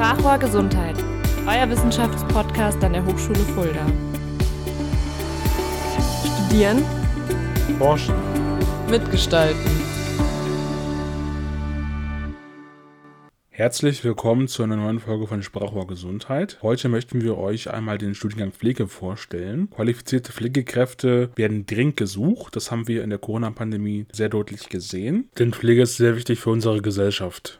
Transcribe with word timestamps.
Sprachrohr 0.00 0.38
Gesundheit, 0.38 0.96
euer 1.46 1.68
Wissenschaftspodcast 1.68 2.82
an 2.82 2.94
der 2.94 3.04
Hochschule 3.04 3.38
Fulda. 3.54 3.86
Studieren, 6.24 6.82
Forschen, 7.76 8.14
mitgestalten. 8.88 9.60
Herzlich 13.50 14.02
willkommen 14.02 14.48
zu 14.48 14.62
einer 14.62 14.76
neuen 14.76 15.00
Folge 15.00 15.26
von 15.26 15.42
Sprachrohr 15.42 15.86
Gesundheit. 15.86 16.60
Heute 16.62 16.88
möchten 16.88 17.20
wir 17.20 17.36
euch 17.36 17.70
einmal 17.70 17.98
den 17.98 18.14
Studiengang 18.14 18.52
Pflege 18.52 18.88
vorstellen. 18.88 19.68
Qualifizierte 19.68 20.32
Pflegekräfte 20.32 21.28
werden 21.36 21.66
dringend 21.66 21.98
gesucht. 21.98 22.56
Das 22.56 22.70
haben 22.70 22.88
wir 22.88 23.04
in 23.04 23.10
der 23.10 23.18
Corona-Pandemie 23.18 24.06
sehr 24.12 24.30
deutlich 24.30 24.70
gesehen. 24.70 25.28
Denn 25.38 25.52
Pflege 25.52 25.82
ist 25.82 25.98
sehr 25.98 26.16
wichtig 26.16 26.40
für 26.40 26.48
unsere 26.48 26.80
Gesellschaft. 26.80 27.59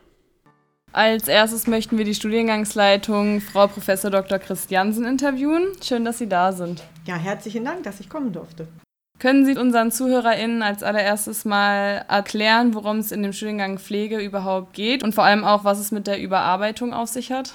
Als 0.93 1.29
erstes 1.29 1.69
möchten 1.69 1.99
wir 1.99 2.05
die 2.05 2.17
Studiengangsleitung 2.17 3.41
Frau 3.41 3.69
Prof. 3.69 3.87
Dr. 3.87 4.41
Christiansen 4.41 5.05
interviewen. 5.05 5.69
Schön, 5.83 6.05
dass 6.05 6.19
Sie 6.19 6.29
da 6.29 6.51
sind. 6.53 6.83
Ja, 7.07 7.15
herzlichen 7.15 7.65
Dank, 7.65 7.85
dass 7.85 8.01
ich 8.01 8.09
kommen 8.09 8.33
durfte. 8.33 8.67
Können 9.21 9.47
Sie 9.47 9.57
unseren 9.57 9.93
ZuhörerInnen 9.93 10.63
als 10.63 10.83
allererstes 10.83 11.45
mal 11.45 12.05
erklären, 12.09 12.75
worum 12.75 12.99
es 12.99 13.13
in 13.13 13.23
dem 13.23 13.33
Studiengang 13.33 13.79
Pflege 13.79 14.19
überhaupt 14.19 14.73
geht 14.73 15.05
und 15.05 15.15
vor 15.15 15.25
allem 15.25 15.45
auch, 15.45 15.63
was 15.63 15.79
es 15.79 15.93
mit 15.93 16.09
der 16.09 16.21
Überarbeitung 16.21 16.93
auf 16.93 17.09
sich 17.09 17.31
hat? 17.31 17.55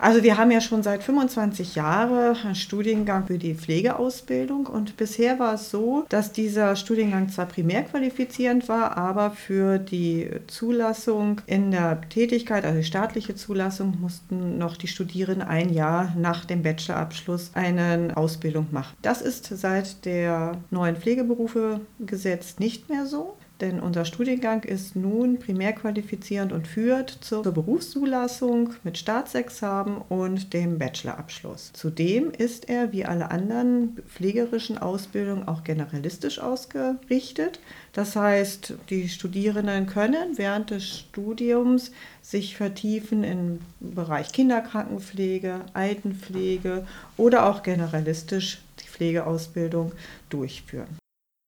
Also 0.00 0.22
wir 0.22 0.38
haben 0.38 0.50
ja 0.50 0.62
schon 0.62 0.82
seit 0.82 1.02
25 1.02 1.74
Jahren 1.74 2.34
einen 2.34 2.54
Studiengang 2.54 3.26
für 3.26 3.36
die 3.36 3.54
Pflegeausbildung 3.54 4.64
und 4.64 4.96
bisher 4.96 5.38
war 5.38 5.54
es 5.54 5.70
so, 5.70 6.06
dass 6.08 6.32
dieser 6.32 6.74
Studiengang 6.74 7.28
zwar 7.28 7.44
primär 7.44 7.82
qualifizierend 7.82 8.66
war, 8.66 8.96
aber 8.96 9.32
für 9.32 9.78
die 9.78 10.30
Zulassung 10.46 11.42
in 11.46 11.70
der 11.70 12.00
Tätigkeit, 12.08 12.64
also 12.64 12.78
die 12.78 12.84
staatliche 12.84 13.34
Zulassung, 13.34 13.98
mussten 14.00 14.56
noch 14.56 14.78
die 14.78 14.88
Studierenden 14.88 15.46
ein 15.46 15.70
Jahr 15.70 16.14
nach 16.16 16.46
dem 16.46 16.62
Bachelorabschluss 16.62 17.50
eine 17.52 18.12
Ausbildung 18.14 18.68
machen. 18.70 18.96
Das 19.02 19.20
ist 19.20 19.46
seit 19.54 20.06
der 20.06 20.56
neuen 20.70 20.96
Pflegeberufegesetz 20.96 22.58
nicht 22.58 22.88
mehr 22.88 23.04
so 23.04 23.36
denn 23.60 23.80
unser 23.80 24.04
Studiengang 24.04 24.64
ist 24.64 24.96
nun 24.96 25.38
primär 25.38 25.72
qualifizierend 25.72 26.52
und 26.52 26.66
führt 26.66 27.10
zur 27.20 27.42
Berufszulassung 27.42 28.70
mit 28.84 28.98
Staatsexamen 28.98 29.98
und 30.08 30.52
dem 30.52 30.78
Bachelorabschluss. 30.78 31.72
Zudem 31.72 32.30
ist 32.30 32.68
er 32.68 32.92
wie 32.92 33.04
alle 33.04 33.30
anderen 33.30 33.98
pflegerischen 34.08 34.78
Ausbildungen 34.78 35.46
auch 35.46 35.64
generalistisch 35.64 36.38
ausgerichtet. 36.38 37.60
Das 37.92 38.16
heißt, 38.16 38.74
die 38.88 39.08
Studierenden 39.08 39.86
können 39.86 40.36
während 40.38 40.70
des 40.70 40.98
Studiums 40.98 41.92
sich 42.22 42.56
vertiefen 42.56 43.24
im 43.24 43.58
Bereich 43.80 44.32
Kinderkrankenpflege, 44.32 45.60
Altenpflege 45.74 46.86
oder 47.16 47.46
auch 47.46 47.62
generalistisch 47.62 48.62
die 48.80 48.88
Pflegeausbildung 48.88 49.92
durchführen. 50.28 51.00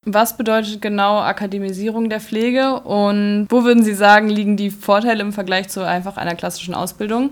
Was 0.05 0.36
bedeutet 0.36 0.83
genau 0.83 1.20
Akademisierung 1.20 2.11
der 2.11 2.20
Pflege 2.20 2.81
und 2.81 3.47
wo 3.50 3.62
würden 3.62 3.84
Sie 3.84 3.95
sagen, 3.95 4.28
liegen 4.28 4.56
die 4.56 4.70
Vorteile 4.70 5.20
im 5.20 5.33
Vergleich 5.33 5.69
zu 5.69 5.86
einfach 5.86 6.17
einer 6.17 6.34
klassischen 6.34 6.75
Ausbildung? 6.75 7.31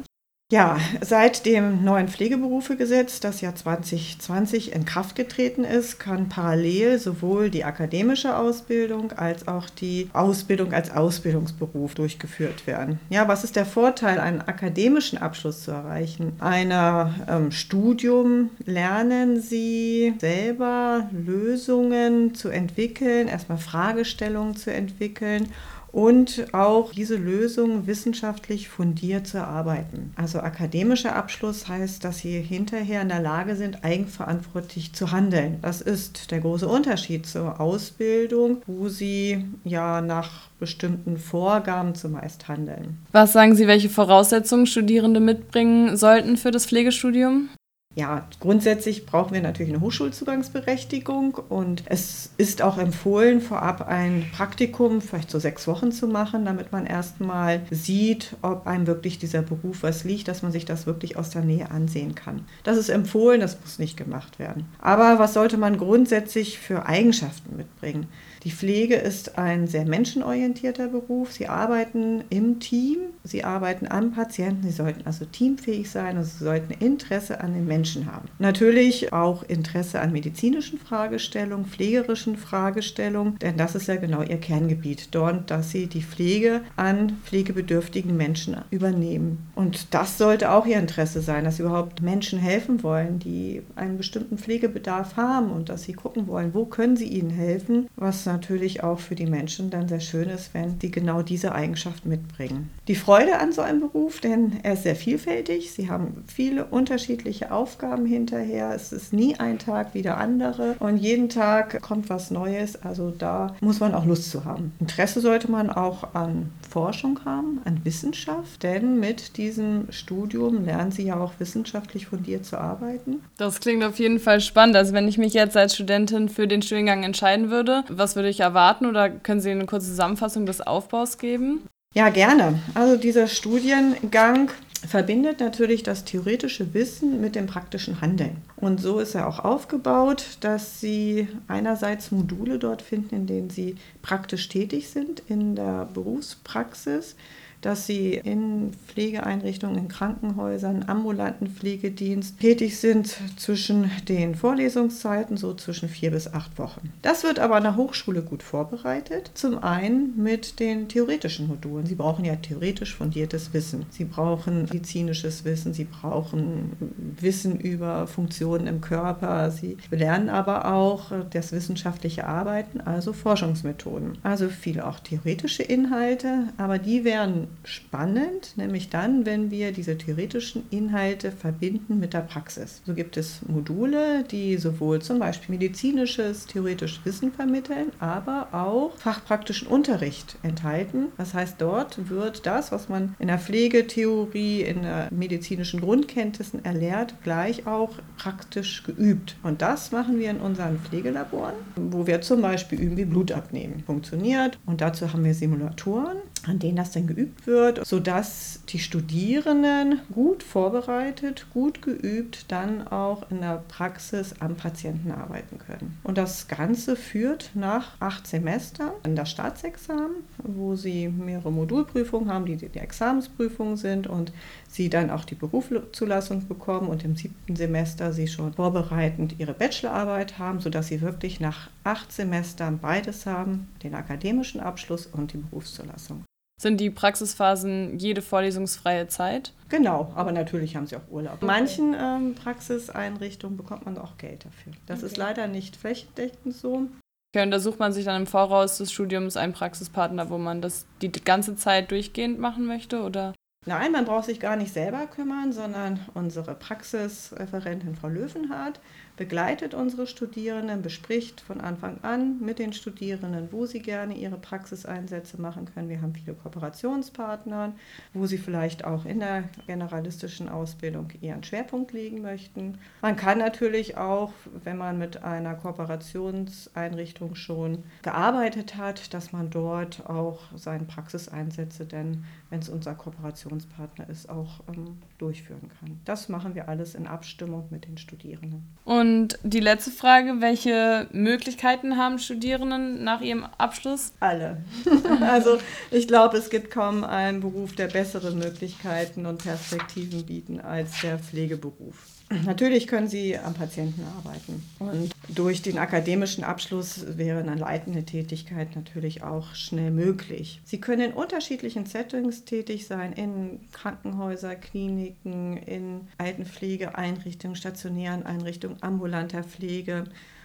Ja, 0.51 0.79
seit 1.01 1.47
dem 1.47 1.84
neuen 1.84 2.09
Pflegeberufegesetz, 2.09 3.20
das 3.20 3.41
ja 3.41 3.55
2020 3.55 4.73
in 4.73 4.84
Kraft 4.84 5.15
getreten 5.15 5.62
ist, 5.62 6.01
kann 6.01 6.29
parallel 6.29 6.98
sowohl 6.98 7.51
die 7.51 7.62
akademische 7.62 8.37
Ausbildung 8.37 9.12
als 9.12 9.47
auch 9.47 9.70
die 9.70 10.11
Ausbildung 10.12 10.73
als 10.73 10.91
Ausbildungsberuf 10.91 11.95
durchgeführt 11.95 12.67
werden. 12.67 12.98
Ja, 13.11 13.29
was 13.29 13.45
ist 13.45 13.55
der 13.55 13.65
Vorteil, 13.65 14.19
einen 14.19 14.41
akademischen 14.41 15.19
Abschluss 15.19 15.62
zu 15.62 15.70
erreichen? 15.70 16.33
Einer 16.41 17.14
ähm, 17.29 17.53
Studium 17.53 18.51
lernen 18.67 19.41
Sie 19.41 20.14
selber 20.19 21.08
Lösungen 21.13 22.35
zu 22.35 22.48
entwickeln, 22.48 23.29
erstmal 23.29 23.58
Fragestellungen 23.58 24.57
zu 24.57 24.73
entwickeln 24.73 25.47
und 25.92 26.46
auch 26.52 26.92
diese 26.92 27.17
Lösung 27.17 27.86
wissenschaftlich 27.86 28.68
fundiert 28.68 29.27
zu 29.27 29.39
erarbeiten. 29.39 30.12
Also 30.17 30.40
akademischer 30.40 31.17
Abschluss 31.17 31.68
heißt, 31.68 32.05
dass 32.05 32.18
Sie 32.18 32.40
hinterher 32.40 33.02
in 33.02 33.08
der 33.08 33.20
Lage 33.20 33.56
sind, 33.56 33.84
eigenverantwortlich 33.84 34.92
zu 34.92 35.11
handeln. 35.11 35.58
Das 35.62 35.80
ist 35.80 36.30
der 36.30 36.40
große 36.40 36.68
Unterschied 36.68 37.27
zur 37.27 37.61
Ausbildung, 37.61 38.62
wo 38.67 38.89
Sie 38.89 39.45
ja 39.64 40.00
nach 40.00 40.48
bestimmten 40.58 41.17
Vorgaben 41.18 41.95
zumeist 41.95 42.48
handeln. 42.48 42.98
Was 43.12 43.33
sagen 43.33 43.55
Sie, 43.55 43.67
welche 43.67 43.89
Voraussetzungen 43.89 44.67
Studierende 44.67 45.20
mitbringen 45.20 45.96
sollten 45.96 46.36
für 46.36 46.50
das 46.50 46.67
Pflegestudium? 46.67 47.48
Ja, 47.96 48.28
grundsätzlich 48.39 49.05
brauchen 49.05 49.34
wir 49.34 49.42
natürlich 49.42 49.73
eine 49.73 49.80
Hochschulzugangsberechtigung 49.80 51.34
und 51.48 51.83
es 51.86 52.30
ist 52.36 52.62
auch 52.62 52.78
empfohlen, 52.78 53.40
vorab 53.40 53.89
ein 53.89 54.30
Praktikum 54.33 55.01
vielleicht 55.01 55.28
so 55.28 55.40
sechs 55.40 55.67
Wochen 55.67 55.90
zu 55.90 56.06
machen, 56.06 56.45
damit 56.45 56.70
man 56.70 56.86
erstmal 56.86 57.62
sieht, 57.73 58.36
ob 58.42 58.68
einem 58.68 58.86
wirklich 58.86 59.18
dieser 59.18 59.42
Beruf 59.42 59.83
was 59.83 60.05
liegt, 60.05 60.29
dass 60.29 60.42
man 60.42 60.52
sich 60.52 60.64
das 60.64 60.86
wirklich 60.86 61.17
aus 61.17 61.30
der 61.30 61.42
Nähe 61.42 61.73
ansehen 61.73 62.14
kann. 62.14 62.46
Das 62.62 62.77
ist 62.77 62.90
empfohlen, 62.90 63.40
das 63.40 63.61
muss 63.61 63.80
nicht 63.80 63.96
gemacht 63.96 64.39
werden. 64.39 64.67
Aber 64.79 65.18
was 65.18 65.34
sollte 65.34 65.56
man 65.56 65.77
grundsätzlich 65.77 66.61
für 66.61 66.86
Eigenschaften 66.86 67.56
mitbringen? 67.56 68.06
Die 68.45 68.51
Pflege 68.51 68.95
ist 68.95 69.36
ein 69.36 69.67
sehr 69.67 69.84
menschenorientierter 69.84 70.89
Beruf. 70.89 71.33
Sie 71.33 71.46
arbeiten 71.46 72.24
im 72.30 72.58
Team, 72.58 72.98
sie 73.23 73.45
arbeiten 73.45 73.86
am 73.86 74.12
Patienten, 74.12 74.62
sie 74.62 74.73
sollten 74.73 75.06
also 75.06 75.27
teamfähig 75.27 75.90
sein 75.90 76.17
und 76.17 76.24
sie 76.24 76.42
sollten 76.42 76.73
Interesse 76.73 77.40
an 77.42 77.52
den 77.52 77.67
Menschen 77.67 78.11
haben. 78.11 78.29
Natürlich 78.39 79.12
auch 79.12 79.42
Interesse 79.42 80.00
an 80.00 80.12
medizinischen 80.12 80.79
Fragestellungen, 80.79 81.67
pflegerischen 81.67 82.39
Fragestellungen, 82.39 83.39
denn 83.40 83.58
das 83.58 83.74
ist 83.74 83.89
ja 83.89 83.96
genau 83.96 84.23
ihr 84.23 84.39
Kerngebiet, 84.39 85.08
dort, 85.14 85.50
dass 85.50 85.70
sie 85.70 85.86
die 85.86 86.02
Pflege 86.02 86.62
an 86.77 87.18
pflegebedürftigen 87.24 88.17
Menschen 88.17 88.56
übernehmen. 88.70 89.50
Und 89.55 89.92
das 89.92 90.17
sollte 90.17 90.50
auch 90.50 90.64
ihr 90.64 90.79
Interesse 90.79 91.20
sein, 91.20 91.45
dass 91.45 91.56
sie 91.56 91.62
überhaupt 91.62 92.00
Menschen 92.00 92.39
helfen 92.39 92.83
wollen, 92.83 93.18
die 93.18 93.61
einen 93.77 93.98
bestimmten 93.98 94.39
Pflegebedarf 94.39 95.18
haben 95.18 95.50
und 95.50 95.68
dass 95.68 95.83
sie 95.83 95.92
gucken 95.92 96.27
wollen, 96.27 96.55
wo 96.55 96.64
können 96.64 96.96
sie 96.96 97.08
ihnen 97.08 97.30
helfen, 97.30 97.86
was 97.96 98.30
natürlich 98.33 98.83
auch 98.83 98.98
für 98.98 99.14
die 99.14 99.27
Menschen 99.27 99.70
dann 99.70 99.89
sehr 99.89 100.01
schön 100.01 100.29
ist, 100.29 100.55
wenn 100.55 100.79
sie 100.80 100.91
genau 100.91 101.23
diese 101.23 101.52
Eigenschaft 101.52 102.07
mitbringen. 102.07 102.70
Die 102.89 102.95
Freude 102.95 103.39
an 103.39 103.52
so 103.52 103.63
einem 103.63 103.80
Beruf, 103.80 104.20
denn 104.20 104.58
er 104.63 104.74
ist 104.74 104.85
sehr 104.85 104.96
vielfältig. 104.96 105.73
Sie 105.73 105.91
haben 105.91 106.24
viele 106.27 106.64
unterschiedliche 106.64 107.52
Aufgaben 107.52 108.07
hinterher. 108.07 108.73
Es 108.74 108.92
ist 108.92 109.13
nie 109.13 109.36
ein 109.36 109.58
Tag 109.58 109.95
wie 109.95 110.02
der 110.02 110.18
andere 110.18 110.77
und 110.79 110.96
jeden 110.96 111.29
Tag 111.29 111.80
kommt 111.83 112.08
was 112.11 112.30
Neues. 112.30 112.83
Also 112.83 113.11
da 113.11 113.55
muss 113.61 113.80
man 113.80 113.95
auch 113.95 114.05
Lust 114.05 114.30
zu 114.30 114.45
haben. 114.45 114.73
Interesse 114.80 115.20
sollte 115.20 115.51
man 115.51 115.70
auch 115.70 116.14
an 116.14 116.51
Forschung 116.68 117.20
haben, 117.24 117.61
an 117.64 117.80
Wissenschaft, 117.85 118.62
denn 118.62 119.01
mit 119.01 119.36
diesem 119.36 119.91
Studium 119.91 120.64
lernen 120.64 120.92
sie 120.92 121.05
ja 121.05 121.18
auch 121.18 121.33
wissenschaftlich 121.39 122.07
fundiert 122.07 122.45
zu 122.45 122.58
arbeiten. 122.58 123.20
Das 123.36 123.61
klingt 123.61 123.85
auf 123.85 123.98
jeden 123.98 124.20
Fall 124.20 124.41
spannend. 124.41 124.77
Also 124.77 124.92
wenn 124.92 125.08
ich 125.08 125.18
mich 125.18 125.35
jetzt 125.35 125.57
als 125.57 125.74
Studentin 125.74 126.29
für 126.29 126.47
den 126.47 126.62
Studiengang 126.62 127.02
entscheiden 127.02 127.51
würde, 127.51 127.85
was 127.89 128.17
würde 128.17 128.19
ich 128.29 128.41
erwarten 128.41 128.87
oder 128.87 129.08
können 129.11 129.41
Sie 129.41 129.50
eine 129.50 129.67
kurze 129.67 129.88
Zusammenfassung 129.88 130.47
des 130.47 130.61
Aufbaus 130.61 131.19
geben? 131.19 131.67
Ja, 131.94 132.08
gerne. 132.11 132.61
Also 132.75 132.97
dieser 132.97 133.26
Studiengang 133.26 134.50
verbindet 134.87 135.41
natürlich 135.41 135.82
das 135.82 136.05
theoretische 136.05 136.73
Wissen 136.73 137.20
mit 137.20 137.35
dem 137.35 137.47
praktischen 137.47 138.00
Handeln. 138.00 138.37
Und 138.56 138.81
so 138.81 138.99
ist 139.00 139.14
er 139.14 139.26
auch 139.26 139.41
aufgebaut, 139.41 140.38
dass 140.41 140.81
Sie 140.81 141.29
einerseits 141.49 142.12
Module 142.12 142.59
dort 142.59 142.82
finden, 142.82 143.14
in 143.14 143.26
denen 143.26 143.50
Sie 143.50 143.76
praktisch 144.03 144.49
tätig 144.49 144.88
sind 144.88 145.23
in 145.29 145.56
der 145.56 145.88
Berufspraxis 145.93 147.17
dass 147.61 147.87
sie 147.87 148.15
in 148.15 148.73
Pflegeeinrichtungen, 148.89 149.77
in 149.77 149.89
Krankenhäusern, 149.89 150.85
ambulanten 150.87 151.49
Pflegedienst 151.49 152.41
tätig 152.41 152.79
sind 152.79 153.17
zwischen 153.37 153.91
den 154.09 154.35
Vorlesungszeiten, 154.35 155.37
so 155.37 155.55
zwischen 155.55 155.89
vier 155.89 156.11
bis 156.11 156.33
acht 156.33 156.59
Wochen. 156.59 156.93
Das 157.03 157.23
wird 157.23 157.39
aber 157.39 157.57
an 157.57 157.65
der 157.65 157.77
Hochschule 157.77 158.23
gut 158.23 158.43
vorbereitet. 158.43 159.31
Zum 159.35 159.59
einen 159.59 160.15
mit 160.17 160.59
den 160.61 160.89
theoretischen 160.89 161.49
Modulen. 161.49 161.87
Sie 161.87 161.95
brauchen 161.95 162.25
ja 162.25 162.37
theoretisch 162.37 162.95
fundiertes 162.95 163.53
Wissen. 163.53 163.87
Sie 163.91 164.05
brauchen 164.05 164.63
medizinisches 164.63 165.45
Wissen, 165.45 165.75
sie 165.75 165.85
brauchen 165.85 166.73
Wissen 167.21 167.61
über 167.61 168.06
Funktionen 168.06 168.67
im 168.67 168.81
Körper. 168.81 169.51
Sie 169.51 169.77
lernen 169.91 170.29
aber 170.29 170.73
auch 170.73 171.13
das 171.31 171.53
wissenschaftliche 171.53 172.27
Arbeiten, 172.27 172.81
also 172.81 173.13
Forschungsmethoden. 173.13 174.19
Also 174.23 174.49
viele 174.49 174.87
auch 174.87 175.01
theoretische 175.01 175.63
Inhalte, 175.63 176.49
aber 176.56 176.79
die 176.79 177.05
werden 177.05 177.49
spannend, 177.64 178.56
nämlich 178.56 178.88
dann, 178.88 179.26
wenn 179.26 179.50
wir 179.50 179.73
diese 179.73 179.97
theoretischen 179.99 180.64
Inhalte 180.70 181.32
verbinden 181.32 181.99
mit 181.99 182.14
der 182.14 182.20
Praxis. 182.20 182.82
So 182.87 182.94
gibt 182.94 183.17
es 183.17 183.41
Module, 183.47 184.25
die 184.25 184.56
sowohl 184.56 185.02
zum 185.02 185.19
Beispiel 185.19 185.55
medizinisches, 185.55 186.47
theoretisches 186.47 187.05
Wissen 187.05 187.32
vermitteln, 187.32 187.93
aber 187.99 188.49
auch 188.52 188.97
fachpraktischen 188.97 189.69
Unterricht 189.69 190.37
enthalten. 190.43 191.06
Das 191.17 191.35
heißt, 191.35 191.56
dort 191.58 192.08
wird 192.08 192.47
das, 192.47 192.73
was 192.73 192.88
man 192.88 193.14
in 193.19 193.29
der 193.29 193.38
Pflegetheorie, 193.38 194.62
in 194.62 194.82
der 194.82 195.08
medizinischen 195.11 195.81
Grundkenntnissen 195.81 196.64
erlernt, 196.64 197.14
gleich 197.23 197.67
auch 197.67 197.91
praktisch 198.17 198.82
geübt. 198.85 199.37
Und 199.43 199.62
das 199.62 199.93
machen 199.93 200.19
wir 200.19 200.31
in 200.31 200.38
unseren 200.38 200.79
Pflegelaboren, 200.79 201.55
wo 201.76 202.06
wir 202.06 202.20
zum 202.20 202.43
Beispiel 202.43 202.81
üben, 202.81 202.96
wie 202.96 203.05
Blut 203.05 203.32
abnehmen 203.32 203.82
funktioniert. 203.85 204.58
Und 204.67 204.81
dazu 204.81 205.12
haben 205.12 205.25
wir 205.25 205.35
Simulatoren, 205.35 206.19
an 206.47 206.59
denen 206.59 206.77
das 206.77 206.93
dann 206.93 207.07
geübt 207.07 207.47
wird, 207.47 207.85
sodass 207.87 208.61
die 208.69 208.79
Studierenden 208.79 210.01
gut 210.13 210.43
vorbereitet, 210.43 211.47
gut 211.53 211.83
geübt 211.83 212.51
dann 212.51 212.87
auch 212.87 213.31
in 213.31 213.41
der 213.41 213.63
Praxis 213.69 214.35
am 214.41 214.57
Patienten 214.57 215.11
arbeiten 215.11 215.59
können. 215.59 215.99
Und 216.03 216.19
das 216.19 216.49
Ganze 216.49 216.97
führt 216.97 217.51
nach 217.55 218.01
acht 218.01 218.27
Semestern 218.27 218.91
an 219.03 219.17
das 219.17 219.31
Staatsexamen, 219.31 220.17
wo 220.39 220.77
sie 220.77 221.09
mehrere 221.09 221.53
Modulprüfungen 221.53 222.31
haben, 222.31 222.47
die 222.47 222.57
die 222.57 222.79
Examensprüfungen 222.79 223.77
sind 223.77 224.07
und 224.07 224.33
sie 224.70 224.88
dann 224.88 225.11
auch 225.11 225.25
die 225.25 225.34
Berufszulassung 225.34 226.46
bekommen 226.46 226.88
und 226.88 227.05
im 227.05 227.17
siebten 227.17 227.56
Semester 227.56 228.12
sie 228.12 228.28
schon 228.28 228.55
vorbereitend 228.55 229.38
ihre 229.38 229.52
Bachelorarbeit 229.52 230.38
haben, 230.38 230.61
sodass 230.61 230.88
sie 230.88 231.00
wirklich 231.00 231.40
nach 231.40 231.70
acht 231.82 232.12
Semestern 232.12 232.78
beides 232.78 233.26
haben, 233.26 233.69
den 233.82 233.94
akademischen 233.94 234.61
Abschluss 234.61 235.06
und 235.06 235.32
die 235.32 235.38
Berufszulassung. 235.38 236.25
Sind 236.61 236.78
die 236.78 236.90
Praxisphasen 236.90 237.99
jede 237.99 238.20
vorlesungsfreie 238.20 239.08
Zeit? 239.08 239.55
Genau, 239.70 240.12
aber 240.14 240.31
natürlich 240.31 240.76
haben 240.76 240.87
sie 240.87 240.96
auch 240.96 241.08
Urlaub. 241.11 241.40
In 241.40 241.46
manchen 241.46 241.96
ähm, 241.99 242.34
Praxiseinrichtungen 242.34 243.56
bekommt 243.56 243.87
man 243.87 243.96
auch 243.96 244.19
Geld 244.19 244.44
dafür. 244.44 244.72
Das 244.87 244.99
okay. 244.99 245.06
ist 245.06 245.17
leider 245.17 245.49
nicht 245.49 245.76
flächendeckend 245.76 246.55
so. 246.55 246.87
Okay, 247.32 247.44
und 247.44 247.50
da 247.50 247.61
sucht 247.61 247.78
man 247.78 247.93
sich 247.93 248.05
dann 248.05 248.22
im 248.22 248.26
Voraus 248.26 248.76
des 248.76 248.93
Studiums 248.93 249.37
einen 249.37 249.55
Praxispartner, 249.55 250.28
wo 250.28 250.37
man 250.37 250.61
das 250.61 250.84
die 251.00 251.11
ganze 251.11 251.56
Zeit 251.56 251.90
durchgehend 251.93 252.38
machen 252.38 252.67
möchte, 252.67 253.02
oder? 253.02 253.32
Nein, 253.67 253.93
man 253.93 254.07
braucht 254.07 254.25
sich 254.25 254.41
gar 254.41 254.57
nicht 254.57 254.73
selber 254.73 255.07
kümmern, 255.07 255.53
sondern 255.53 256.01
unsere 256.15 256.55
Praxisreferentin 256.55 257.95
Frau 257.95 258.09
Löwenhardt 258.09 258.81
begleitet 259.20 259.75
unsere 259.75 260.06
Studierenden, 260.06 260.81
bespricht 260.81 261.43
von 261.43 261.61
Anfang 261.61 261.99
an 262.00 262.40
mit 262.40 262.58
den 262.58 262.72
Studierenden, 262.72 263.52
wo 263.52 263.67
sie 263.67 263.81
gerne 263.81 264.14
ihre 264.14 264.38
Praxiseinsätze 264.38 265.38
machen 265.38 265.67
können. 265.67 265.90
Wir 265.90 266.00
haben 266.00 266.14
viele 266.14 266.32
Kooperationspartner, 266.32 267.75
wo 268.14 268.25
sie 268.25 268.38
vielleicht 268.38 268.87
auch 268.87 269.05
in 269.05 269.20
der 269.20 269.44
generalistischen 269.67 270.49
Ausbildung 270.49 271.08
ihren 271.20 271.44
Schwerpunkt 271.44 271.93
legen 271.93 272.22
möchten. 272.22 272.78
Man 273.02 273.17
kann 273.17 273.37
natürlich 273.37 273.99
auch, 273.99 274.32
wenn 274.64 274.78
man 274.78 274.99
mit 274.99 275.22
einer 275.22 275.55
Kooperationseinrichtung 275.55 277.34
schon 277.34 277.84
gearbeitet 278.00 278.78
hat, 278.78 279.12
dass 279.12 279.32
man 279.32 279.50
dort 279.50 280.08
auch 280.08 280.40
seine 280.56 280.84
Praxiseinsätze, 280.84 281.84
denn 281.84 282.25
wenn 282.49 282.61
es 282.61 282.70
unser 282.70 282.94
Kooperationspartner 282.94 284.08
ist, 284.08 284.31
auch 284.31 284.61
ähm, 284.69 284.96
durchführen 285.19 285.70
kann. 285.78 286.00
Das 286.06 286.31
machen 286.31 286.55
wir 286.55 286.70
alles 286.70 286.94
in 286.94 287.06
Abstimmung 287.06 287.69
mit 287.69 287.87
den 287.87 287.99
Studierenden. 287.99 288.62
Und 288.84 289.10
und 289.11 289.39
die 289.43 289.61
letzte 289.61 289.91
Frage, 289.91 290.41
welche 290.41 291.09
Möglichkeiten 291.12 291.97
haben 291.97 292.19
Studierenden 292.19 293.03
nach 293.03 293.21
ihrem 293.21 293.45
Abschluss? 293.59 294.12
Alle. 294.21 294.59
also 295.21 295.59
ich 295.91 296.07
glaube, 296.07 296.37
es 296.37 296.49
gibt 296.49 296.71
kaum 296.71 297.03
einen 297.03 297.41
Beruf, 297.41 297.75
der 297.75 297.89
bessere 297.89 298.31
Möglichkeiten 298.31 299.27
und 299.27 299.43
Perspektiven 299.43 300.25
bieten 300.27 300.61
als 300.61 301.01
der 301.01 301.19
Pflegeberuf. 301.19 301.97
Natürlich 302.44 302.87
können 302.87 303.09
Sie 303.09 303.37
am 303.37 303.55
Patienten 303.55 304.05
arbeiten. 304.17 304.62
Und 304.79 305.11
durch 305.29 305.62
den 305.62 305.79
akademischen 305.79 306.44
Abschluss 306.44 307.19
wäre 307.19 307.41
eine 307.41 307.56
leitende 307.56 308.05
Tätigkeit 308.05 308.77
natürlich 308.77 309.25
auch 309.25 309.55
schnell 309.56 309.91
möglich. 309.91 310.61
Sie 310.65 310.81
können 310.81 311.11
in 311.11 311.12
unterschiedlichen 311.12 311.87
Settings 311.87 312.44
tätig 312.44 312.87
sein, 312.87 313.12
in 313.15 313.59
Krankenhäuser, 313.73 314.55
Kliniken, 314.55 315.56
in 315.56 316.03
Altenpflegeeinrichtungen, 316.19 317.56
stationären 317.56 318.25
Einrichtungen, 318.25 318.81
ambulanter 318.81 319.43
Pflege. 319.43 320.05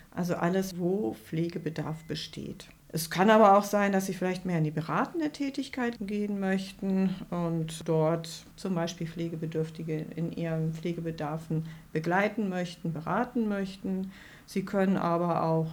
Also 0.10 0.36
alles, 0.36 0.80
wo 0.80 1.14
Pflegebedarf 1.14 2.04
besteht. 2.06 2.68
Es 2.96 3.10
kann 3.10 3.30
aber 3.30 3.58
auch 3.58 3.66
sein, 3.66 3.92
dass 3.92 4.06
Sie 4.06 4.14
vielleicht 4.14 4.46
mehr 4.46 4.60
in 4.60 4.64
die 4.64 4.72
beratende 4.72 5.30
Tätigkeit 5.30 5.98
gehen 6.00 6.40
möchten 6.40 7.14
und 7.30 7.82
dort 7.90 8.30
zum 8.56 8.74
Beispiel 8.74 9.06
Pflegebedürftige 9.06 10.06
in 10.16 10.32
ihren 10.32 10.72
Pflegebedarfen 10.72 11.66
begleiten 11.92 12.48
möchten, 12.48 12.94
beraten 12.94 13.50
möchten. 13.50 14.14
Sie 14.46 14.64
können 14.64 14.96
aber 14.96 15.44
auch 15.44 15.68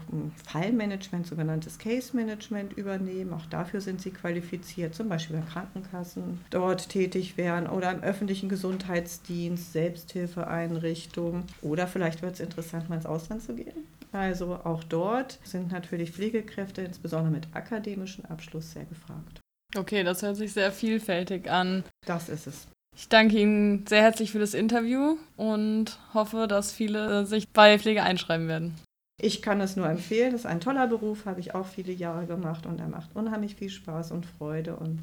Fallmanagement, 0.48 1.28
sogenanntes 1.28 1.78
Case 1.78 2.16
Management 2.16 2.72
übernehmen. 2.72 3.32
Auch 3.34 3.46
dafür 3.46 3.80
sind 3.80 4.00
Sie 4.00 4.10
qualifiziert, 4.10 4.96
zum 4.96 5.08
Beispiel 5.08 5.36
bei 5.36 5.46
Krankenkassen 5.48 6.40
dort 6.50 6.88
tätig 6.88 7.36
werden 7.36 7.68
oder 7.68 7.92
im 7.92 8.02
öffentlichen 8.02 8.48
Gesundheitsdienst, 8.48 9.72
Selbsthilfeeinrichtungen. 9.72 11.44
Oder 11.60 11.86
vielleicht 11.86 12.20
wird 12.20 12.34
es 12.34 12.40
interessant, 12.40 12.88
mal 12.88 12.96
ins 12.96 13.06
Ausland 13.06 13.42
zu 13.42 13.54
gehen. 13.54 13.86
Also 14.12 14.56
auch 14.56 14.84
dort 14.84 15.38
sind 15.42 15.72
natürlich 15.72 16.12
Pflegekräfte, 16.12 16.82
insbesondere 16.82 17.32
mit 17.32 17.48
akademischem 17.54 18.26
Abschluss, 18.26 18.72
sehr 18.72 18.84
gefragt. 18.84 19.40
Okay, 19.74 20.04
das 20.04 20.22
hört 20.22 20.36
sich 20.36 20.52
sehr 20.52 20.70
vielfältig 20.70 21.50
an. 21.50 21.82
Das 22.06 22.28
ist 22.28 22.46
es. 22.46 22.68
Ich 22.94 23.08
danke 23.08 23.38
Ihnen 23.38 23.86
sehr 23.86 24.02
herzlich 24.02 24.32
für 24.32 24.38
das 24.38 24.52
Interview 24.52 25.16
und 25.38 25.98
hoffe, 26.12 26.46
dass 26.46 26.72
viele 26.72 27.24
sich 27.24 27.48
bei 27.48 27.78
Pflege 27.78 28.02
einschreiben 28.02 28.48
werden. 28.48 28.74
Ich 29.18 29.40
kann 29.40 29.62
es 29.62 29.76
nur 29.76 29.88
empfehlen. 29.88 30.32
Das 30.32 30.42
ist 30.42 30.46
ein 30.46 30.60
toller 30.60 30.86
Beruf, 30.88 31.24
habe 31.24 31.40
ich 31.40 31.54
auch 31.54 31.66
viele 31.66 31.92
Jahre 31.92 32.26
gemacht 32.26 32.66
und 32.66 32.80
er 32.80 32.88
macht 32.88 33.16
unheimlich 33.16 33.54
viel 33.54 33.70
Spaß 33.70 34.10
und 34.10 34.26
Freude 34.26 34.76
und 34.76 35.00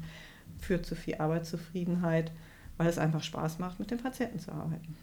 führt 0.60 0.86
zu 0.86 0.94
viel 0.94 1.16
Arbeitszufriedenheit, 1.16 2.30
weil 2.76 2.88
es 2.88 2.98
einfach 2.98 3.24
Spaß 3.24 3.58
macht, 3.58 3.80
mit 3.80 3.90
den 3.90 3.98
Patienten 3.98 4.38
zu 4.38 4.52
arbeiten. 4.52 4.96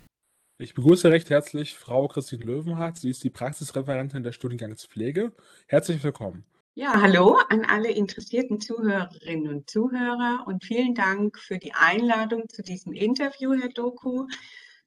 Ich 0.59 0.73
begrüße 0.73 1.11
recht 1.11 1.29
herzlich 1.29 1.77
Frau 1.77 2.07
Christine 2.07 2.43
Löwenhardt. 2.43 2.97
Sie 2.97 3.11
ist 3.11 3.23
die 3.23 3.29
Praxisreferentin 3.29 4.23
der 4.23 4.31
Studiengangs 4.31 4.87
Pflege. 4.87 5.31
Herzlich 5.67 6.03
willkommen. 6.03 6.45
Ja, 6.73 6.99
hallo 6.99 7.37
an 7.49 7.63
alle 7.63 7.91
interessierten 7.91 8.59
Zuhörerinnen 8.59 9.49
und 9.53 9.69
Zuhörer 9.69 10.45
und 10.47 10.63
vielen 10.63 10.95
Dank 10.95 11.37
für 11.37 11.59
die 11.59 11.73
Einladung 11.75 12.49
zu 12.49 12.63
diesem 12.63 12.93
Interview, 12.93 13.53
Herr 13.53 13.69
Doku. 13.69 14.25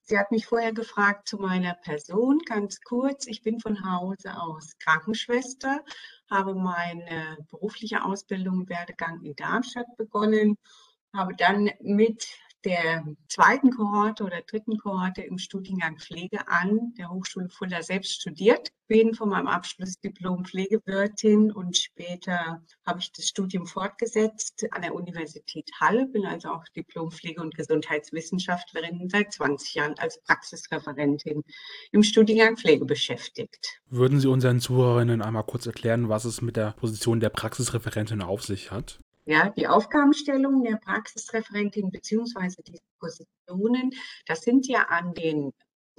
Sie 0.02 0.18
hat 0.18 0.32
mich 0.32 0.46
vorher 0.46 0.72
gefragt 0.72 1.28
zu 1.28 1.36
meiner 1.36 1.74
Person. 1.74 2.40
Ganz 2.46 2.80
kurz, 2.80 3.28
ich 3.28 3.42
bin 3.42 3.60
von 3.60 3.88
Hause 3.88 4.40
aus 4.40 4.76
Krankenschwester, 4.80 5.84
habe 6.28 6.56
meine 6.56 7.38
berufliche 7.48 8.04
Ausbildung 8.04 8.62
im 8.62 8.68
Werdegang 8.68 9.22
in 9.22 9.36
Darmstadt 9.36 9.86
begonnen, 9.96 10.56
habe 11.14 11.36
dann 11.36 11.70
mit 11.80 12.26
der 12.64 13.04
zweiten 13.28 13.70
Kohorte 13.70 14.24
oder 14.24 14.42
dritten 14.42 14.76
Kohorte 14.78 15.22
im 15.22 15.38
Studiengang 15.38 15.98
Pflege 15.98 16.46
an 16.48 16.92
der 16.98 17.10
Hochschule 17.10 17.48
Fulda 17.48 17.82
selbst 17.82 18.20
studiert. 18.20 18.70
Bin 18.86 19.14
von 19.14 19.28
meinem 19.28 19.46
Abschluss 19.46 20.00
Diplom 20.00 20.44
Pflegewirtin 20.44 21.52
und 21.52 21.76
später 21.76 22.62
habe 22.84 22.98
ich 22.98 23.12
das 23.12 23.28
Studium 23.28 23.66
fortgesetzt 23.66 24.66
an 24.72 24.82
der 24.82 24.94
Universität 24.94 25.70
Halle, 25.80 26.06
bin 26.06 26.26
also 26.26 26.48
auch 26.48 26.64
Diplom 26.76 27.12
Pflege- 27.12 27.40
und 27.40 27.54
Gesundheitswissenschaftlerin 27.54 29.08
seit 29.08 29.32
20 29.32 29.74
Jahren 29.74 29.94
als 29.98 30.20
Praxisreferentin 30.22 31.44
im 31.92 32.02
Studiengang 32.02 32.56
Pflege 32.56 32.84
beschäftigt. 32.84 33.80
Würden 33.88 34.18
Sie 34.18 34.28
unseren 34.28 34.60
Zuhörerinnen 34.60 35.22
einmal 35.22 35.44
kurz 35.44 35.66
erklären, 35.66 36.08
was 36.08 36.24
es 36.24 36.42
mit 36.42 36.56
der 36.56 36.72
Position 36.72 37.20
der 37.20 37.30
Praxisreferentin 37.30 38.22
auf 38.22 38.42
sich 38.42 38.72
hat? 38.72 39.00
Ja, 39.26 39.50
die 39.50 39.68
Aufgabenstellung 39.68 40.64
der 40.64 40.76
Praxisreferentin 40.76 41.90
beziehungsweise 41.90 42.62
diese 42.62 42.82
Positionen, 42.98 43.92
das 44.26 44.42
sind 44.42 44.66
ja 44.66 44.86
an 44.88 45.14
den 45.14 45.52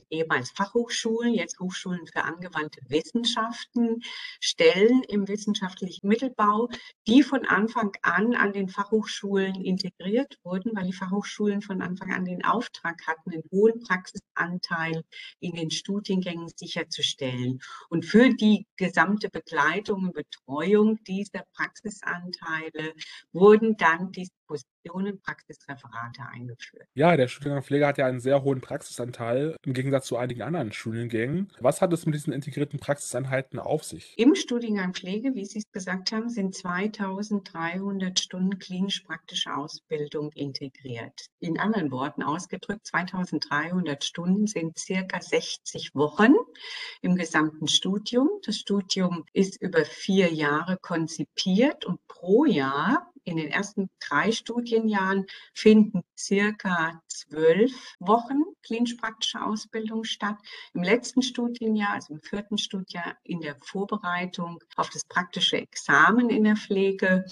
ehemals 0.10 0.52
Fachhochschulen, 0.52 1.34
jetzt 1.34 1.60
Hochschulen 1.60 2.08
für 2.08 2.24
angewandte 2.24 2.82
Wissenschaften, 2.88 4.02
Stellen 4.40 5.04
im 5.04 5.28
wissenschaftlichen 5.28 6.08
Mittelbau, 6.08 6.70
die 7.08 7.24
von 7.24 7.46
Anfang 7.46 7.92
an 8.02 8.36
an 8.36 8.54
den 8.54 8.70
Fachhochschulen 8.70 9.56
integriert 9.62 10.38
wurden, 10.44 10.72
weil 10.76 10.86
die 10.86 10.94
Fachhochschulen 10.94 11.62
von 11.62 11.82
Anfang 11.82 12.12
an 12.12 12.26
den 12.26 12.44
Auftrag 12.44 13.06
hatten, 13.08 13.32
einen 13.32 13.44
hohen 13.52 13.80
Praxisanteil 13.82 15.04
in 15.40 15.54
den 15.54 15.72
Studiengängen 15.72 16.50
sicherzustellen. 16.56 17.60
Und 17.90 18.06
für 18.06 18.30
die 18.34 18.68
gesamte 18.78 19.30
Begleitung 19.30 20.06
und 20.06 20.14
Betreuung 20.14 21.00
dieser 21.04 21.44
Praxisanteile 21.54 22.94
wurden 23.32 23.78
dann 23.78 24.12
diese 24.12 24.32
Expositionen, 24.52 25.22
Praxisreferate 25.22 26.22
eingeführt. 26.32 26.88
Ja, 26.94 27.16
der 27.16 27.28
Studiengang 27.28 27.64
Pflege 27.64 27.88
hat 27.88 27.98
ja 27.98 28.06
einen 28.06 28.20
sehr 28.20 28.44
hohen 28.44 28.62
Praxisanteil 28.62 29.56
im 29.64 29.74
Gegensatz 29.74 30.08
zu 30.08 30.18
einigen 30.18 30.42
anderen 30.42 30.72
Studiengängen. 30.72 31.52
Was 31.60 31.82
hat 31.82 31.94
es 31.94 32.06
mit 32.06 32.16
diesen 32.16 32.34
integrierten 32.34 32.80
Praxiseinheiten 32.80 33.60
auf 33.60 33.84
sich? 33.84 34.14
Im 34.18 34.36
Studiengang 34.36 34.94
Pflege, 34.94 35.36
wie 35.36 35.46
Sie 35.46 35.60
es 35.60 35.72
gesagt 35.72 36.12
haben, 36.12 36.30
sind 36.30 36.56
2300 36.56 38.20
Stunden 38.20 38.60
klinisch-praktische 38.60 39.56
Ausbildung 39.56 40.32
integriert. 40.34 41.28
In 41.40 41.60
anderen 41.60 41.92
Worten 41.92 42.24
ausgedrückt, 42.24 42.86
2300 42.88 44.04
Stunden 44.04 44.48
sind 44.48 44.78
circa 44.78 45.22
60 45.22 45.96
Wochen 45.96 46.34
im 47.02 47.16
gesamten 47.16 47.68
Studium. 47.68 48.30
Das 48.46 48.58
Studium 48.58 49.26
ist 49.34 49.62
über 49.62 49.86
vier 49.86 50.34
Jahre 50.34 50.78
konzipiert 50.78 51.86
und 51.86 52.06
pro 52.08 52.46
Jahr 52.46 53.11
in 53.24 53.38
den 53.38 53.48
ersten 53.50 53.90
drei 54.00 54.32
Studienjahren 54.32 55.26
finden 55.54 56.02
circa 56.18 57.02
zwölf 57.08 57.72
Wochen 58.00 58.44
klinisch-praktische 58.64 59.44
Ausbildung 59.44 60.04
statt. 60.04 60.38
Im 60.74 60.84
letzten 60.84 61.22
Studienjahr, 61.22 61.94
also 61.94 62.14
im 62.14 62.22
vierten 62.22 62.58
Studienjahr, 62.58 63.16
in 63.24 63.42
der 63.42 63.58
Vorbereitung 63.62 64.60
auf 64.76 64.90
das 64.90 65.06
praktische 65.06 65.58
Examen 65.58 66.30
in 66.30 66.44
der 66.44 66.56
Pflege, 66.56 67.26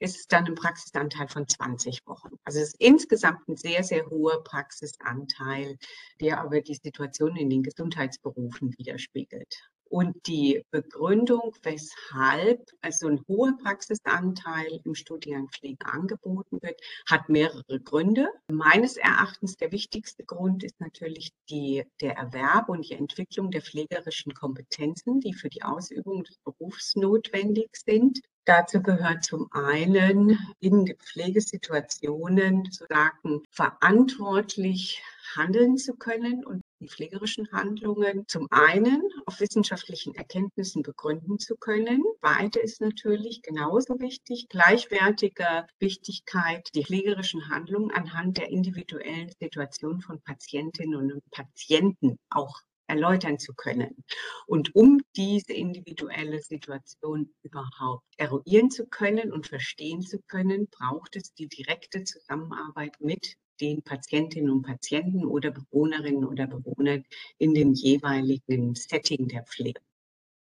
ist 0.00 0.16
es 0.16 0.26
dann 0.26 0.46
ein 0.46 0.54
Praxisanteil 0.54 1.28
von 1.28 1.46
20 1.46 2.06
Wochen. 2.06 2.30
Also 2.44 2.58
es 2.58 2.68
ist 2.68 2.80
insgesamt 2.80 3.46
ein 3.48 3.56
sehr, 3.56 3.84
sehr 3.84 4.06
hoher 4.06 4.42
Praxisanteil, 4.42 5.76
der 6.20 6.40
aber 6.40 6.62
die 6.62 6.74
Situation 6.74 7.36
in 7.36 7.50
den 7.50 7.62
Gesundheitsberufen 7.62 8.74
widerspiegelt. 8.78 9.70
Und 9.90 10.28
die 10.28 10.64
Begründung, 10.70 11.52
weshalb 11.64 12.70
also 12.80 13.08
ein 13.08 13.24
hoher 13.26 13.58
Praxisanteil 13.60 14.80
im 14.84 14.94
Studiengang 14.94 15.48
Pflege 15.48 15.84
angeboten 15.84 16.62
wird, 16.62 16.80
hat 17.08 17.28
mehrere 17.28 17.80
Gründe. 17.80 18.28
Meines 18.46 18.96
Erachtens 18.96 19.56
der 19.56 19.72
wichtigste 19.72 20.24
Grund 20.24 20.62
ist 20.62 20.80
natürlich 20.80 21.32
die, 21.48 21.84
der 22.00 22.16
Erwerb 22.16 22.68
und 22.68 22.88
die 22.88 22.94
Entwicklung 22.94 23.50
der 23.50 23.62
pflegerischen 23.62 24.32
Kompetenzen, 24.32 25.18
die 25.18 25.34
für 25.34 25.48
die 25.48 25.64
Ausübung 25.64 26.22
des 26.22 26.38
Berufs 26.44 26.94
notwendig 26.94 27.70
sind. 27.74 28.20
Dazu 28.44 28.80
gehört 28.82 29.24
zum 29.24 29.48
einen 29.50 30.38
in 30.60 30.86
Pflegesituationen 30.98 32.64
sozusagen 32.70 33.42
verantwortlich 33.50 35.02
handeln 35.36 35.76
zu 35.76 35.94
können 35.94 36.44
und 36.44 36.62
die 36.80 36.88
pflegerischen 36.88 37.50
Handlungen 37.52 38.24
zum 38.26 38.46
einen 38.50 39.02
auf 39.26 39.40
wissenschaftlichen 39.40 40.14
Erkenntnissen 40.14 40.82
begründen 40.82 41.38
zu 41.38 41.56
können. 41.56 42.02
Weiter 42.22 42.62
ist 42.62 42.80
natürlich 42.80 43.42
genauso 43.42 44.00
wichtig, 44.00 44.48
gleichwertiger 44.48 45.66
Wichtigkeit, 45.78 46.68
die 46.74 46.84
pflegerischen 46.84 47.48
Handlungen 47.48 47.90
anhand 47.90 48.38
der 48.38 48.48
individuellen 48.48 49.30
Situation 49.40 50.00
von 50.00 50.22
Patientinnen 50.22 51.12
und 51.12 51.30
Patienten 51.30 52.18
auch 52.30 52.60
erläutern 52.90 53.38
zu 53.38 53.54
können. 53.54 54.04
Und 54.46 54.74
um 54.74 55.00
diese 55.16 55.52
individuelle 55.52 56.40
Situation 56.40 57.32
überhaupt 57.42 58.04
eruieren 58.16 58.70
zu 58.70 58.86
können 58.86 59.32
und 59.32 59.46
verstehen 59.46 60.02
zu 60.02 60.18
können, 60.26 60.66
braucht 60.68 61.14
es 61.14 61.32
die 61.34 61.46
direkte 61.46 62.02
Zusammenarbeit 62.02 62.96
mit 62.98 63.36
den 63.60 63.82
Patientinnen 63.82 64.50
und 64.50 64.62
Patienten 64.62 65.24
oder 65.24 65.50
Bewohnerinnen 65.50 66.24
oder 66.24 66.46
Bewohnern 66.46 67.04
in 67.38 67.54
dem 67.54 67.72
jeweiligen 67.72 68.74
Setting 68.74 69.28
der 69.28 69.44
Pflege. 69.44 69.80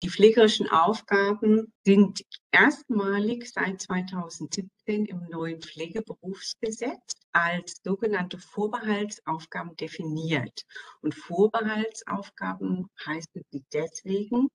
Die 0.02 0.10
pflegerischen 0.10 0.70
Aufgaben 0.70 1.74
sind 1.84 2.24
erstmalig 2.52 3.52
seit 3.52 3.82
2017 3.82 5.06
im 5.06 5.28
neuen 5.30 5.62
Pflegeberufsgesetz 5.62 7.16
als 7.34 7.82
sogenannte 7.84 8.38
Vorbehaltsaufgaben 8.38 9.76
definiert. 9.76 10.66
Und 11.02 11.16
Vorbehaltsaufgaben 11.16 12.90
heißen 13.06 13.44
sie 13.52 13.66
deswegen, 13.74 14.48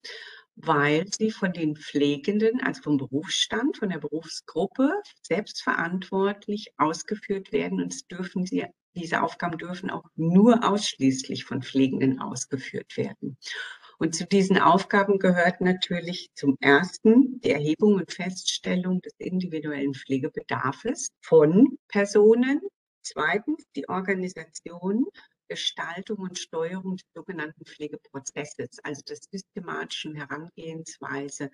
weil 0.57 1.07
sie 1.13 1.31
von 1.31 1.53
den 1.53 1.77
Pflegenden, 1.77 2.61
also 2.63 2.83
vom 2.83 2.97
Berufsstand, 2.97 3.77
von 3.77 3.89
der 3.89 3.99
Berufsgruppe 3.99 4.91
selbstverantwortlich 5.23 6.73
ausgeführt 6.77 7.53
werden 7.53 7.81
und 7.81 7.93
es 7.93 8.07
dürfen 8.07 8.47
sie 8.47 8.65
diese 8.95 9.23
Aufgaben 9.23 9.59
dürfen 9.59 9.91
auch 9.91 10.05
nur 10.15 10.65
ausschließlich 10.65 11.45
von 11.45 11.63
Pflegenden 11.63 12.21
ausgeführt 12.21 12.97
werden. 12.97 13.37
Und 13.99 14.15
zu 14.15 14.27
diesen 14.27 14.59
Aufgaben 14.59 15.19
gehört 15.19 15.61
natürlich 15.61 16.31
zum 16.35 16.57
ersten 16.61 17.41
die 17.41 17.51
Erhebung 17.51 17.95
und 17.95 18.13
Feststellung 18.13 19.01
des 19.01 19.15
individuellen 19.19 19.95
Pflegebedarfes 19.95 21.11
von 21.21 21.79
Personen. 21.89 22.61
Zweitens 23.03 23.65
die 23.77 23.89
Organisation 23.89 25.07
Gestaltung 25.55 26.19
und 26.19 26.37
Steuerung 26.37 26.97
des 26.97 27.07
sogenannten 27.15 27.65
Pflegeprozesses, 27.65 28.81
also 28.83 29.03
der 29.09 29.17
systematischen 29.17 30.17
Herangehensweise 30.17 31.49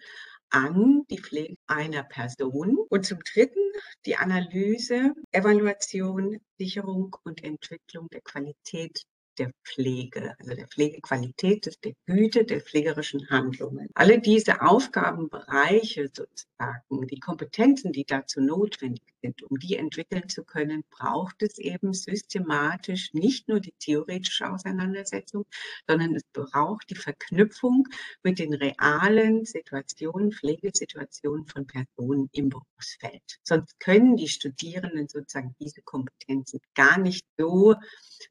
an 0.49 1.05
die 1.11 1.21
Pflege 1.21 1.57
einer 1.67 2.03
Person. 2.03 2.79
Und 2.89 3.05
zum 3.05 3.19
Dritten 3.19 3.61
die 4.07 4.17
Analyse, 4.17 5.13
Evaluation, 5.33 6.41
Sicherung 6.59 7.15
und 7.25 7.45
Entwicklung 7.45 8.09
der 8.09 8.23
Qualität 8.23 9.03
der 9.37 9.53
Pflege, 9.65 10.35
also 10.39 10.55
der 10.55 10.69
Pflegequalität, 10.69 11.79
der 11.85 11.93
Güte, 12.07 12.45
der 12.45 12.63
pflegerischen 12.63 13.29
Handlungen. 13.29 13.89
Alle 13.95 14.19
diese 14.19 14.63
Aufgabenbereiche 14.63 16.09
sozusagen, 16.09 17.07
die 17.07 17.21
Kompetenzen, 17.21 17.93
die 17.93 18.05
dazu 18.07 18.41
notwendig 18.41 19.03
sind, 19.23 19.43
um 19.43 19.59
die 19.59 19.77
entwickeln 19.77 20.29
zu 20.29 20.45
können, 20.45 20.85
braucht 20.91 21.43
es 21.43 21.59
eben 21.59 21.93
systematisch 21.93 23.13
nicht 23.13 23.49
nur 23.49 23.61
die 23.61 23.75
theoretische 23.79 24.51
Auseinandersetzung, 24.51 25.47
sondern 25.89 26.15
es 26.15 26.25
braucht 26.33 26.91
die 26.91 26.97
Verknüpfung 26.97 27.87
mit 28.23 28.39
den 28.39 28.55
realen 28.55 29.45
Situationen, 29.45 30.33
Pflegesituationen 30.33 31.47
von 31.47 31.67
Personen 31.67 32.29
im 32.33 32.49
Berufsfeld. 32.49 33.39
Sonst 33.43 33.79
können 33.81 34.17
die 34.17 34.29
Studierenden 34.29 35.09
sozusagen 35.09 35.55
diese 35.61 35.83
Kompetenzen 35.83 36.61
gar 36.75 36.99
nicht 36.99 37.27
so 37.39 37.75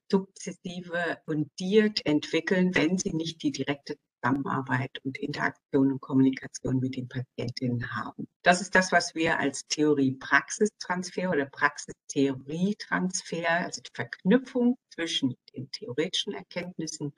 sukzessive 0.09 1.19
fundiert 1.25 2.05
entwickeln, 2.05 2.75
wenn 2.75 2.97
sie 2.97 3.13
nicht 3.13 3.41
die 3.43 3.51
direkte 3.51 3.97
Zusammenarbeit 4.21 4.91
und 5.03 5.17
Interaktion 5.17 5.93
und 5.93 6.01
Kommunikation 6.01 6.79
mit 6.79 6.95
den 6.95 7.07
Patientinnen 7.07 7.95
haben. 7.95 8.27
Das 8.43 8.61
ist 8.61 8.75
das, 8.75 8.91
was 8.91 9.15
wir 9.15 9.39
als 9.39 9.65
Theorie-Praxistransfer 9.67 11.29
oder 11.29 11.45
Praxistheorie-Transfer, 11.45 13.49
also 13.49 13.81
die 13.81 13.91
Verknüpfung 13.93 14.77
zwischen 14.93 15.35
den 15.55 15.71
theoretischen 15.71 16.33
Erkenntnissen 16.33 17.13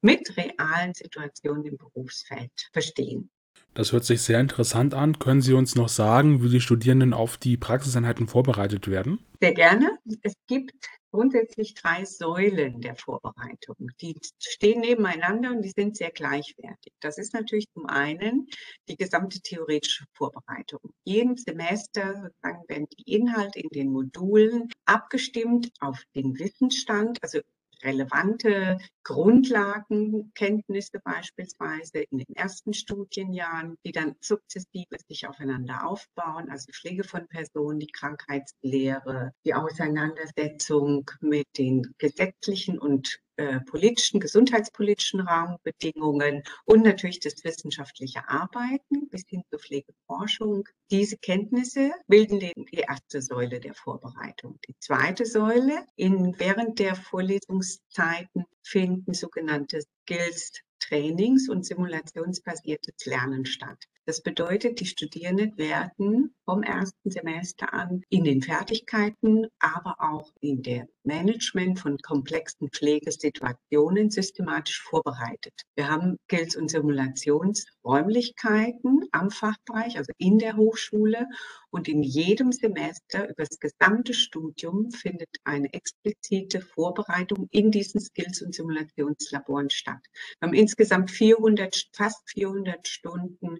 mit 0.00 0.36
realen 0.36 0.94
Situationen 0.94 1.64
im 1.64 1.76
Berufsfeld 1.76 2.52
verstehen. 2.72 3.30
Das 3.74 3.92
hört 3.92 4.04
sich 4.04 4.20
sehr 4.20 4.38
interessant 4.38 4.92
an. 4.92 5.18
Können 5.18 5.40
Sie 5.40 5.54
uns 5.54 5.74
noch 5.74 5.88
sagen, 5.88 6.42
wie 6.42 6.50
die 6.50 6.60
Studierenden 6.60 7.14
auf 7.14 7.38
die 7.38 7.56
Praxiseinheiten 7.56 8.28
vorbereitet 8.28 8.88
werden? 8.88 9.18
Sehr 9.40 9.54
gerne. 9.54 9.98
Es 10.22 10.34
gibt 10.46 10.72
grundsätzlich 11.10 11.74
drei 11.74 12.04
Säulen 12.04 12.80
der 12.80 12.96
Vorbereitung. 12.96 13.76
Die 14.00 14.18
stehen 14.38 14.80
nebeneinander 14.80 15.50
und 15.50 15.62
die 15.62 15.72
sind 15.74 15.96
sehr 15.96 16.10
gleichwertig. 16.10 16.92
Das 17.00 17.18
ist 17.18 17.34
natürlich 17.34 17.66
zum 17.72 17.86
einen 17.86 18.46
die 18.88 18.96
gesamte 18.96 19.40
theoretische 19.40 20.04
Vorbereitung. 20.12 20.80
Jeden 21.04 21.36
Semester 21.36 22.14
sozusagen 22.14 22.68
werden 22.68 22.86
die 22.98 23.14
Inhalte 23.14 23.60
in 23.60 23.68
den 23.70 23.90
Modulen 23.90 24.68
abgestimmt 24.84 25.70
auf 25.80 26.02
den 26.14 26.38
Wissensstand, 26.38 27.18
also 27.22 27.40
relevante 27.82 28.78
Grundlagenkenntnisse 29.04 31.00
beispielsweise 31.02 32.00
in 32.10 32.18
den 32.18 32.36
ersten 32.36 32.72
Studienjahren, 32.72 33.76
die 33.84 33.92
dann 33.92 34.14
sukzessive 34.20 34.96
sich 35.08 35.26
aufeinander 35.26 35.86
aufbauen, 35.86 36.50
also 36.50 36.72
Pflege 36.72 37.04
von 37.04 37.26
Personen, 37.28 37.80
die 37.80 37.90
Krankheitslehre, 37.92 39.32
die 39.44 39.54
Auseinandersetzung 39.54 41.10
mit 41.20 41.46
den 41.58 41.94
gesetzlichen 41.98 42.78
und 42.78 43.20
äh, 43.36 43.60
politischen, 43.60 44.20
gesundheitspolitischen 44.20 45.20
Rahmenbedingungen 45.20 46.42
und 46.64 46.82
natürlich 46.84 47.20
das 47.20 47.42
wissenschaftliche 47.44 48.28
Arbeiten 48.28 49.08
bis 49.08 49.24
hin 49.26 49.42
zur 49.48 49.58
Pflegeforschung. 49.58 50.68
Diese 50.90 51.16
Kenntnisse 51.16 51.92
bilden 52.06 52.40
die 52.40 52.84
erste 52.86 53.22
Säule 53.22 53.60
der 53.60 53.74
Vorbereitung. 53.74 54.58
Die 54.68 54.76
zweite 54.78 55.24
Säule, 55.24 55.86
in, 55.96 56.38
während 56.38 56.78
der 56.78 56.94
Vorlesungszeiten 56.94 58.44
finden 58.62 59.14
sogenannte 59.14 59.80
Skills 60.02 60.52
Trainings 60.78 61.48
und 61.48 61.64
simulationsbasiertes 61.64 63.06
Lernen 63.06 63.46
statt. 63.46 63.84
Das 64.04 64.20
bedeutet, 64.20 64.80
die 64.80 64.86
Studierenden 64.86 65.56
werden 65.56 66.34
vom 66.44 66.64
ersten 66.64 67.08
Semester 67.08 67.72
an 67.72 68.02
in 68.08 68.24
den 68.24 68.42
Fertigkeiten, 68.42 69.46
aber 69.60 69.94
auch 70.00 70.32
in 70.40 70.60
der 70.60 70.88
Management 71.04 71.78
von 71.78 71.98
komplexen 71.98 72.68
Pflegesituationen 72.68 74.10
systematisch 74.10 74.82
vorbereitet. 74.82 75.54
Wir 75.76 75.88
haben 75.88 76.16
Skills- 76.24 76.56
und 76.56 76.68
Simulationsräumlichkeiten 76.68 79.06
am 79.12 79.30
Fachbereich, 79.30 79.96
also 79.96 80.10
in 80.18 80.40
der 80.40 80.56
Hochschule. 80.56 81.28
Und 81.70 81.86
in 81.86 82.02
jedem 82.02 82.50
Semester 82.50 83.30
über 83.30 83.44
das 83.44 83.60
gesamte 83.60 84.14
Studium 84.14 84.90
findet 84.90 85.30
eine 85.44 85.72
explizite 85.72 86.60
Vorbereitung 86.60 87.46
in 87.52 87.70
diesen 87.70 88.00
Skills- 88.00 88.42
und 88.42 88.52
Simulationslaboren 88.52 89.70
statt. 89.70 90.02
Wir 90.40 90.48
haben 90.48 90.54
insgesamt 90.54 91.12
400, 91.12 91.88
fast 91.92 92.28
400 92.30 92.88
Stunden 92.88 93.58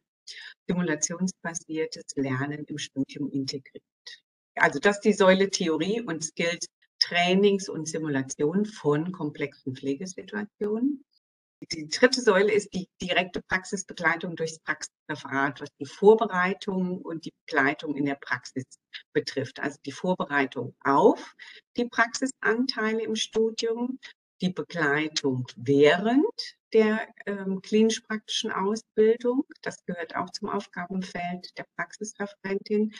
simulationsbasiertes 0.69 2.05
Lernen 2.17 2.65
im 2.65 2.79
Studium 2.79 3.31
integriert. 3.31 3.85
Also 4.55 4.79
das 4.79 4.97
ist 4.97 5.05
die 5.05 5.12
Säule 5.12 5.51
Theorie 5.51 6.01
und 6.01 6.25
Skills 6.25 6.67
Trainings 6.99 7.69
und 7.69 7.89
Simulation 7.89 8.65
von 8.65 9.11
komplexen 9.12 9.75
Pflegesituationen. 9.75 11.05
Die 11.71 11.89
dritte 11.89 12.21
Säule 12.21 12.53
ist 12.53 12.75
die 12.75 12.89
direkte 13.01 13.41
Praxisbegleitung 13.43 14.35
durchs 14.35 14.59
Praxisreferat, 14.61 15.61
was 15.61 15.69
die 15.79 15.87
Vorbereitung 15.87 17.01
und 17.01 17.25
die 17.25 17.33
Begleitung 17.47 17.97
in 17.97 18.05
der 18.05 18.17
Praxis 18.17 18.65
betrifft. 19.12 19.61
Also 19.61 19.79
die 19.85 19.93
Vorbereitung 19.93 20.75
auf 20.81 21.35
die 21.77 21.85
Praxisanteile 21.85 23.03
im 23.03 23.15
Studium, 23.15 24.01
die 24.41 24.51
Begleitung 24.51 25.47
während 25.57 26.57
der 26.73 27.09
ähm, 27.26 27.61
klinisch-praktischen 27.62 28.50
Ausbildung. 28.52 29.45
Das 29.62 29.85
gehört 29.85 30.17
auch 30.17 30.31
zum 30.31 30.49
Aufgabenfeld 30.49 31.57
der 31.59 31.67
Praxisreferentin. 31.76 32.93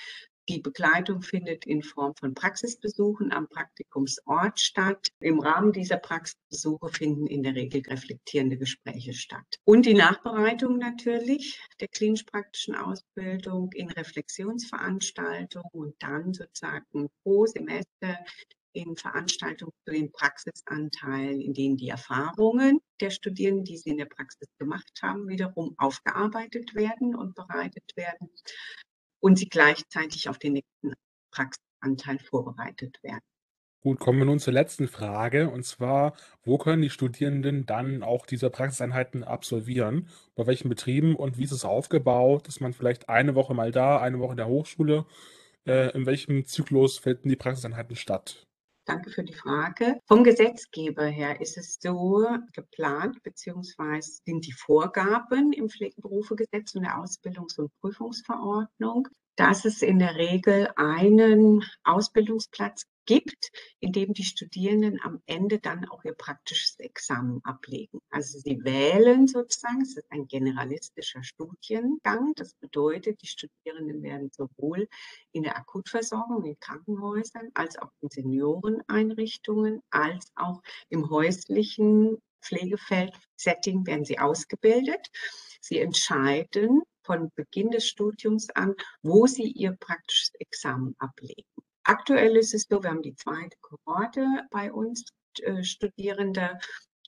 Die 0.49 0.59
Begleitung 0.59 1.23
findet 1.23 1.67
in 1.67 1.83
Form 1.83 2.17
von 2.17 2.35
Praxisbesuchen 2.35 3.33
am 3.33 3.49
Praktikumsort 3.49 4.59
statt. 4.59 5.09
Im 5.21 5.38
Rahmen 5.38 5.73
dieser 5.73 5.99
Praxisbesuche 5.99 6.88
finden 6.88 7.29
in 7.29 7.45
der 7.45 7.55
Regel 7.55 7.83
reflektierende 7.83 8.59
Gespräche 8.59 9.14
statt. 9.14 9.61
Und 9.64 9.87
die 9.87 9.95
Nachbereitung 9.95 10.79
natürlich 10.79 11.61
der 11.81 11.87
klinisch-praktischen 11.88 12.75
Ausbildung 12.75 13.71
in 13.73 13.88
Reflexionsveranstaltungen 13.91 15.71
und 15.73 15.95
dann 16.00 16.35
sozusagen 16.35 17.09
pro 17.23 17.47
Semester 17.47 18.19
in 18.73 18.97
Veranstaltungen 18.97 19.73
zu 19.85 19.93
den 19.93 20.12
Praxisanteilen, 20.12 21.41
in 21.41 21.55
denen 21.55 21.76
die 21.76 21.88
Erfahrungen 21.88 22.81
der 23.00 23.11
Studierenden, 23.11 23.64
die 23.64 23.76
sie 23.76 23.91
in 23.91 23.99
der 23.99 24.07
Praxis 24.07 24.49
gemacht 24.59 24.91
haben, 25.02 25.29
wiederum 25.29 25.75
aufgearbeitet 25.79 26.75
werden 26.75 27.14
und 27.14 27.35
bereitet 27.35 27.91
werden 27.97 28.31
und 29.21 29.38
sie 29.38 29.49
gleichzeitig 29.49 30.29
auf 30.29 30.38
den 30.38 30.55
nächsten 30.55 30.95
Praxisanteil 31.31 32.19
vorbereitet 32.19 32.99
werden. 33.02 33.23
Gut, 33.83 33.99
kommen 33.99 34.21
wir 34.21 34.26
nun 34.26 34.38
zur 34.38 34.52
letzten 34.52 34.87
Frage. 34.87 35.50
Und 35.50 35.64
zwar, 35.64 36.14
wo 36.45 36.57
können 36.57 36.83
die 36.83 36.91
Studierenden 36.91 37.67
dann 37.67 38.05
auch 38.05 38.26
diese 38.26 38.49
Praxiseinheiten 38.49 39.25
absolvieren? 39.25 40.09
Bei 40.37 40.47
welchen 40.47 40.69
Betrieben 40.69 41.17
und 41.17 41.37
wie 41.37 41.43
ist 41.43 41.50
es 41.50 41.64
aufgebaut? 41.64 42.47
Ist 42.47 42.61
man 42.61 42.75
vielleicht 42.75 43.09
eine 43.09 43.35
Woche 43.35 43.55
mal 43.55 43.73
da, 43.73 44.00
eine 44.00 44.21
Woche 44.21 44.33
in 44.33 44.37
der 44.37 44.47
Hochschule? 44.47 45.05
Äh, 45.67 45.91
in 45.97 46.07
welchem 46.07 46.47
Zyklus 46.47 46.99
finden 46.99 47.29
die 47.29 47.37
Praxiseinheiten 47.37 47.97
statt? 47.97 48.47
Danke 48.85 49.11
für 49.11 49.23
die 49.23 49.35
Frage. 49.35 50.01
Vom 50.07 50.25
Gesetzgeber 50.25 51.07
her 51.07 51.41
ist 51.41 51.57
es 51.57 51.79
so 51.81 52.27
geplant, 52.53 53.23
beziehungsweise 53.23 54.21
sind 54.25 54.45
die 54.45 54.53
Vorgaben 54.53 55.53
im 55.53 55.69
Pflegeberufegesetz 55.69 56.75
und 56.75 56.83
der 56.83 56.99
Ausbildungs- 56.99 57.59
und 57.59 57.71
Prüfungsverordnung, 57.81 59.09
dass 59.37 59.65
es 59.65 59.83
in 59.83 60.01
der 60.01 60.17
Regel 60.17 60.69
einen 60.77 61.65
Ausbildungsplatz 61.85 62.85
gibt, 63.06 63.50
in 63.80 63.92
dem 63.92 64.12
die 64.12 64.25
Studierenden 64.25 65.00
am 65.02 65.23
Ende 65.26 65.59
dann 65.59 65.88
auch 65.88 66.04
ihr 66.04 66.14
praktisches 66.14 66.78
Examen 66.78 67.40
ablegen. 67.44 68.00
Also 68.11 68.38
sie 68.38 68.62
wählen 68.64 69.26
sozusagen, 69.26 69.82
es 69.82 69.97
ist 69.97 70.11
ein 70.11 70.26
generalistischer 70.26 71.23
Studiengang. 71.23 72.32
Das 72.37 72.54
bedeutet, 72.54 73.21
die 73.23 73.26
Studierenden 73.26 74.02
werden 74.02 74.30
sowohl 74.32 74.88
in 75.32 75.42
der 75.42 75.56
Akutversorgung 75.56 76.44
in 76.44 76.59
Krankenhäusern 76.61 77.50
als 77.54 77.78
auch 77.78 77.90
in 78.00 78.09
Senioreneinrichtungen 78.09 79.80
als 79.90 80.30
auch 80.35 80.62
im 80.88 81.11
häuslichen 81.11 82.18
Pflegefeld-Setting 82.42 83.87
werden 83.87 84.04
sie 84.04 84.18
ausgebildet. 84.18 85.09
Sie 85.61 85.78
entscheiden 85.78 86.82
von 87.04 87.30
Beginn 87.35 87.71
des 87.71 87.87
Studiums 87.87 88.50
an, 88.50 88.75
wo 89.02 89.26
sie 89.26 89.50
ihr 89.50 89.73
praktisches 89.73 90.32
Examen 90.38 90.94
ablegen. 90.99 91.44
Aktuell 91.85 92.37
ist 92.37 92.55
es 92.55 92.67
so, 92.71 92.83
wir 92.83 92.91
haben 92.91 93.03
die 93.03 93.17
zweite 93.17 93.57
Kohorte 93.61 94.25
bei 94.51 94.73
uns 94.73 95.05
äh, 95.41 95.65
Studierende 95.65 96.59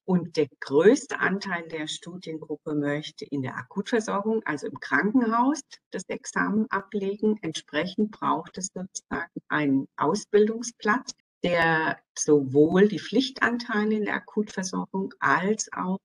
und 0.04 0.36
der 0.36 0.48
größte 0.60 1.20
Anteil 1.20 1.66
der 1.68 1.86
Studiengruppe 1.86 2.74
möchte 2.74 3.24
in 3.24 3.42
der 3.42 3.56
Akutversorgung, 3.56 4.42
also 4.44 4.66
im 4.66 4.78
Krankenhaus, 4.80 5.60
das 5.90 6.02
Examen 6.08 6.66
ablegen. 6.70 7.38
Entsprechend 7.40 8.10
braucht 8.10 8.58
es 8.58 8.68
sozusagen 8.74 9.40
einen 9.48 9.88
Ausbildungsplatz, 9.96 11.12
der 11.42 11.98
sowohl 12.18 12.88
die 12.88 12.98
Pflichtanteile 12.98 13.94
in 13.94 14.04
der 14.04 14.14
Akutversorgung 14.14 15.14
als 15.20 15.72
auch 15.72 16.00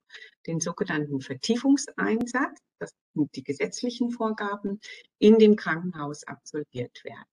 den 0.47 0.59
sogenannten 0.59 1.21
Vertiefungseinsatz, 1.21 2.59
das 2.77 2.91
sind 3.13 3.35
die 3.35 3.43
gesetzlichen 3.43 4.11
Vorgaben, 4.11 4.79
in 5.17 5.39
dem 5.39 5.55
Krankenhaus 5.55 6.23
absolviert 6.23 7.03
werden. 7.03 7.25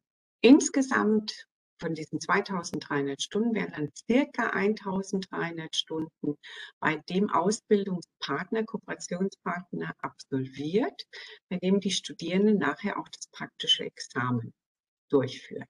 Insgesamt 0.47 1.49
von 1.81 1.95
diesen 1.95 2.21
2300 2.21 3.21
Stunden 3.21 3.53
werden 3.57 3.73
dann 3.75 3.93
circa 4.09 4.51
1300 4.51 5.75
Stunden 5.75 6.39
bei 6.79 7.03
dem 7.11 7.31
Ausbildungspartner, 7.31 8.63
Kooperationspartner 8.63 9.93
absolviert, 9.99 11.03
bei 11.49 11.57
dem 11.57 11.81
die 11.81 11.91
Studierenden 11.91 12.59
nachher 12.59 12.97
auch 12.97 13.09
das 13.09 13.27
praktische 13.33 13.87
Examen 13.87 14.55
durchführen. 15.11 15.67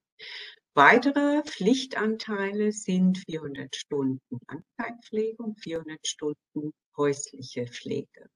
Weitere 0.75 1.43
Pflichtanteile 1.45 2.71
sind 2.71 3.25
400 3.31 3.75
Stunden 3.75 4.39
Langzeitpflege 4.47 5.43
und 5.43 5.59
400 5.59 6.07
Stunden 6.07 6.75
häusliche 6.99 7.67
Pflege. 7.67 8.29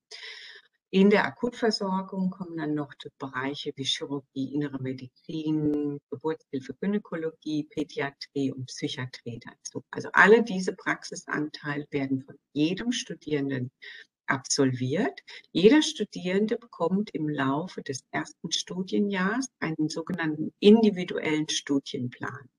In 0.93 1.09
der 1.09 1.25
Akutversorgung 1.25 2.31
kommen 2.31 2.57
dann 2.57 2.75
noch 2.75 2.93
Bereiche 3.17 3.73
wie 3.77 3.85
Chirurgie, 3.85 4.53
Innere 4.53 4.83
Medizin, 4.83 6.01
Geburtshilfe, 6.11 6.75
Gynäkologie, 6.81 7.69
Pädiatrie 7.71 8.51
und 8.51 8.67
Psychiatrie 8.67 9.39
dazu. 9.39 9.85
Also 9.93 10.09
alle 10.13 10.43
diese 10.43 10.75
Praxisanteile 10.75 11.87
werden 11.91 12.25
von 12.25 12.35
jedem 12.55 12.91
Studierenden 12.91 13.71
absolviert. 14.27 15.21
Jeder 15.53 15.83
Studierende 15.83 16.57
bekommt 16.57 17.11
im 17.13 17.29
Laufe 17.29 17.83
des 17.83 18.05
ersten 18.11 18.51
Studienjahres 18.51 19.49
einen 19.61 19.89
sogenannten 19.89 20.53
individuellen 20.59 21.49
Studienplan. 21.49 22.51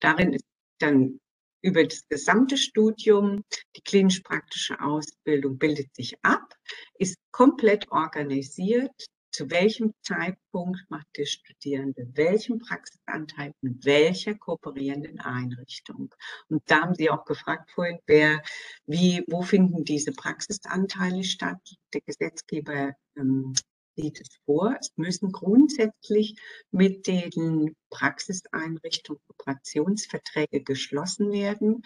Darin 0.00 0.32
ist 0.32 0.46
dann 0.78 1.20
über 1.62 1.84
das 1.84 2.06
gesamte 2.08 2.56
Studium, 2.56 3.44
die 3.76 3.82
klinisch-praktische 3.82 4.80
Ausbildung 4.80 5.58
bildet 5.58 5.94
sich 5.94 6.14
ab, 6.22 6.54
ist 6.98 7.18
komplett 7.30 7.90
organisiert. 7.90 8.92
Zu 9.30 9.50
welchem 9.50 9.92
Zeitpunkt 10.02 10.80
macht 10.88 11.06
der 11.16 11.26
Studierende 11.26 12.08
welchen 12.14 12.58
Praxisanteil 12.58 13.52
in 13.60 13.78
welcher 13.84 14.34
kooperierenden 14.34 15.20
Einrichtung? 15.20 16.12
Und 16.48 16.62
da 16.66 16.80
haben 16.80 16.94
Sie 16.94 17.10
auch 17.10 17.24
gefragt 17.24 17.70
vorhin, 17.70 17.98
wer, 18.06 18.42
wie, 18.86 19.22
wo 19.28 19.42
finden 19.42 19.84
diese 19.84 20.12
Praxisanteile 20.12 21.24
statt? 21.24 21.60
Der 21.92 22.00
Gesetzgeber 22.00 22.94
ähm, 23.16 23.52
sieht 23.98 24.20
es 24.20 24.28
vor. 24.44 24.76
Es 24.80 24.92
müssen 24.96 25.32
grundsätzlich 25.32 26.36
mit 26.70 27.06
den 27.06 27.74
Praxiseinrichtungen 27.90 29.20
Kooperationsverträge 29.26 30.62
geschlossen 30.62 31.32
werden. 31.32 31.82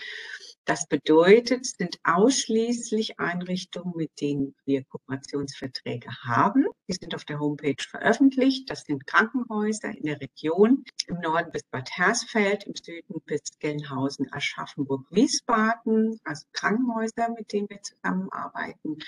Das 0.64 0.86
bedeutet, 0.86 1.62
es 1.62 1.72
sind 1.78 1.98
ausschließlich 2.04 3.18
Einrichtungen, 3.18 3.94
mit 3.96 4.10
denen 4.20 4.54
wir 4.64 4.84
Kooperationsverträge 4.84 6.08
haben. 6.24 6.66
Die 6.88 6.94
sind 6.94 7.14
auf 7.14 7.24
der 7.24 7.40
Homepage 7.40 7.82
veröffentlicht. 7.82 8.70
Das 8.70 8.84
sind 8.84 9.06
Krankenhäuser 9.06 9.90
in 9.90 10.04
der 10.04 10.20
Region, 10.20 10.84
im 11.06 11.18
Norden 11.20 11.50
bis 11.50 11.62
Bad 11.64 11.90
Hersfeld, 11.90 12.64
im 12.64 12.74
Süden 12.76 13.20
bis 13.24 13.40
Gelnhausen, 13.58 14.32
Aschaffenburg, 14.32 15.06
Wiesbaden, 15.10 16.20
also 16.24 16.46
Krankenhäuser, 16.52 17.30
mit 17.30 17.52
denen 17.52 17.70
wir 17.70 17.82
zusammenarbeiten, 17.82 18.98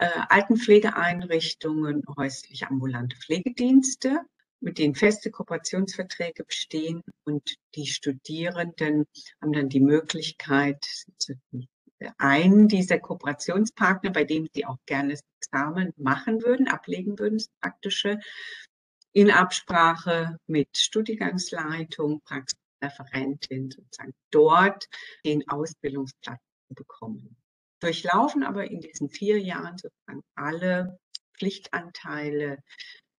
äh, 0.00 0.08
Altenpflegeeinrichtungen, 0.28 2.02
häusliche 2.16 2.68
ambulante 2.68 3.16
Pflegedienste 3.16 4.20
mit 4.60 4.78
denen 4.78 4.94
feste 4.94 5.30
Kooperationsverträge 5.30 6.44
bestehen 6.44 7.02
und 7.24 7.56
die 7.74 7.86
Studierenden 7.86 9.06
haben 9.40 9.52
dann 9.52 9.68
die 9.68 9.80
Möglichkeit, 9.80 10.84
einen 12.18 12.68
dieser 12.68 12.98
Kooperationspartner, 12.98 14.10
bei 14.10 14.24
dem 14.24 14.48
Sie 14.52 14.66
auch 14.66 14.78
gerne 14.86 15.12
das 15.12 15.22
Examen 15.42 15.92
machen 15.96 16.42
würden, 16.42 16.68
ablegen 16.68 17.18
würden, 17.18 17.38
das 17.38 17.48
praktische, 17.60 18.18
in 19.12 19.30
Absprache 19.30 20.38
mit 20.46 20.68
Studiengangsleitung, 20.76 22.20
Praxisreferentin 22.22 23.70
sozusagen 23.70 24.14
dort 24.30 24.86
den 25.24 25.48
Ausbildungsplatz 25.48 26.40
zu 26.68 26.74
bekommen. 26.74 27.36
Durchlaufen 27.80 28.42
aber 28.42 28.70
in 28.70 28.80
diesen 28.80 29.08
vier 29.08 29.40
Jahren 29.40 29.78
sozusagen 29.78 30.22
alle 30.34 30.98
Pflichtanteile, 31.38 32.58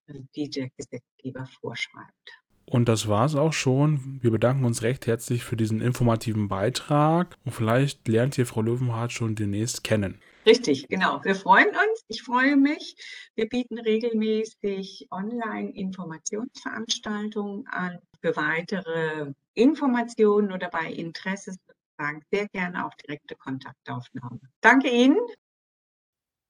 äh, 0.07 0.19
die 0.35 0.49
der 0.49 0.69
Gesetzgeber 0.77 1.47
vorschreibt. 1.59 2.41
Und 2.65 2.87
das 2.87 3.07
war 3.07 3.25
es 3.25 3.35
auch 3.35 3.53
schon. 3.53 4.19
Wir 4.21 4.31
bedanken 4.31 4.63
uns 4.63 4.81
recht 4.81 5.05
herzlich 5.07 5.43
für 5.43 5.57
diesen 5.57 5.81
informativen 5.81 6.47
Beitrag 6.47 7.35
und 7.43 7.51
vielleicht 7.51 8.07
lernt 8.07 8.37
ihr 8.37 8.45
Frau 8.45 8.61
Löwenhardt 8.61 9.11
schon 9.11 9.35
demnächst 9.35 9.83
kennen. 9.83 10.21
Richtig, 10.45 10.87
genau. 10.87 11.21
Wir 11.23 11.35
freuen 11.35 11.67
uns. 11.67 12.05
Ich 12.07 12.23
freue 12.23 12.55
mich. 12.55 12.95
Wir 13.35 13.49
bieten 13.49 13.77
regelmäßig 13.77 15.09
Online-Informationsveranstaltungen 15.11 17.67
an. 17.67 17.99
Für 18.21 18.37
weitere 18.37 19.33
Informationen 19.53 20.51
oder 20.51 20.69
bei 20.69 20.91
Interesse 20.91 21.55
sozusagen 22.01 22.21
sehr 22.31 22.47
gerne 22.49 22.85
auch 22.85 22.93
direkte 22.95 23.35
Kontaktaufnahme. 23.35 24.39
Danke 24.61 24.89
Ihnen. 24.89 25.17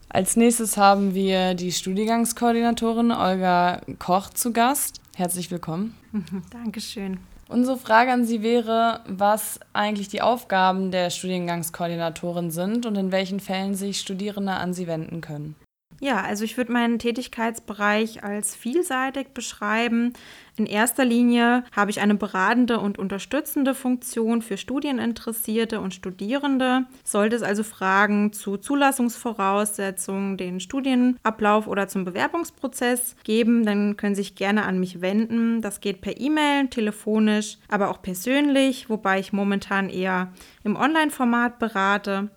Als 0.09 0.35
nächstes 0.35 0.77
haben 0.77 1.13
wir 1.13 1.53
die 1.53 1.71
Studiengangskoordinatorin 1.71 3.11
Olga 3.11 3.81
Koch 3.99 4.29
zu 4.29 4.51
Gast. 4.51 5.01
Herzlich 5.15 5.51
willkommen. 5.51 5.95
Dankeschön. 6.51 7.19
Unsere 7.47 7.77
Frage 7.77 8.11
an 8.11 8.25
Sie 8.25 8.41
wäre, 8.41 9.01
was 9.07 9.59
eigentlich 9.73 10.07
die 10.07 10.21
Aufgaben 10.21 10.91
der 10.91 11.09
Studiengangskoordinatorin 11.09 12.49
sind 12.49 12.85
und 12.85 12.95
in 12.95 13.11
welchen 13.11 13.39
Fällen 13.39 13.75
sich 13.75 13.99
Studierende 13.99 14.53
an 14.53 14.73
Sie 14.73 14.87
wenden 14.87 15.21
können. 15.21 15.55
Ja, 16.03 16.21
also 16.21 16.43
ich 16.43 16.57
würde 16.57 16.71
meinen 16.71 16.97
Tätigkeitsbereich 16.97 18.23
als 18.23 18.55
vielseitig 18.55 19.35
beschreiben. 19.35 20.13
In 20.57 20.65
erster 20.65 21.05
Linie 21.05 21.63
habe 21.75 21.91
ich 21.91 22.01
eine 22.01 22.15
beratende 22.15 22.79
und 22.79 22.97
unterstützende 22.97 23.75
Funktion 23.75 24.41
für 24.41 24.57
Studieninteressierte 24.57 25.79
und 25.79 25.93
Studierende. 25.93 26.85
Sollte 27.03 27.35
es 27.35 27.43
also 27.43 27.61
Fragen 27.61 28.33
zu 28.33 28.57
Zulassungsvoraussetzungen, 28.57 30.37
den 30.37 30.59
Studienablauf 30.59 31.67
oder 31.67 31.87
zum 31.87 32.03
Bewerbungsprozess 32.03 33.15
geben, 33.23 33.63
dann 33.63 33.95
können 33.95 34.15
Sie 34.15 34.23
sich 34.23 34.33
gerne 34.33 34.63
an 34.65 34.79
mich 34.79 35.01
wenden. 35.01 35.61
Das 35.61 35.81
geht 35.81 36.01
per 36.01 36.19
E-Mail, 36.19 36.67
telefonisch, 36.69 37.59
aber 37.69 37.91
auch 37.91 38.01
persönlich, 38.01 38.89
wobei 38.89 39.19
ich 39.19 39.33
momentan 39.33 39.87
eher 39.87 40.33
im 40.63 40.75
Online-Format 40.75 41.59
berate. 41.59 42.31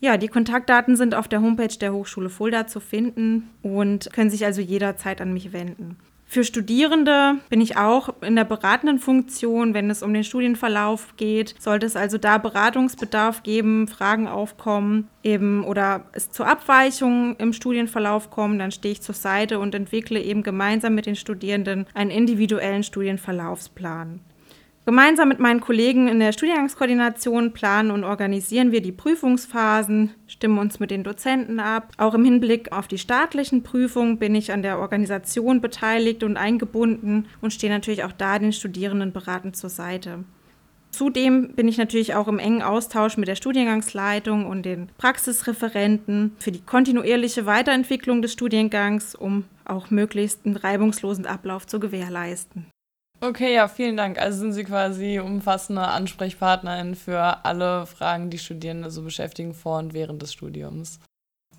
Ja, 0.00 0.16
die 0.16 0.28
Kontaktdaten 0.28 0.96
sind 0.96 1.14
auf 1.14 1.26
der 1.26 1.40
Homepage 1.40 1.76
der 1.76 1.92
Hochschule 1.92 2.30
Fulda 2.30 2.66
zu 2.66 2.78
finden 2.78 3.50
und 3.62 4.12
können 4.12 4.30
sich 4.30 4.44
also 4.44 4.60
jederzeit 4.60 5.20
an 5.20 5.32
mich 5.32 5.52
wenden. 5.52 5.96
Für 6.30 6.44
Studierende 6.44 7.36
bin 7.48 7.62
ich 7.62 7.78
auch 7.78 8.10
in 8.20 8.36
der 8.36 8.44
beratenden 8.44 8.98
Funktion, 8.98 9.72
wenn 9.72 9.88
es 9.88 10.02
um 10.02 10.12
den 10.12 10.24
Studienverlauf 10.24 11.16
geht. 11.16 11.54
Sollte 11.58 11.86
es 11.86 11.96
also 11.96 12.18
da 12.18 12.36
Beratungsbedarf 12.36 13.42
geben, 13.42 13.88
Fragen 13.88 14.28
aufkommen, 14.28 15.08
eben 15.22 15.64
oder 15.64 16.04
es 16.12 16.30
zu 16.30 16.44
Abweichungen 16.44 17.34
im 17.36 17.54
Studienverlauf 17.54 18.30
kommen, 18.30 18.58
dann 18.58 18.72
stehe 18.72 18.92
ich 18.92 19.00
zur 19.00 19.14
Seite 19.14 19.58
und 19.58 19.74
entwickle 19.74 20.20
eben 20.20 20.42
gemeinsam 20.42 20.94
mit 20.94 21.06
den 21.06 21.16
Studierenden 21.16 21.86
einen 21.94 22.10
individuellen 22.10 22.82
Studienverlaufsplan. 22.82 24.20
Gemeinsam 24.88 25.28
mit 25.28 25.38
meinen 25.38 25.60
Kollegen 25.60 26.08
in 26.08 26.18
der 26.18 26.32
Studiengangskoordination 26.32 27.52
planen 27.52 27.90
und 27.90 28.04
organisieren 28.04 28.72
wir 28.72 28.80
die 28.80 28.90
Prüfungsphasen, 28.90 30.14
stimmen 30.26 30.56
uns 30.56 30.80
mit 30.80 30.90
den 30.90 31.04
Dozenten 31.04 31.60
ab. 31.60 31.92
Auch 31.98 32.14
im 32.14 32.24
Hinblick 32.24 32.72
auf 32.72 32.88
die 32.88 32.96
staatlichen 32.96 33.62
Prüfungen 33.62 34.18
bin 34.18 34.34
ich 34.34 34.50
an 34.50 34.62
der 34.62 34.78
Organisation 34.78 35.60
beteiligt 35.60 36.22
und 36.22 36.38
eingebunden 36.38 37.26
und 37.42 37.52
stehe 37.52 37.70
natürlich 37.70 38.02
auch 38.02 38.12
da 38.12 38.38
den 38.38 38.54
Studierenden 38.54 39.12
beratend 39.12 39.56
zur 39.56 39.68
Seite. 39.68 40.24
Zudem 40.90 41.54
bin 41.54 41.68
ich 41.68 41.76
natürlich 41.76 42.14
auch 42.14 42.26
im 42.26 42.38
engen 42.38 42.62
Austausch 42.62 43.18
mit 43.18 43.28
der 43.28 43.36
Studiengangsleitung 43.36 44.46
und 44.46 44.62
den 44.62 44.88
Praxisreferenten 44.96 46.34
für 46.38 46.50
die 46.50 46.62
kontinuierliche 46.62 47.44
Weiterentwicklung 47.44 48.22
des 48.22 48.32
Studiengangs, 48.32 49.14
um 49.14 49.44
auch 49.66 49.90
möglichst 49.90 50.46
einen 50.46 50.56
reibungslosen 50.56 51.26
Ablauf 51.26 51.66
zu 51.66 51.78
gewährleisten. 51.78 52.68
Okay, 53.20 53.52
ja, 53.54 53.66
vielen 53.66 53.96
Dank. 53.96 54.18
Also 54.18 54.38
sind 54.38 54.52
Sie 54.52 54.62
quasi 54.62 55.18
umfassende 55.18 55.82
Ansprechpartnerin 55.82 56.94
für 56.94 57.44
alle 57.44 57.86
Fragen, 57.86 58.30
die 58.30 58.38
Studierende 58.38 58.90
so 58.90 59.02
beschäftigen 59.02 59.54
vor 59.54 59.78
und 59.78 59.92
während 59.92 60.22
des 60.22 60.32
Studiums. 60.32 61.00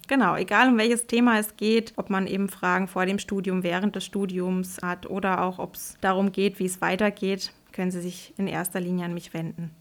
Genau, 0.08 0.36
egal 0.38 0.70
um 0.70 0.78
welches 0.78 1.06
Thema 1.06 1.38
es 1.38 1.58
geht, 1.58 1.94
ob 1.98 2.10
man 2.10 2.28
eben 2.28 2.50
Fragen 2.50 2.88
vor 2.88 3.06
dem 3.06 3.20
Studium, 3.20 3.62
während 3.62 3.96
des 3.96 4.06
Studiums 4.06 4.80
hat 4.82 5.06
oder 5.08 5.44
auch 5.44 5.60
ob 5.60 5.76
es 5.76 5.98
darum 6.02 6.32
geht, 6.32 6.60
wie 6.60 6.66
es 6.66 6.82
weitergeht, 6.82 7.52
können 7.74 7.92
Sie 7.92 8.02
sich 8.02 8.34
in 8.38 8.48
erster 8.48 8.80
Linie 8.80 9.06
an 9.06 9.14
mich 9.14 9.34
wenden. 9.34 9.76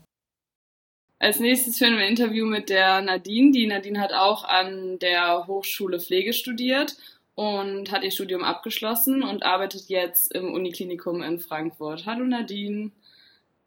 Als 1.20 1.40
nächstes 1.40 1.78
führen 1.78 1.94
wir 1.94 2.02
ein 2.02 2.10
Interview 2.10 2.44
mit 2.44 2.68
der 2.68 3.00
Nadine. 3.02 3.52
Die 3.52 3.66
Nadine 3.66 4.00
hat 4.00 4.12
auch 4.12 4.44
an 4.44 4.98
der 4.98 5.46
Hochschule 5.46 5.98
Pflege 5.98 6.32
studiert 6.32 6.96
und 7.38 7.92
hat 7.92 8.03
ihr 8.03 8.11
Studium 8.11 8.42
abgeschlossen 8.42 9.22
und 9.22 9.44
arbeitet 9.44 9.88
jetzt 9.88 10.35
im 10.35 10.53
Uniklinikum 10.53 11.22
in 11.22 11.38
Frankfurt. 11.38 12.05
Hallo 12.05 12.24
Nadine. 12.24 12.90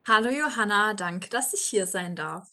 Hallo 0.05 0.29
Johanna, 0.29 0.93
danke, 0.93 1.29
dass 1.29 1.53
ich 1.53 1.61
hier 1.61 1.87
sein 1.87 2.17
darf. 2.17 2.49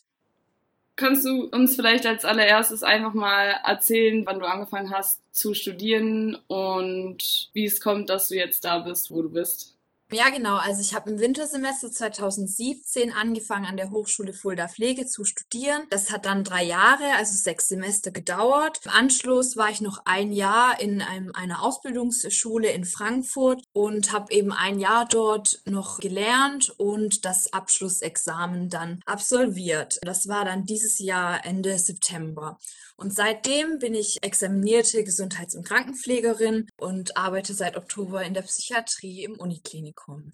Kannst 0.94 1.26
du 1.26 1.46
uns 1.46 1.74
vielleicht 1.74 2.06
als 2.06 2.24
allererstes 2.24 2.84
einfach 2.84 3.14
mal 3.14 3.56
erzählen, 3.64 4.24
wann 4.26 4.38
du 4.38 4.46
angefangen 4.46 4.92
hast 4.92 5.20
zu 5.32 5.54
studieren 5.54 6.38
und 6.46 7.50
wie 7.52 7.64
es 7.64 7.80
kommt, 7.80 8.10
dass 8.10 8.28
du 8.28 8.36
jetzt 8.36 8.64
da 8.64 8.78
bist, 8.78 9.10
wo 9.10 9.20
du 9.20 9.30
bist? 9.30 9.76
Ja, 10.10 10.30
genau. 10.30 10.56
Also 10.56 10.80
ich 10.80 10.94
habe 10.94 11.10
im 11.10 11.18
Wintersemester 11.18 11.92
2017 11.92 13.12
angefangen, 13.12 13.66
an 13.66 13.76
der 13.76 13.90
Hochschule 13.90 14.32
Fulda 14.32 14.66
Pflege 14.66 15.04
zu 15.04 15.24
studieren. 15.24 15.82
Das 15.90 16.10
hat 16.10 16.24
dann 16.24 16.44
drei 16.44 16.64
Jahre, 16.64 17.12
also 17.18 17.36
sechs 17.36 17.68
Semester 17.68 18.10
gedauert. 18.10 18.80
Im 18.86 18.90
Anschluss 18.92 19.58
war 19.58 19.68
ich 19.68 19.82
noch 19.82 20.00
ein 20.06 20.32
Jahr 20.32 20.80
in 20.80 21.02
einem, 21.02 21.32
einer 21.34 21.62
Ausbildungsschule 21.62 22.70
in 22.70 22.86
Frankfurt 22.86 23.62
und 23.74 24.10
habe 24.10 24.32
eben 24.32 24.50
ein 24.50 24.80
Jahr 24.80 25.06
dort 25.06 25.60
noch 25.66 25.98
gelernt 25.98 26.70
und 26.78 27.26
das 27.26 27.52
Abschlussexamen 27.52 28.70
dann 28.70 29.02
absolviert. 29.04 29.98
Das 30.00 30.26
war 30.26 30.46
dann 30.46 30.64
dieses 30.64 30.98
Jahr 31.00 31.44
Ende 31.44 31.78
September. 31.78 32.58
Und 32.98 33.14
seitdem 33.14 33.78
bin 33.78 33.94
ich 33.94 34.18
examinierte 34.22 35.04
Gesundheits- 35.04 35.54
und 35.54 35.64
Krankenpflegerin 35.64 36.68
und 36.76 37.16
arbeite 37.16 37.54
seit 37.54 37.76
Oktober 37.76 38.24
in 38.24 38.34
der 38.34 38.42
Psychiatrie 38.42 39.22
im 39.22 39.38
Uniklinikum. 39.38 40.32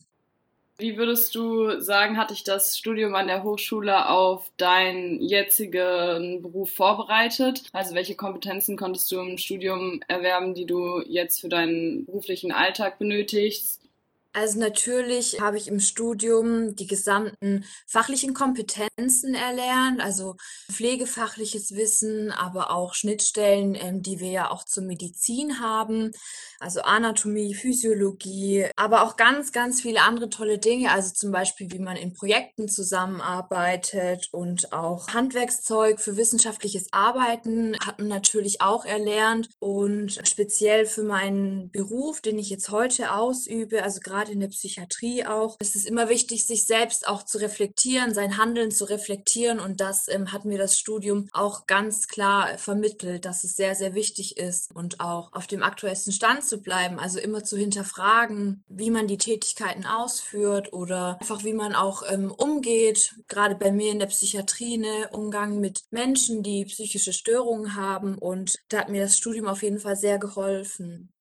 Wie 0.78 0.96
würdest 0.96 1.34
du 1.34 1.78
sagen, 1.80 2.16
hat 2.16 2.30
dich 2.30 2.42
das 2.42 2.76
Studium 2.76 3.14
an 3.14 3.26
der 3.26 3.44
Hochschule 3.44 4.08
auf 4.08 4.50
deinen 4.56 5.20
jetzigen 5.20 6.40
Beruf 6.40 6.72
vorbereitet? 6.72 7.64
Also 7.72 7.94
welche 7.94 8.16
Kompetenzen 8.16 8.78
konntest 8.78 9.12
du 9.12 9.20
im 9.20 9.36
Studium 9.36 10.00
erwerben, 10.08 10.54
die 10.54 10.66
du 10.66 11.02
jetzt 11.06 11.42
für 11.42 11.50
deinen 11.50 12.06
beruflichen 12.06 12.50
Alltag 12.50 12.98
benötigst? 12.98 13.83
Also 14.34 14.58
natürlich 14.58 15.40
habe 15.40 15.56
ich 15.56 15.68
im 15.68 15.78
Studium 15.78 16.74
die 16.74 16.88
gesamten 16.88 17.64
fachlichen 17.86 18.34
Kompetenzen 18.34 19.34
erlernt, 19.34 20.00
also 20.00 20.34
pflegefachliches 20.70 21.76
Wissen, 21.76 22.32
aber 22.32 22.72
auch 22.72 22.94
Schnittstellen, 22.94 23.76
ähm, 23.76 24.02
die 24.02 24.18
wir 24.18 24.30
ja 24.30 24.50
auch 24.50 24.64
zur 24.64 24.82
Medizin 24.82 25.60
haben, 25.60 26.10
also 26.58 26.82
Anatomie, 26.82 27.54
Physiologie, 27.54 28.66
aber 28.74 29.02
auch 29.04 29.16
ganz, 29.16 29.52
ganz 29.52 29.82
viele 29.82 30.02
andere 30.02 30.28
tolle 30.30 30.58
Dinge, 30.58 30.90
also 30.90 31.12
zum 31.14 31.30
Beispiel, 31.30 31.70
wie 31.70 31.78
man 31.78 31.96
in 31.96 32.12
Projekten 32.12 32.68
zusammenarbeitet 32.68 34.28
und 34.32 34.72
auch 34.72 35.08
Handwerkszeug 35.08 36.00
für 36.00 36.16
wissenschaftliches 36.16 36.92
Arbeiten 36.92 37.76
hat 37.86 37.98
man 37.98 38.08
natürlich 38.08 38.60
auch 38.60 38.84
erlernt. 38.84 39.48
Und 39.60 40.20
speziell 40.26 40.86
für 40.86 41.04
meinen 41.04 41.70
Beruf, 41.70 42.20
den 42.20 42.38
ich 42.38 42.50
jetzt 42.50 42.70
heute 42.70 43.12
ausübe, 43.12 43.84
also 43.84 44.00
gerade 44.00 44.23
gerade 44.24 44.32
in 44.32 44.40
der 44.40 44.48
Psychiatrie 44.48 45.26
auch, 45.26 45.56
es 45.60 45.74
ist 45.74 45.86
immer 45.86 46.08
wichtig, 46.08 46.46
sich 46.46 46.66
selbst 46.66 47.06
auch 47.06 47.24
zu 47.24 47.38
reflektieren, 47.38 48.14
sein 48.14 48.38
Handeln 48.38 48.70
zu 48.70 48.86
reflektieren. 48.86 49.60
Und 49.60 49.80
das 49.80 50.08
ähm, 50.08 50.32
hat 50.32 50.46
mir 50.46 50.56
das 50.56 50.78
Studium 50.78 51.28
auch 51.32 51.66
ganz 51.66 52.08
klar 52.08 52.56
vermittelt, 52.56 53.26
dass 53.26 53.44
es 53.44 53.54
sehr, 53.54 53.74
sehr 53.74 53.94
wichtig 53.94 54.38
ist 54.38 54.74
und 54.74 55.00
auch 55.00 55.32
auf 55.34 55.46
dem 55.46 55.62
aktuellsten 55.62 56.12
Stand 56.12 56.44
zu 56.44 56.62
bleiben. 56.62 56.98
Also 56.98 57.18
immer 57.18 57.44
zu 57.44 57.58
hinterfragen, 57.58 58.64
wie 58.68 58.90
man 58.90 59.06
die 59.06 59.18
Tätigkeiten 59.18 59.84
ausführt 59.84 60.72
oder 60.72 61.18
einfach 61.20 61.44
wie 61.44 61.52
man 61.52 61.74
auch 61.74 62.02
ähm, 62.08 62.30
umgeht. 62.30 63.14
Gerade 63.28 63.56
bei 63.56 63.72
mir 63.72 63.92
in 63.92 63.98
der 63.98 64.06
Psychiatrie, 64.06 64.78
ne, 64.78 65.10
Umgang 65.12 65.60
mit 65.60 65.82
Menschen, 65.90 66.42
die 66.42 66.64
psychische 66.64 67.12
Störungen 67.12 67.76
haben. 67.76 68.16
Und 68.16 68.56
da 68.68 68.78
hat 68.78 68.88
mir 68.88 69.02
das 69.02 69.18
Studium 69.18 69.48
auf 69.48 69.62
jeden 69.62 69.80
Fall 69.80 69.96
sehr 69.96 70.18
geholfen. 70.18 71.13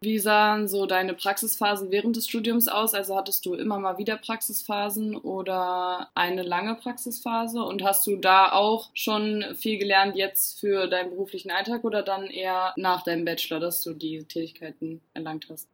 Wie 0.00 0.20
sahen 0.20 0.68
so 0.68 0.86
deine 0.86 1.12
Praxisphasen 1.12 1.90
während 1.90 2.14
des 2.14 2.28
Studiums 2.28 2.68
aus? 2.68 2.94
Also 2.94 3.16
hattest 3.16 3.44
du 3.44 3.54
immer 3.54 3.80
mal 3.80 3.98
wieder 3.98 4.16
Praxisphasen 4.16 5.16
oder 5.16 6.08
eine 6.14 6.42
lange 6.42 6.76
Praxisphase? 6.76 7.62
Und 7.64 7.82
hast 7.82 8.06
du 8.06 8.16
da 8.16 8.52
auch 8.52 8.90
schon 8.94 9.44
viel 9.56 9.76
gelernt 9.78 10.14
jetzt 10.14 10.60
für 10.60 10.86
deinen 10.86 11.10
beruflichen 11.10 11.50
Alltag 11.50 11.82
oder 11.82 12.02
dann 12.04 12.26
eher 12.26 12.74
nach 12.76 13.02
deinem 13.02 13.24
Bachelor, 13.24 13.58
dass 13.58 13.82
du 13.82 13.92
die 13.92 14.22
Tätigkeiten 14.24 15.00
erlangt 15.14 15.48
hast? 15.50 15.68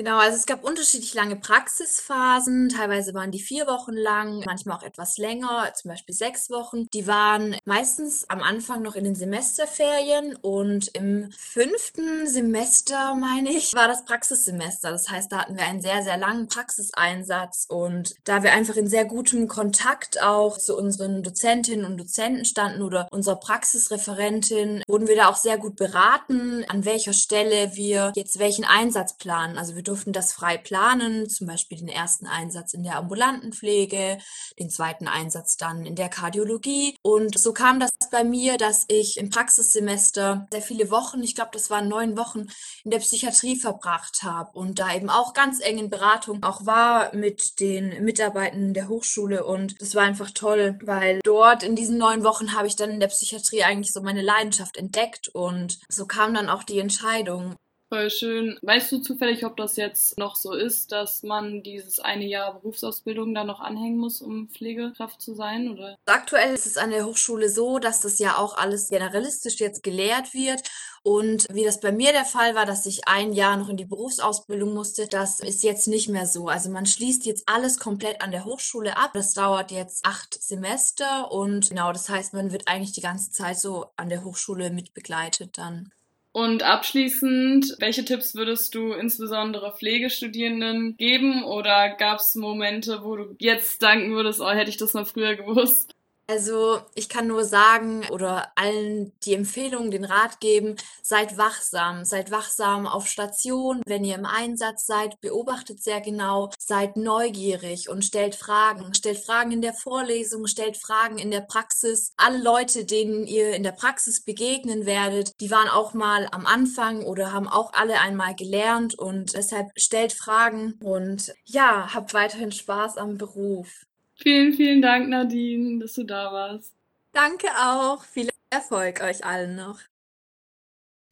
Genau, 0.00 0.16
also 0.16 0.34
es 0.38 0.46
gab 0.46 0.64
unterschiedlich 0.64 1.12
lange 1.12 1.36
Praxisphasen. 1.36 2.70
Teilweise 2.70 3.12
waren 3.12 3.30
die 3.30 3.38
vier 3.38 3.66
Wochen 3.66 3.92
lang, 3.92 4.42
manchmal 4.46 4.78
auch 4.78 4.82
etwas 4.82 5.18
länger, 5.18 5.70
zum 5.74 5.90
Beispiel 5.90 6.14
sechs 6.14 6.48
Wochen. 6.48 6.88
Die 6.94 7.06
waren 7.06 7.54
meistens 7.66 8.24
am 8.30 8.42
Anfang 8.42 8.80
noch 8.80 8.94
in 8.94 9.04
den 9.04 9.14
Semesterferien 9.14 10.36
und 10.36 10.88
im 10.94 11.30
fünften 11.36 12.26
Semester, 12.26 13.14
meine 13.14 13.50
ich, 13.50 13.74
war 13.74 13.88
das 13.88 14.06
Praxissemester. 14.06 14.90
Das 14.90 15.10
heißt, 15.10 15.30
da 15.30 15.40
hatten 15.40 15.58
wir 15.58 15.64
einen 15.64 15.82
sehr, 15.82 16.02
sehr 16.02 16.16
langen 16.16 16.48
Praxiseinsatz 16.48 17.66
und 17.68 18.14
da 18.24 18.42
wir 18.42 18.52
einfach 18.52 18.76
in 18.76 18.88
sehr 18.88 19.04
gutem 19.04 19.48
Kontakt 19.48 20.22
auch 20.22 20.56
zu 20.56 20.78
unseren 20.78 21.22
Dozentinnen 21.22 21.84
und 21.84 21.98
Dozenten 21.98 22.46
standen 22.46 22.80
oder 22.80 23.06
unserer 23.10 23.36
Praxisreferentin, 23.36 24.82
wurden 24.88 25.08
wir 25.08 25.16
da 25.16 25.28
auch 25.28 25.36
sehr 25.36 25.58
gut 25.58 25.76
beraten, 25.76 26.64
an 26.68 26.86
welcher 26.86 27.12
Stelle 27.12 27.72
wir 27.74 28.12
jetzt 28.14 28.38
welchen 28.38 28.64
Einsatz 28.64 29.18
planen. 29.18 29.58
Also 29.58 29.76
wir 29.76 29.89
durften 29.90 30.12
das 30.12 30.32
frei 30.32 30.56
planen, 30.56 31.28
zum 31.28 31.46
Beispiel 31.46 31.78
den 31.78 31.88
ersten 31.88 32.26
Einsatz 32.26 32.74
in 32.74 32.84
der 32.84 32.96
ambulanten 32.96 33.52
Pflege, 33.52 34.18
den 34.58 34.70
zweiten 34.70 35.08
Einsatz 35.08 35.56
dann 35.56 35.84
in 35.84 35.96
der 35.96 36.08
Kardiologie. 36.08 36.96
Und 37.02 37.38
so 37.38 37.52
kam 37.52 37.80
das 37.80 37.90
bei 38.10 38.24
mir, 38.24 38.56
dass 38.56 38.84
ich 38.88 39.18
im 39.18 39.30
Praxissemester 39.30 40.46
sehr 40.52 40.62
viele 40.62 40.90
Wochen, 40.90 41.22
ich 41.22 41.34
glaube, 41.34 41.50
das 41.52 41.70
waren 41.70 41.88
neun 41.88 42.16
Wochen, 42.16 42.46
in 42.84 42.90
der 42.90 43.00
Psychiatrie 43.00 43.56
verbracht 43.56 44.22
habe 44.22 44.56
und 44.58 44.78
da 44.78 44.94
eben 44.94 45.10
auch 45.10 45.32
ganz 45.34 45.60
eng 45.60 45.78
in 45.78 45.90
Beratung 45.90 46.42
auch 46.42 46.66
war 46.66 47.14
mit 47.14 47.58
den 47.60 48.04
Mitarbeitern 48.04 48.74
der 48.74 48.88
Hochschule. 48.88 49.44
Und 49.44 49.80
das 49.80 49.94
war 49.94 50.04
einfach 50.04 50.30
toll, 50.30 50.78
weil 50.82 51.20
dort 51.24 51.62
in 51.62 51.74
diesen 51.74 51.98
neun 51.98 52.22
Wochen 52.22 52.54
habe 52.54 52.68
ich 52.68 52.76
dann 52.76 52.90
in 52.90 53.00
der 53.00 53.08
Psychiatrie 53.08 53.64
eigentlich 53.64 53.92
so 53.92 54.02
meine 54.02 54.22
Leidenschaft 54.22 54.76
entdeckt 54.76 55.28
und 55.28 55.78
so 55.88 56.06
kam 56.06 56.34
dann 56.34 56.48
auch 56.48 56.62
die 56.62 56.78
Entscheidung. 56.78 57.56
Voll 57.92 58.08
schön. 58.08 58.56
Weißt 58.62 58.92
du 58.92 58.98
zufällig, 58.98 59.44
ob 59.44 59.56
das 59.56 59.74
jetzt 59.74 60.16
noch 60.16 60.36
so 60.36 60.52
ist, 60.52 60.92
dass 60.92 61.24
man 61.24 61.64
dieses 61.64 61.98
eine 61.98 62.24
Jahr 62.24 62.54
Berufsausbildung 62.54 63.34
da 63.34 63.42
noch 63.42 63.58
anhängen 63.58 63.98
muss, 63.98 64.22
um 64.22 64.48
Pflegekraft 64.48 65.20
zu 65.20 65.34
sein? 65.34 65.68
Oder? 65.68 65.98
Aktuell 66.06 66.54
ist 66.54 66.66
es 66.66 66.76
an 66.76 66.90
der 66.90 67.04
Hochschule 67.04 67.48
so, 67.48 67.80
dass 67.80 68.00
das 68.00 68.20
ja 68.20 68.36
auch 68.36 68.56
alles 68.56 68.90
generalistisch 68.90 69.58
jetzt 69.58 69.82
gelehrt 69.82 70.34
wird. 70.34 70.62
Und 71.02 71.48
wie 71.50 71.64
das 71.64 71.80
bei 71.80 71.90
mir 71.90 72.12
der 72.12 72.24
Fall 72.24 72.54
war, 72.54 72.64
dass 72.64 72.86
ich 72.86 73.08
ein 73.08 73.32
Jahr 73.32 73.56
noch 73.56 73.68
in 73.68 73.76
die 73.76 73.86
Berufsausbildung 73.86 74.72
musste, 74.72 75.08
das 75.08 75.40
ist 75.40 75.64
jetzt 75.64 75.88
nicht 75.88 76.08
mehr 76.08 76.26
so. 76.26 76.46
Also 76.46 76.70
man 76.70 76.86
schließt 76.86 77.26
jetzt 77.26 77.48
alles 77.48 77.80
komplett 77.80 78.22
an 78.22 78.30
der 78.30 78.44
Hochschule 78.44 78.96
ab. 78.96 79.10
Das 79.14 79.34
dauert 79.34 79.72
jetzt 79.72 80.06
acht 80.06 80.40
Semester 80.40 81.32
und 81.32 81.70
genau, 81.70 81.92
das 81.92 82.08
heißt, 82.08 82.34
man 82.34 82.52
wird 82.52 82.68
eigentlich 82.68 82.92
die 82.92 83.00
ganze 83.00 83.32
Zeit 83.32 83.58
so 83.58 83.86
an 83.96 84.10
der 84.10 84.22
Hochschule 84.22 84.70
mitbegleitet 84.70 85.58
dann. 85.58 85.90
Und 86.32 86.62
abschließend, 86.62 87.76
welche 87.80 88.04
Tipps 88.04 88.36
würdest 88.36 88.74
du 88.76 88.92
insbesondere 88.92 89.72
Pflegestudierenden 89.76 90.96
geben 90.96 91.42
oder 91.44 91.90
gab 91.96 92.20
es 92.20 92.36
Momente, 92.36 93.02
wo 93.02 93.16
du 93.16 93.34
jetzt 93.40 93.82
danken 93.82 94.12
würdest, 94.12 94.40
oh, 94.40 94.48
hätte 94.50 94.70
ich 94.70 94.76
das 94.76 94.94
noch 94.94 95.08
früher 95.08 95.34
gewusst? 95.34 95.96
Also 96.30 96.80
ich 96.94 97.08
kann 97.08 97.26
nur 97.26 97.44
sagen 97.44 98.04
oder 98.10 98.52
allen 98.54 99.12
die 99.24 99.34
Empfehlung, 99.34 99.90
den 99.90 100.04
Rat 100.04 100.38
geben, 100.38 100.76
seid 101.02 101.36
wachsam, 101.38 102.04
seid 102.04 102.30
wachsam 102.30 102.86
auf 102.86 103.08
Station, 103.08 103.82
wenn 103.84 104.04
ihr 104.04 104.14
im 104.14 104.24
Einsatz 104.24 104.86
seid, 104.86 105.20
beobachtet 105.20 105.82
sehr 105.82 106.00
genau, 106.00 106.50
seid 106.56 106.96
neugierig 106.96 107.88
und 107.88 108.04
stellt 108.04 108.36
Fragen, 108.36 108.94
stellt 108.94 109.18
Fragen 109.18 109.50
in 109.50 109.60
der 109.60 109.74
Vorlesung, 109.74 110.46
stellt 110.46 110.76
Fragen 110.76 111.18
in 111.18 111.32
der 111.32 111.40
Praxis. 111.40 112.12
Alle 112.16 112.40
Leute, 112.40 112.84
denen 112.84 113.26
ihr 113.26 113.52
in 113.56 113.64
der 113.64 113.72
Praxis 113.72 114.22
begegnen 114.22 114.86
werdet, 114.86 115.32
die 115.40 115.50
waren 115.50 115.68
auch 115.68 115.94
mal 115.94 116.28
am 116.30 116.46
Anfang 116.46 117.02
oder 117.02 117.32
haben 117.32 117.48
auch 117.48 117.72
alle 117.72 117.98
einmal 117.98 118.36
gelernt 118.36 118.96
und 118.96 119.34
deshalb 119.34 119.72
stellt 119.74 120.12
Fragen 120.12 120.74
und 120.80 121.34
ja, 121.44 121.92
habt 121.92 122.14
weiterhin 122.14 122.52
Spaß 122.52 122.98
am 122.98 123.18
Beruf. 123.18 123.89
Vielen, 124.22 124.52
vielen 124.52 124.82
Dank, 124.82 125.08
Nadine, 125.08 125.78
dass 125.78 125.94
du 125.94 126.04
da 126.04 126.30
warst. 126.30 126.74
Danke 127.12 127.46
auch. 127.58 128.04
Viel 128.04 128.28
Erfolg 128.50 129.02
euch 129.02 129.24
allen 129.24 129.56
noch. 129.56 129.78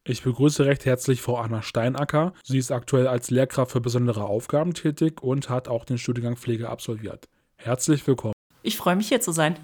Ich 0.07 0.21
begrüße 0.21 0.65
recht 0.65 0.85
herzlich 0.85 1.21
Frau 1.21 1.37
Anna 1.37 1.63
Steinacker. 1.63 2.33
Sie 2.43 2.59
ist 2.59 2.71
aktuell 2.71 3.07
als 3.07 3.31
Lehrkraft 3.31 3.71
für 3.71 3.81
besondere 3.81 4.25
Aufgaben 4.25 4.73
tätig 4.73 5.23
und 5.23 5.49
hat 5.49 5.67
auch 5.67 5.85
den 5.85 5.97
Studiengang 5.97 6.35
Pflege 6.35 6.69
absolviert. 6.69 7.27
Herzlich 7.57 8.05
willkommen. 8.05 8.33
Ich 8.61 8.77
freue 8.77 8.95
mich 8.95 9.09
hier 9.09 9.21
zu 9.21 9.31
sein. 9.31 9.57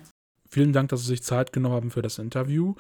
Vielen 0.50 0.74
Dank, 0.74 0.90
dass 0.90 1.02
Sie 1.02 1.08
sich 1.08 1.22
Zeit 1.22 1.54
genommen 1.54 1.76
haben 1.76 1.92
für 1.92 2.02
das 2.02 2.18
Interview. 2.18 2.74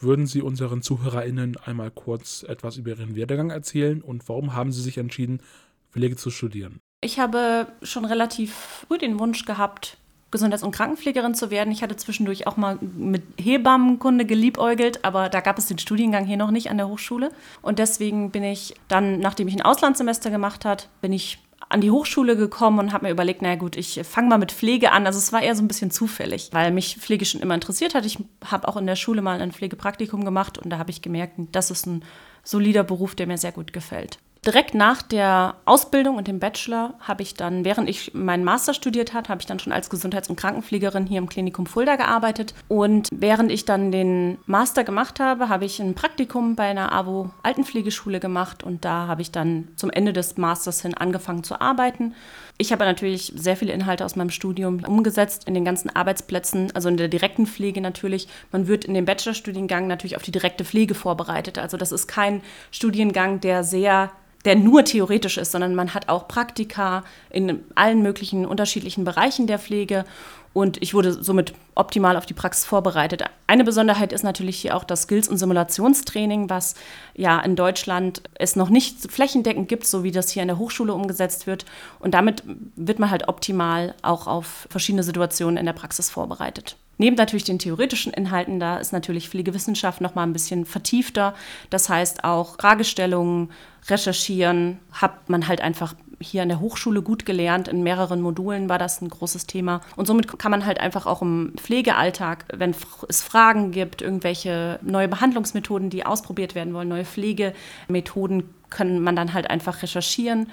Würden 0.00 0.26
Sie 0.26 0.42
unseren 0.42 0.82
ZuhörerInnen 0.82 1.56
einmal 1.58 1.90
kurz 1.90 2.42
etwas 2.42 2.76
über 2.76 2.90
Ihren 2.90 3.14
Werdegang 3.14 3.50
erzählen 3.50 4.02
und 4.02 4.28
warum 4.28 4.54
haben 4.54 4.72
Sie 4.72 4.82
sich 4.82 4.98
entschieden, 4.98 5.42
Pflege 5.90 6.16
zu 6.16 6.30
studieren? 6.30 6.80
Ich 7.00 7.20
habe 7.20 7.68
schon 7.82 8.04
relativ 8.04 8.54
früh 8.54 8.98
den 8.98 9.18
Wunsch 9.18 9.44
gehabt, 9.44 9.96
Gesundheits- 10.30 10.62
und 10.62 10.72
Krankenpflegerin 10.72 11.34
zu 11.34 11.50
werden. 11.50 11.72
Ich 11.72 11.82
hatte 11.82 11.96
zwischendurch 11.96 12.46
auch 12.46 12.56
mal 12.56 12.78
mit 12.80 13.22
Hebammenkunde 13.40 14.26
geliebäugelt, 14.26 15.04
aber 15.04 15.28
da 15.28 15.40
gab 15.40 15.58
es 15.58 15.66
den 15.66 15.78
Studiengang 15.78 16.26
hier 16.26 16.36
noch 16.36 16.50
nicht 16.50 16.70
an 16.70 16.76
der 16.76 16.88
Hochschule. 16.88 17.30
Und 17.62 17.78
deswegen 17.78 18.30
bin 18.30 18.44
ich 18.44 18.74
dann, 18.88 19.20
nachdem 19.20 19.48
ich 19.48 19.54
ein 19.54 19.62
Auslandssemester 19.62 20.30
gemacht 20.30 20.64
habe, 20.64 20.82
bin 21.00 21.12
ich 21.12 21.38
an 21.70 21.80
die 21.80 21.90
Hochschule 21.90 22.36
gekommen 22.36 22.78
und 22.78 22.92
habe 22.92 23.06
mir 23.06 23.12
überlegt, 23.12 23.42
naja 23.42 23.56
gut, 23.56 23.76
ich 23.76 24.00
fange 24.04 24.28
mal 24.28 24.38
mit 24.38 24.52
Pflege 24.52 24.92
an. 24.92 25.06
Also 25.06 25.18
es 25.18 25.32
war 25.32 25.42
eher 25.42 25.54
so 25.54 25.62
ein 25.62 25.68
bisschen 25.68 25.90
zufällig, 25.90 26.50
weil 26.52 26.72
mich 26.72 26.96
Pflege 26.98 27.24
schon 27.24 27.40
immer 27.40 27.54
interessiert 27.54 27.94
hat. 27.94 28.06
Ich 28.06 28.18
habe 28.44 28.68
auch 28.68 28.76
in 28.76 28.86
der 28.86 28.96
Schule 28.96 29.22
mal 29.22 29.40
ein 29.40 29.52
Pflegepraktikum 29.52 30.24
gemacht 30.24 30.58
und 30.58 30.70
da 30.70 30.78
habe 30.78 30.90
ich 30.90 31.02
gemerkt, 31.02 31.34
das 31.52 31.70
ist 31.70 31.86
ein 31.86 32.04
solider 32.42 32.84
Beruf, 32.84 33.14
der 33.14 33.26
mir 33.26 33.38
sehr 33.38 33.52
gut 33.52 33.72
gefällt. 33.72 34.18
Direkt 34.48 34.74
nach 34.74 35.02
der 35.02 35.56
Ausbildung 35.66 36.16
und 36.16 36.26
dem 36.26 36.38
Bachelor 36.38 36.94
habe 37.00 37.20
ich 37.20 37.34
dann, 37.34 37.66
während 37.66 37.86
ich 37.86 38.14
meinen 38.14 38.44
Master 38.44 38.72
studiert 38.72 39.12
habe, 39.12 39.28
habe 39.28 39.42
ich 39.42 39.46
dann 39.46 39.58
schon 39.58 39.74
als 39.74 39.90
Gesundheits- 39.90 40.30
und 40.30 40.36
Krankenpflegerin 40.36 41.04
hier 41.04 41.18
im 41.18 41.28
Klinikum 41.28 41.66
Fulda 41.66 41.96
gearbeitet. 41.96 42.54
Und 42.66 43.08
während 43.12 43.52
ich 43.52 43.66
dann 43.66 43.92
den 43.92 44.38
Master 44.46 44.84
gemacht 44.84 45.20
habe, 45.20 45.50
habe 45.50 45.66
ich 45.66 45.80
ein 45.80 45.94
Praktikum 45.94 46.56
bei 46.56 46.64
einer 46.64 46.92
AWO 46.92 47.28
Altenpflegeschule 47.42 48.20
gemacht 48.20 48.64
und 48.64 48.86
da 48.86 49.06
habe 49.06 49.20
ich 49.20 49.32
dann 49.32 49.68
zum 49.76 49.90
Ende 49.90 50.14
des 50.14 50.38
Masters 50.38 50.80
hin 50.80 50.94
angefangen 50.94 51.44
zu 51.44 51.60
arbeiten. 51.60 52.14
Ich 52.60 52.72
habe 52.72 52.84
natürlich 52.84 53.32
sehr 53.36 53.56
viele 53.56 53.72
Inhalte 53.72 54.04
aus 54.04 54.16
meinem 54.16 54.30
Studium 54.30 54.82
umgesetzt 54.84 55.46
in 55.46 55.54
den 55.54 55.64
ganzen 55.64 55.94
Arbeitsplätzen, 55.94 56.74
also 56.74 56.88
in 56.88 56.96
der 56.96 57.06
direkten 57.06 57.46
Pflege 57.46 57.80
natürlich. 57.80 58.26
Man 58.50 58.66
wird 58.66 58.84
in 58.84 58.94
dem 58.94 59.04
Bachelorstudiengang 59.04 59.86
natürlich 59.86 60.16
auf 60.16 60.24
die 60.24 60.32
direkte 60.32 60.64
Pflege 60.64 60.94
vorbereitet. 60.94 61.56
Also 61.56 61.76
das 61.76 61.92
ist 61.92 62.08
kein 62.08 62.42
Studiengang, 62.72 63.40
der 63.40 63.62
sehr 63.62 64.10
der 64.44 64.54
nur 64.54 64.84
theoretisch 64.84 65.36
ist, 65.36 65.52
sondern 65.52 65.74
man 65.74 65.94
hat 65.94 66.08
auch 66.08 66.28
Praktika 66.28 67.04
in 67.28 67.64
allen 67.74 68.02
möglichen 68.02 68.46
unterschiedlichen 68.46 69.04
Bereichen 69.04 69.46
der 69.46 69.58
Pflege 69.58 70.04
und 70.52 70.82
ich 70.82 70.94
wurde 70.94 71.12
somit 71.12 71.54
optimal 71.74 72.16
auf 72.16 72.26
die 72.26 72.34
Praxis 72.34 72.64
vorbereitet. 72.64 73.22
Eine 73.46 73.64
Besonderheit 73.64 74.12
ist 74.12 74.24
natürlich 74.24 74.58
hier 74.58 74.76
auch 74.76 74.84
das 74.84 75.02
Skills- 75.02 75.28
und 75.28 75.38
Simulationstraining, 75.38 76.50
was 76.50 76.74
ja 77.14 77.38
in 77.40 77.56
Deutschland 77.56 78.22
es 78.34 78.56
noch 78.56 78.68
nicht 78.68 79.10
flächendeckend 79.10 79.68
gibt, 79.68 79.86
so 79.86 80.02
wie 80.02 80.10
das 80.10 80.30
hier 80.30 80.42
in 80.42 80.48
der 80.48 80.58
Hochschule 80.58 80.92
umgesetzt 80.92 81.46
wird. 81.46 81.64
Und 82.00 82.14
damit 82.14 82.42
wird 82.76 82.98
man 82.98 83.10
halt 83.10 83.28
optimal 83.28 83.94
auch 84.02 84.26
auf 84.26 84.66
verschiedene 84.70 85.02
Situationen 85.02 85.56
in 85.56 85.66
der 85.66 85.72
Praxis 85.72 86.10
vorbereitet. 86.10 86.76
Neben 86.98 87.14
natürlich 87.14 87.44
den 87.44 87.60
theoretischen 87.60 88.12
Inhalten, 88.12 88.58
da 88.58 88.78
ist 88.78 88.92
natürlich 88.92 89.28
Pflegewissenschaft 89.28 90.00
noch 90.00 90.16
mal 90.16 90.24
ein 90.24 90.32
bisschen 90.32 90.64
vertiefter. 90.64 91.32
Das 91.70 91.88
heißt 91.88 92.24
auch 92.24 92.56
Fragestellungen, 92.56 93.50
recherchieren, 93.88 94.80
hat 94.92 95.30
man 95.30 95.46
halt 95.46 95.60
einfach 95.60 95.94
hier 96.20 96.42
an 96.42 96.48
der 96.48 96.60
Hochschule 96.60 97.02
gut 97.02 97.26
gelernt. 97.26 97.68
In 97.68 97.82
mehreren 97.82 98.20
Modulen 98.20 98.68
war 98.68 98.78
das 98.78 99.00
ein 99.00 99.08
großes 99.08 99.46
Thema. 99.46 99.80
Und 99.96 100.06
somit 100.06 100.38
kann 100.38 100.50
man 100.50 100.66
halt 100.66 100.80
einfach 100.80 101.06
auch 101.06 101.22
im 101.22 101.52
Pflegealltag, 101.56 102.44
wenn 102.52 102.74
es 103.08 103.22
Fragen 103.22 103.70
gibt, 103.70 104.02
irgendwelche 104.02 104.78
neue 104.82 105.08
Behandlungsmethoden, 105.08 105.90
die 105.90 106.06
ausprobiert 106.06 106.54
werden 106.54 106.74
wollen, 106.74 106.88
neue 106.88 107.04
Pflegemethoden, 107.04 108.54
kann 108.70 109.00
man 109.00 109.16
dann 109.16 109.32
halt 109.32 109.48
einfach 109.48 109.82
recherchieren 109.82 110.48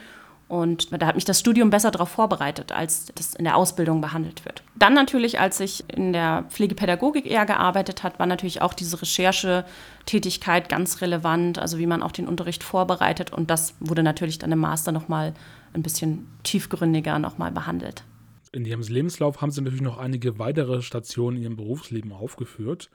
und 0.47 0.91
da 0.91 1.07
hat 1.07 1.15
mich 1.15 1.25
das 1.25 1.39
Studium 1.39 1.71
besser 1.71 1.89
darauf 1.89 2.09
vorbereitet, 2.09 2.71
als 2.71 3.07
das 3.15 3.33
in 3.33 3.45
der 3.45 3.55
Ausbildung 3.55 3.99
behandelt 3.99 4.45
wird. 4.45 4.61
Dann 4.75 4.93
natürlich, 4.93 5.39
als 5.39 5.59
ich 5.59 5.83
in 5.89 6.13
der 6.13 6.45
Pflegepädagogik 6.49 7.25
eher 7.25 7.47
gearbeitet 7.47 8.03
habe, 8.03 8.19
war 8.19 8.27
natürlich 8.27 8.61
auch 8.61 8.75
diese 8.75 9.01
Recherchetätigkeit 9.01 10.69
ganz 10.69 11.01
relevant, 11.01 11.57
also 11.57 11.79
wie 11.79 11.87
man 11.87 12.03
auch 12.03 12.11
den 12.11 12.27
Unterricht 12.27 12.63
vorbereitet. 12.63 13.33
Und 13.33 13.49
das 13.49 13.73
wurde 13.79 14.03
natürlich 14.03 14.37
dann 14.37 14.51
im 14.51 14.59
Master 14.59 14.91
nochmal 14.91 15.33
ein 15.73 15.81
bisschen 15.81 16.27
tiefgründiger 16.43 17.17
nochmal 17.17 17.51
behandelt. 17.51 18.03
In 18.51 18.65
Ihrem 18.65 18.81
Lebenslauf 18.81 19.41
haben 19.41 19.51
Sie 19.51 19.61
natürlich 19.61 19.81
noch 19.81 19.97
einige 19.97 20.37
weitere 20.37 20.81
Stationen 20.83 21.37
in 21.37 21.43
Ihrem 21.43 21.55
Berufsleben 21.57 22.11
aufgeführt. 22.11 22.91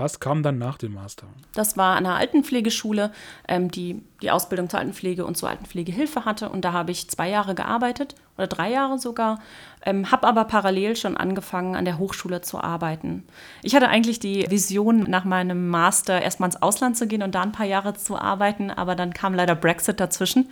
Was 0.00 0.18
kam 0.18 0.42
dann 0.42 0.56
nach 0.56 0.78
dem 0.78 0.94
Master? 0.94 1.26
Das 1.52 1.76
war 1.76 1.94
an 1.94 2.06
einer 2.06 2.16
Altenpflegeschule, 2.16 3.12
ähm, 3.46 3.70
die 3.70 4.00
die 4.22 4.30
Ausbildung 4.30 4.70
zur 4.70 4.78
Altenpflege 4.78 5.26
und 5.26 5.36
zur 5.36 5.50
Altenpflegehilfe 5.50 6.24
hatte. 6.24 6.48
Und 6.48 6.64
da 6.64 6.72
habe 6.72 6.90
ich 6.90 7.10
zwei 7.10 7.28
Jahre 7.28 7.54
gearbeitet 7.54 8.14
oder 8.40 8.46
drei 8.48 8.70
Jahre 8.70 8.98
sogar, 8.98 9.38
ähm, 9.84 10.10
habe 10.10 10.26
aber 10.26 10.44
parallel 10.44 10.96
schon 10.96 11.16
angefangen, 11.16 11.74
an 11.74 11.84
der 11.84 11.98
Hochschule 11.98 12.42
zu 12.42 12.60
arbeiten. 12.60 13.24
Ich 13.62 13.74
hatte 13.74 13.88
eigentlich 13.88 14.18
die 14.20 14.46
Vision, 14.50 15.04
nach 15.08 15.24
meinem 15.24 15.68
Master 15.68 16.20
erstmal 16.20 16.48
ins 16.48 16.60
Ausland 16.60 16.96
zu 16.96 17.06
gehen 17.06 17.22
und 17.22 17.34
da 17.34 17.42
ein 17.42 17.52
paar 17.52 17.66
Jahre 17.66 17.94
zu 17.94 18.18
arbeiten, 18.18 18.70
aber 18.70 18.94
dann 18.94 19.14
kam 19.14 19.34
leider 19.34 19.54
Brexit 19.54 20.00
dazwischen 20.00 20.48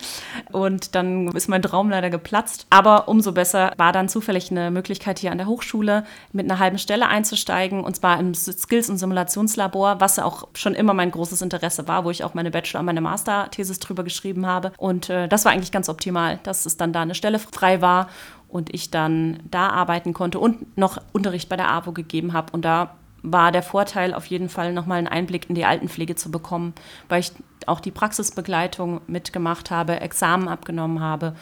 und 0.52 0.94
dann 0.94 1.28
ist 1.28 1.48
mein 1.48 1.62
Traum 1.62 1.90
leider 1.90 2.10
geplatzt. 2.10 2.66
Aber 2.70 3.08
umso 3.08 3.32
besser 3.32 3.72
war 3.76 3.92
dann 3.92 4.08
zufällig 4.08 4.50
eine 4.50 4.70
Möglichkeit 4.70 5.18
hier 5.18 5.32
an 5.32 5.38
der 5.38 5.46
Hochschule 5.46 6.04
mit 6.32 6.50
einer 6.50 6.58
halben 6.58 6.78
Stelle 6.78 7.08
einzusteigen 7.08 7.84
und 7.84 7.96
zwar 7.96 8.18
im 8.18 8.34
Skills- 8.34 8.88
und 8.88 8.98
Simulationslabor, 8.98 10.00
was 10.00 10.18
auch 10.18 10.48
schon 10.54 10.74
immer 10.74 10.94
mein 10.94 11.10
großes 11.10 11.42
Interesse 11.42 11.86
war, 11.86 12.04
wo 12.04 12.10
ich 12.10 12.24
auch 12.24 12.34
meine 12.34 12.50
Bachelor- 12.50 12.80
und 12.80 12.86
meine 12.86 13.00
Masterthesis 13.00 13.78
drüber 13.78 14.04
geschrieben 14.04 14.46
habe. 14.46 14.72
Und 14.78 15.10
äh, 15.10 15.28
das 15.28 15.44
war 15.44 15.52
eigentlich 15.52 15.72
ganz 15.72 15.88
optimal, 15.88 16.38
dass 16.42 16.64
es 16.64 16.76
dann 16.76 16.92
da 16.92 17.02
eine 17.02 17.14
Stelle 17.14 17.38
frei 17.38 17.77
war 17.80 18.08
und 18.48 18.74
ich 18.74 18.90
dann 18.90 19.40
da 19.50 19.68
arbeiten 19.68 20.14
konnte 20.14 20.38
und 20.38 20.76
noch 20.76 21.00
Unterricht 21.12 21.48
bei 21.48 21.56
der 21.56 21.70
AWO 21.70 21.92
gegeben 21.92 22.32
habe. 22.32 22.52
Und 22.52 22.64
da 22.64 22.94
war 23.22 23.52
der 23.52 23.62
Vorteil 23.62 24.14
auf 24.14 24.26
jeden 24.26 24.48
Fall 24.48 24.72
nochmal 24.72 24.98
einen 24.98 25.08
Einblick 25.08 25.48
in 25.48 25.54
die 25.54 25.64
Altenpflege 25.64 26.14
zu 26.14 26.30
bekommen, 26.30 26.74
weil 27.08 27.20
ich 27.20 27.32
auch 27.66 27.80
die 27.80 27.90
Praxisbegleitung 27.90 29.00
mitgemacht 29.06 29.70
habe, 29.70 30.00
Examen 30.00 30.48
abgenommen 30.48 31.00
habe. 31.00 31.34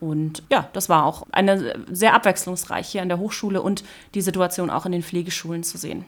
Und 0.00 0.42
ja, 0.50 0.68
das 0.72 0.88
war 0.88 1.04
auch 1.04 1.26
eine 1.30 1.74
sehr 1.90 2.14
abwechslungsreich 2.14 2.88
hier 2.88 3.02
an 3.02 3.08
der 3.08 3.18
Hochschule 3.18 3.62
und 3.62 3.84
die 4.14 4.20
Situation 4.20 4.68
auch 4.68 4.84
in 4.84 4.92
den 4.92 5.02
Pflegeschulen 5.02 5.62
zu 5.62 5.78
sehen. 5.78 6.04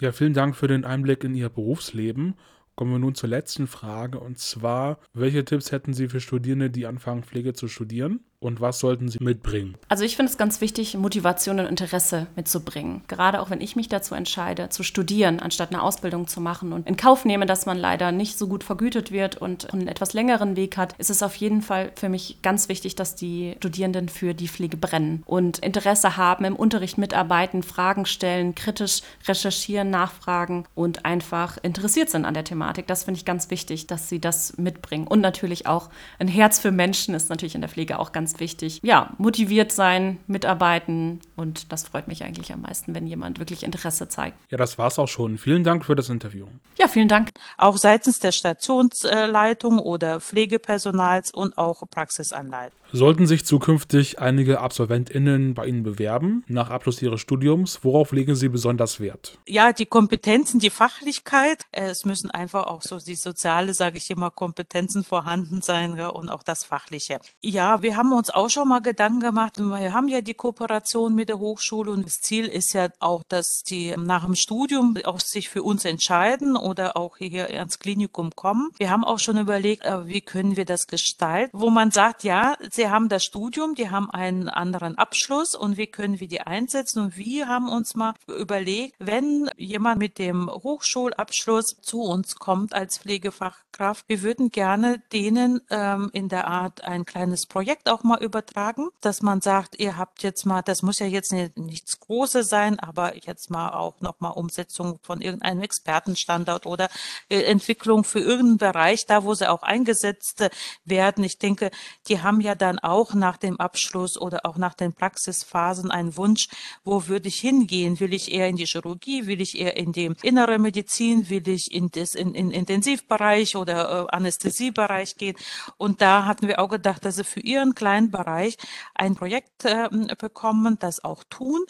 Ja, 0.00 0.12
vielen 0.12 0.34
Dank 0.34 0.56
für 0.56 0.68
den 0.68 0.84
Einblick 0.84 1.24
in 1.24 1.34
Ihr 1.34 1.48
Berufsleben. 1.48 2.34
Kommen 2.74 2.92
wir 2.92 2.98
nun 2.98 3.14
zur 3.14 3.30
letzten 3.30 3.66
Frage 3.66 4.20
und 4.20 4.38
zwar, 4.38 4.98
welche 5.14 5.44
Tipps 5.44 5.72
hätten 5.72 5.94
Sie 5.94 6.08
für 6.08 6.20
Studierende, 6.20 6.68
die 6.68 6.86
anfangen, 6.86 7.22
Pflege 7.22 7.54
zu 7.54 7.68
studieren? 7.68 8.20
Und 8.40 8.60
was 8.60 8.78
sollten 8.78 9.08
sie 9.08 9.22
mitbringen? 9.22 9.76
Also 9.88 10.04
ich 10.04 10.16
finde 10.16 10.30
es 10.30 10.38
ganz 10.38 10.60
wichtig, 10.60 10.96
Motivation 10.96 11.60
und 11.60 11.66
Interesse 11.66 12.26
mitzubringen. 12.36 13.02
Gerade 13.08 13.40
auch 13.40 13.50
wenn 13.50 13.60
ich 13.60 13.76
mich 13.76 13.88
dazu 13.88 14.14
entscheide, 14.14 14.68
zu 14.68 14.82
studieren, 14.82 15.40
anstatt 15.40 15.72
eine 15.72 15.82
Ausbildung 15.82 16.26
zu 16.26 16.40
machen 16.40 16.72
und 16.72 16.86
in 16.86 16.96
Kauf 16.96 17.24
nehme, 17.24 17.46
dass 17.46 17.66
man 17.66 17.78
leider 17.78 18.12
nicht 18.12 18.38
so 18.38 18.48
gut 18.48 18.64
vergütet 18.64 19.10
wird 19.10 19.36
und 19.36 19.72
einen 19.72 19.88
etwas 19.88 20.12
längeren 20.12 20.56
Weg 20.56 20.76
hat, 20.76 20.94
ist 20.98 21.10
es 21.10 21.22
auf 21.22 21.34
jeden 21.36 21.62
Fall 21.62 21.92
für 21.96 22.08
mich 22.08 22.38
ganz 22.42 22.68
wichtig, 22.68 22.94
dass 22.94 23.14
die 23.14 23.54
Studierenden 23.58 24.08
für 24.08 24.34
die 24.34 24.48
Pflege 24.48 24.76
brennen 24.76 25.22
und 25.26 25.58
Interesse 25.58 26.16
haben, 26.16 26.44
im 26.44 26.56
Unterricht 26.56 26.98
mitarbeiten, 26.98 27.62
Fragen 27.62 28.06
stellen, 28.06 28.54
kritisch 28.54 29.02
recherchieren, 29.26 29.90
nachfragen 29.90 30.64
und 30.74 31.04
einfach 31.04 31.58
interessiert 31.62 32.10
sind 32.10 32.24
an 32.24 32.34
der 32.34 32.44
Thematik. 32.44 32.86
Das 32.86 33.04
finde 33.04 33.18
ich 33.18 33.24
ganz 33.24 33.50
wichtig, 33.50 33.86
dass 33.86 34.08
sie 34.08 34.20
das 34.20 34.56
mitbringen. 34.56 35.06
Und 35.06 35.20
natürlich 35.20 35.66
auch 35.66 35.90
ein 36.18 36.28
Herz 36.28 36.58
für 36.58 36.70
Menschen 36.70 37.14
ist 37.14 37.30
natürlich 37.30 37.54
in 37.54 37.60
der 37.60 37.70
Pflege 37.70 37.98
auch 37.98 38.12
ganz 38.12 38.35
wichtig. 38.40 38.80
Ja, 38.82 39.14
motiviert 39.18 39.72
sein, 39.72 40.18
mitarbeiten 40.26 41.20
und 41.36 41.70
das 41.72 41.86
freut 41.86 42.08
mich 42.08 42.24
eigentlich 42.24 42.52
am 42.52 42.62
meisten, 42.62 42.94
wenn 42.94 43.06
jemand 43.06 43.38
wirklich 43.38 43.62
Interesse 43.62 44.08
zeigt. 44.08 44.36
Ja, 44.50 44.56
das 44.56 44.78
war's 44.78 44.98
auch 44.98 45.08
schon. 45.08 45.38
Vielen 45.38 45.64
Dank 45.64 45.84
für 45.84 45.94
das 45.94 46.08
Interview. 46.08 46.46
Ja, 46.78 46.88
vielen 46.88 47.08
Dank. 47.08 47.30
Auch 47.58 47.76
seitens 47.76 48.18
der 48.18 48.32
Stationsleitung 48.32 49.78
oder 49.78 50.20
Pflegepersonals 50.20 51.32
und 51.32 51.58
auch 51.58 51.82
Praxisanleitung. 51.90 52.78
Sollten 52.92 53.26
sich 53.26 53.44
zukünftig 53.44 54.20
einige 54.20 54.60
AbsolventInnen 54.60 55.54
bei 55.54 55.66
Ihnen 55.66 55.82
bewerben, 55.82 56.44
nach 56.46 56.70
Abschluss 56.70 57.02
ihres 57.02 57.20
Studiums, 57.20 57.80
worauf 57.82 58.12
legen 58.12 58.36
Sie 58.36 58.48
besonders 58.48 59.00
Wert? 59.00 59.38
Ja, 59.46 59.72
die 59.72 59.86
Kompetenzen, 59.86 60.60
die 60.60 60.70
Fachlichkeit. 60.70 61.64
Es 61.72 62.04
müssen 62.04 62.30
einfach 62.30 62.66
auch 62.66 62.82
so 62.82 62.98
die 62.98 63.16
soziale, 63.16 63.74
sage 63.74 63.98
ich 63.98 64.08
immer, 64.10 64.30
Kompetenzen 64.30 65.02
vorhanden 65.02 65.62
sein 65.62 65.96
ja, 65.96 66.08
und 66.08 66.28
auch 66.30 66.44
das 66.44 66.64
Fachliche. 66.64 67.18
Ja, 67.42 67.82
wir 67.82 67.96
haben 67.96 68.12
uns 68.12 68.30
auch 68.30 68.48
schon 68.48 68.68
mal 68.68 68.80
Gedanken 68.80 69.20
gemacht. 69.20 69.58
Wir 69.58 69.92
haben 69.92 70.08
ja 70.08 70.20
die 70.20 70.34
Kooperation 70.34 71.14
mit 71.14 71.25
der 71.26 71.38
Hochschule 71.38 71.90
und 71.90 72.06
das 72.06 72.20
Ziel 72.20 72.46
ist 72.46 72.72
ja 72.72 72.88
auch, 73.00 73.22
dass 73.28 73.62
die 73.62 73.94
nach 73.96 74.24
dem 74.24 74.34
Studium 74.34 74.96
auch 75.04 75.20
sich 75.20 75.48
für 75.48 75.62
uns 75.62 75.84
entscheiden 75.84 76.56
oder 76.56 76.96
auch 76.96 77.16
hier 77.18 77.48
ins 77.48 77.78
Klinikum 77.78 78.30
kommen. 78.34 78.70
Wir 78.78 78.90
haben 78.90 79.04
auch 79.04 79.18
schon 79.18 79.38
überlegt, 79.38 79.84
äh, 79.84 80.06
wie 80.06 80.20
können 80.20 80.56
wir 80.56 80.64
das 80.64 80.86
gestalten, 80.86 81.58
wo 81.58 81.70
man 81.70 81.90
sagt, 81.90 82.24
ja, 82.24 82.56
sie 82.70 82.88
haben 82.88 83.08
das 83.08 83.24
Studium, 83.24 83.74
die 83.74 83.90
haben 83.90 84.10
einen 84.10 84.48
anderen 84.48 84.96
Abschluss 84.98 85.54
und 85.54 85.76
wie 85.76 85.86
können 85.86 86.20
wir 86.20 86.28
die 86.28 86.40
einsetzen 86.40 87.02
und 87.02 87.16
wir 87.16 87.48
haben 87.48 87.68
uns 87.68 87.94
mal 87.94 88.14
überlegt, 88.26 88.94
wenn 88.98 89.50
jemand 89.56 89.98
mit 89.98 90.18
dem 90.18 90.48
Hochschulabschluss 90.48 91.80
zu 91.80 92.02
uns 92.02 92.36
kommt 92.36 92.74
als 92.74 92.98
Pflegefachkraft, 92.98 94.04
wir 94.08 94.22
würden 94.22 94.50
gerne 94.50 95.02
denen 95.12 95.60
ähm, 95.70 96.10
in 96.12 96.28
der 96.28 96.46
Art 96.46 96.84
ein 96.84 97.04
kleines 97.04 97.46
Projekt 97.46 97.88
auch 97.88 98.02
mal 98.02 98.22
übertragen, 98.22 98.88
dass 99.00 99.22
man 99.22 99.40
sagt, 99.40 99.78
ihr 99.78 99.96
habt 99.96 100.22
jetzt 100.22 100.44
mal, 100.46 100.62
das 100.62 100.82
muss 100.82 100.98
ja 100.98 101.06
jetzt 101.06 101.15
nicht, 101.32 101.56
nichts 101.56 102.00
Großes 102.00 102.48
sein, 102.48 102.78
aber 102.78 103.16
jetzt 103.16 103.50
mal 103.50 103.70
auch 103.70 104.00
nochmal 104.00 104.32
Umsetzung 104.32 104.98
von 105.02 105.20
irgendeinem 105.20 105.62
Expertenstandard 105.62 106.66
oder 106.66 106.88
äh, 107.28 107.42
Entwicklung 107.42 108.04
für 108.04 108.20
irgendeinen 108.20 108.58
Bereich, 108.58 109.06
da 109.06 109.24
wo 109.24 109.34
sie 109.34 109.48
auch 109.48 109.62
eingesetzt 109.62 110.48
werden. 110.84 111.24
Ich 111.24 111.38
denke, 111.38 111.70
die 112.08 112.22
haben 112.22 112.40
ja 112.40 112.54
dann 112.54 112.78
auch 112.78 113.14
nach 113.14 113.36
dem 113.36 113.58
Abschluss 113.60 114.18
oder 114.20 114.44
auch 114.44 114.56
nach 114.56 114.74
den 114.74 114.92
Praxisphasen 114.92 115.90
einen 115.90 116.16
Wunsch, 116.16 116.48
wo 116.84 117.06
würde 117.08 117.28
ich 117.28 117.40
hingehen? 117.40 117.98
Will 118.00 118.14
ich 118.14 118.32
eher 118.32 118.48
in 118.48 118.56
die 118.56 118.66
Chirurgie? 118.66 119.26
Will 119.26 119.40
ich 119.40 119.58
eher 119.58 119.76
in 119.76 119.92
die 119.92 120.12
innere 120.22 120.58
Medizin? 120.58 121.28
Will 121.30 121.48
ich 121.48 121.72
in 121.72 121.90
das 121.90 122.14
in, 122.14 122.34
in 122.34 122.50
Intensivbereich 122.50 123.56
oder 123.56 124.04
äh, 124.04 124.14
Anästhesiebereich 124.14 125.16
gehen? 125.16 125.36
Und 125.76 126.00
da 126.00 126.24
hatten 126.24 126.48
wir 126.48 126.60
auch 126.60 126.68
gedacht, 126.68 127.04
dass 127.04 127.16
sie 127.16 127.24
für 127.24 127.40
ihren 127.40 127.74
kleinen 127.74 128.10
Bereich 128.10 128.56
ein 128.94 129.14
Projekt 129.14 129.64
äh, 129.64 129.88
bekommen, 130.18 130.78
das 130.78 131.04
auch 131.06 131.24
tun 131.24 131.64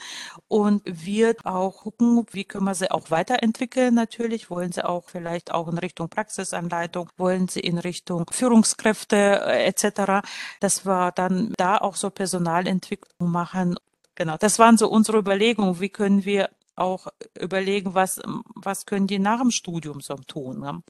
und 0.49 0.83
wir 0.85 1.37
auch 1.45 1.83
gucken, 1.83 2.27
wie 2.33 2.45
können 2.45 2.65
wir 2.65 2.75
sie 2.75 2.91
auch 2.91 3.11
weiterentwickeln. 3.11 3.95
Natürlich 3.95 4.51
wollen 4.51 4.73
sie 4.73 4.85
auch 4.85 5.05
vielleicht 5.09 5.53
auch 5.53 5.69
in 5.69 5.79
Richtung 5.79 6.09
Praxisanleitung, 6.09 7.11
wollen 7.17 7.49
sie 7.49 7.61
in 7.61 7.79
Richtung 7.79 8.27
Führungskräfte 8.31 9.17
äh, 9.17 9.67
etc. 9.67 10.27
Das 10.61 10.87
war 10.87 11.13
dann 11.13 11.53
da 11.57 11.79
auch 11.79 11.97
so 11.97 12.11
Personalentwicklung 12.11 13.31
machen. 13.31 13.77
Genau, 14.15 14.37
das 14.39 14.59
waren 14.59 14.79
so 14.79 14.89
unsere 14.89 15.19
Überlegungen. 15.19 15.81
Wie 15.81 15.91
können 15.91 16.25
wir 16.25 16.49
auch 16.77 17.07
überlegen, 17.39 17.95
was, 17.95 18.21
was 18.55 18.87
können 18.87 19.07
die 19.07 19.19
nach 19.19 19.41
dem 19.41 19.51
Studium 19.51 20.01
so 20.01 20.15
tun. 20.17 20.61
Ne? 20.61 20.83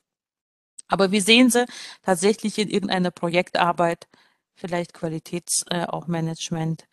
Aber 0.88 1.11
wie 1.12 1.20
sehen 1.20 1.50
Sie 1.50 1.66
tatsächlich 2.02 2.59
in 2.59 2.68
irgendeiner 2.68 3.11
Projektarbeit 3.11 4.09
vielleicht 4.54 4.94
Qualitäts 4.94 5.64
äh, 5.70 5.85
auch 5.85 6.06
Management 6.06 6.87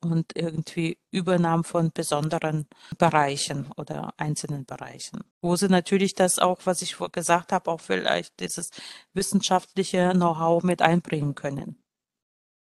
und 0.00 0.36
irgendwie 0.36 0.98
Übernahme 1.10 1.64
von 1.64 1.90
besonderen 1.92 2.66
Bereichen 2.98 3.70
oder 3.76 4.14
einzelnen 4.16 4.64
Bereichen, 4.64 5.20
wo 5.40 5.56
sie 5.56 5.68
natürlich 5.68 6.14
das 6.14 6.38
auch, 6.38 6.60
was 6.64 6.82
ich 6.82 6.96
gesagt 7.12 7.52
habe, 7.52 7.70
auch 7.70 7.80
vielleicht 7.80 8.38
dieses 8.40 8.70
wissenschaftliche 9.14 10.12
Know-how 10.12 10.62
mit 10.62 10.82
einbringen 10.82 11.34
können. 11.34 11.76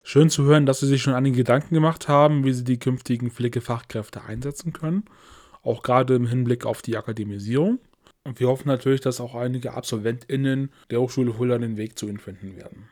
Schön 0.02 0.30
zu 0.30 0.44
hören, 0.46 0.66
dass 0.66 0.80
Sie 0.80 0.88
sich 0.88 1.02
schon 1.02 1.14
einige 1.14 1.38
Gedanken 1.38 1.76
gemacht 1.76 2.08
haben, 2.08 2.44
wie 2.44 2.54
Sie 2.54 2.64
die 2.64 2.80
künftigen 2.80 3.30
Pflegefachkräfte 3.30 4.24
einsetzen 4.24 4.74
können, 4.74 5.06
auch 5.62 5.84
gerade 5.84 6.16
im 6.16 6.26
Hinblick 6.26 6.66
auf 6.66 6.82
die 6.82 6.98
Akademisierung. 6.98 7.80
Und 8.24 8.40
wir 8.40 8.48
hoffen 8.48 8.68
natürlich, 8.68 9.02
dass 9.02 9.22
auch 9.22 9.36
einige 9.36 9.74
AbsolventInnen 9.74 10.72
der 10.90 11.02
Hochschule 11.02 11.34
Fulda 11.34 11.58
den 11.58 11.78
Weg 11.78 12.00
zu 12.00 12.08
Ihnen 12.08 12.20
finden 12.20 12.56
werden. 12.56 12.90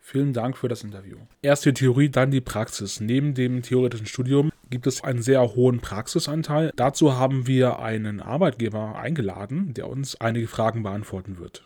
Vielen 0.00 0.32
Dank 0.32 0.56
für 0.56 0.68
das 0.68 0.82
Interview. 0.82 1.18
Erst 1.42 1.66
die 1.66 1.74
Theorie, 1.74 2.08
dann 2.08 2.30
die 2.30 2.40
Praxis. 2.40 3.00
Neben 3.00 3.34
dem 3.34 3.62
theoretischen 3.62 4.06
Studium 4.06 4.50
gibt 4.68 4.86
es 4.86 5.04
einen 5.04 5.22
sehr 5.22 5.54
hohen 5.54 5.80
Praxisanteil. 5.80 6.72
Dazu 6.74 7.16
haben 7.16 7.46
wir 7.46 7.78
einen 7.78 8.20
Arbeitgeber 8.20 8.96
eingeladen, 8.98 9.74
der 9.74 9.88
uns 9.88 10.20
einige 10.20 10.48
Fragen 10.48 10.82
beantworten 10.82 11.38
wird. 11.38 11.64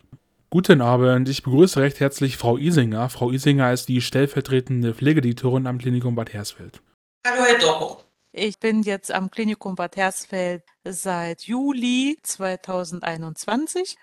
Guten 0.51 0.83
Abend, 0.83 1.29
ich 1.29 1.43
begrüße 1.43 1.81
recht 1.81 2.01
herzlich 2.01 2.37
Frau 2.37 2.57
Isinger. 2.57 3.09
Frau 3.09 3.31
Isinger 3.31 3.73
ist 3.73 3.89
die 3.89 4.01
stellvertretende 4.01 4.95
Pflegedirektorin 4.95 5.67
am 5.67 5.79
Klinikum 5.79 6.15
Bad 6.15 6.33
Hersfeld. 6.33 6.81
Hallo 7.27 7.45
Herr 7.45 7.59
Doro. 7.59 8.05
Ich 8.31 8.59
bin 8.59 8.83
jetzt 8.83 9.13
am 9.13 9.31
Klinikum 9.31 9.75
Bad 9.75 9.97
Hersfeld 9.97 10.63
seit 10.85 11.43
Juli 11.43 12.19
2021. 12.23 13.97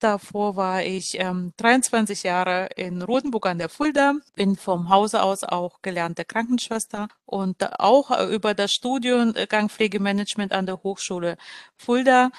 Davor 0.00 0.54
war 0.54 0.84
ich 0.84 1.18
ähm, 1.18 1.52
23 1.56 2.22
Jahre 2.22 2.68
in 2.76 3.02
Rotenburg 3.02 3.46
an 3.46 3.58
der 3.58 3.68
Fulda, 3.68 4.14
bin 4.36 4.54
vom 4.54 4.90
Hause 4.90 5.22
aus 5.22 5.42
auch 5.42 5.82
gelernte 5.82 6.24
Krankenschwester 6.24 7.08
und 7.26 7.80
auch 7.80 8.28
über 8.30 8.54
das 8.54 8.72
Studiengang 8.72 9.68
Pflegemanagement 9.68 10.52
an 10.52 10.66
der 10.66 10.82
Hochschule 10.84 11.36
Fulda 11.76 12.30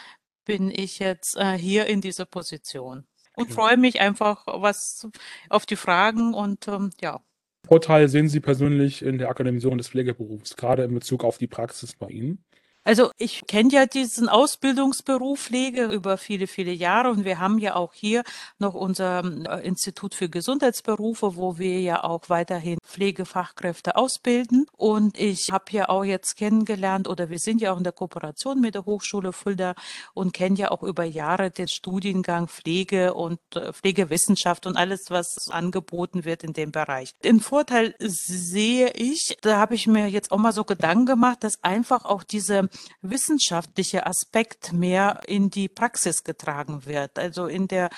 bin 0.45 0.71
ich 0.71 0.99
jetzt 0.99 1.37
äh, 1.37 1.57
hier 1.57 1.87
in 1.87 2.01
dieser 2.01 2.25
Position 2.25 3.05
und 3.35 3.51
freue 3.51 3.77
mich 3.77 4.01
einfach 4.01 4.45
was 4.47 5.07
auf 5.49 5.65
die 5.65 5.75
Fragen 5.75 6.33
und 6.33 6.67
ähm, 6.67 6.91
ja. 7.01 7.21
Vorteil 7.67 8.07
sehen 8.07 8.29
Sie 8.29 8.39
persönlich 8.39 9.01
in 9.01 9.17
der 9.17 9.29
Akademisierung 9.29 9.77
des 9.77 9.89
Pflegeberufs, 9.89 10.55
gerade 10.55 10.83
in 10.83 10.93
Bezug 10.93 11.23
auf 11.23 11.37
die 11.37 11.47
Praxis 11.47 11.95
bei 11.95 12.07
Ihnen? 12.07 12.43
Also 12.89 13.11
ich 13.19 13.45
kenne 13.45 13.69
ja 13.71 13.85
diesen 13.85 14.29
Ausbildungsberuf 14.29 15.39
Pflege 15.39 15.85
über 15.85 16.17
viele, 16.17 16.47
viele 16.47 16.71
Jahre 16.71 17.11
und 17.11 17.23
wir 17.23 17.39
haben 17.39 17.59
ja 17.59 17.75
auch 17.75 17.93
hier 17.93 18.23
noch 18.57 18.73
unser 18.73 19.23
äh, 19.23 19.63
Institut 19.63 20.15
für 20.15 20.27
Gesundheitsberufe, 20.27 21.35
wo 21.35 21.59
wir 21.59 21.79
ja 21.81 22.03
auch 22.03 22.29
weiterhin 22.29 22.79
Pflegefachkräfte 22.83 23.95
ausbilden. 23.95 24.65
Und 24.75 25.19
ich 25.19 25.51
habe 25.51 25.65
ja 25.69 25.87
auch 25.87 26.03
jetzt 26.03 26.35
kennengelernt 26.35 27.07
oder 27.07 27.29
wir 27.29 27.37
sind 27.37 27.61
ja 27.61 27.73
auch 27.73 27.77
in 27.77 27.83
der 27.83 27.93
Kooperation 27.93 28.59
mit 28.59 28.73
der 28.73 28.85
Hochschule 28.85 29.33
Fulda 29.33 29.75
und 30.15 30.33
kennen 30.33 30.55
ja 30.55 30.71
auch 30.71 30.81
über 30.81 31.03
Jahre 31.03 31.51
den 31.51 31.67
Studiengang 31.67 32.47
Pflege 32.47 33.13
und 33.13 33.39
äh, 33.53 33.71
Pflegewissenschaft 33.71 34.65
und 34.65 34.77
alles, 34.77 35.11
was 35.11 35.51
angeboten 35.51 36.25
wird 36.25 36.43
in 36.43 36.53
dem 36.53 36.71
Bereich. 36.71 37.11
Den 37.23 37.39
Vorteil 37.39 37.93
sehe 37.99 38.89
ich, 38.95 39.37
da 39.41 39.57
habe 39.57 39.75
ich 39.75 39.85
mir 39.85 40.07
jetzt 40.07 40.31
auch 40.31 40.39
mal 40.39 40.53
so 40.53 40.63
Gedanken 40.63 41.05
gemacht, 41.05 41.43
dass 41.43 41.63
einfach 41.63 42.05
auch 42.05 42.23
dieser 42.23 42.67
wissenschaftliche 43.01 44.05
Aspekt 44.05 44.73
mehr 44.73 45.21
in 45.25 45.49
die 45.49 45.69
Praxis 45.69 46.23
getragen 46.23 46.85
wird. 46.85 47.17
Also 47.17 47.47
in 47.47 47.67
der 47.67 47.89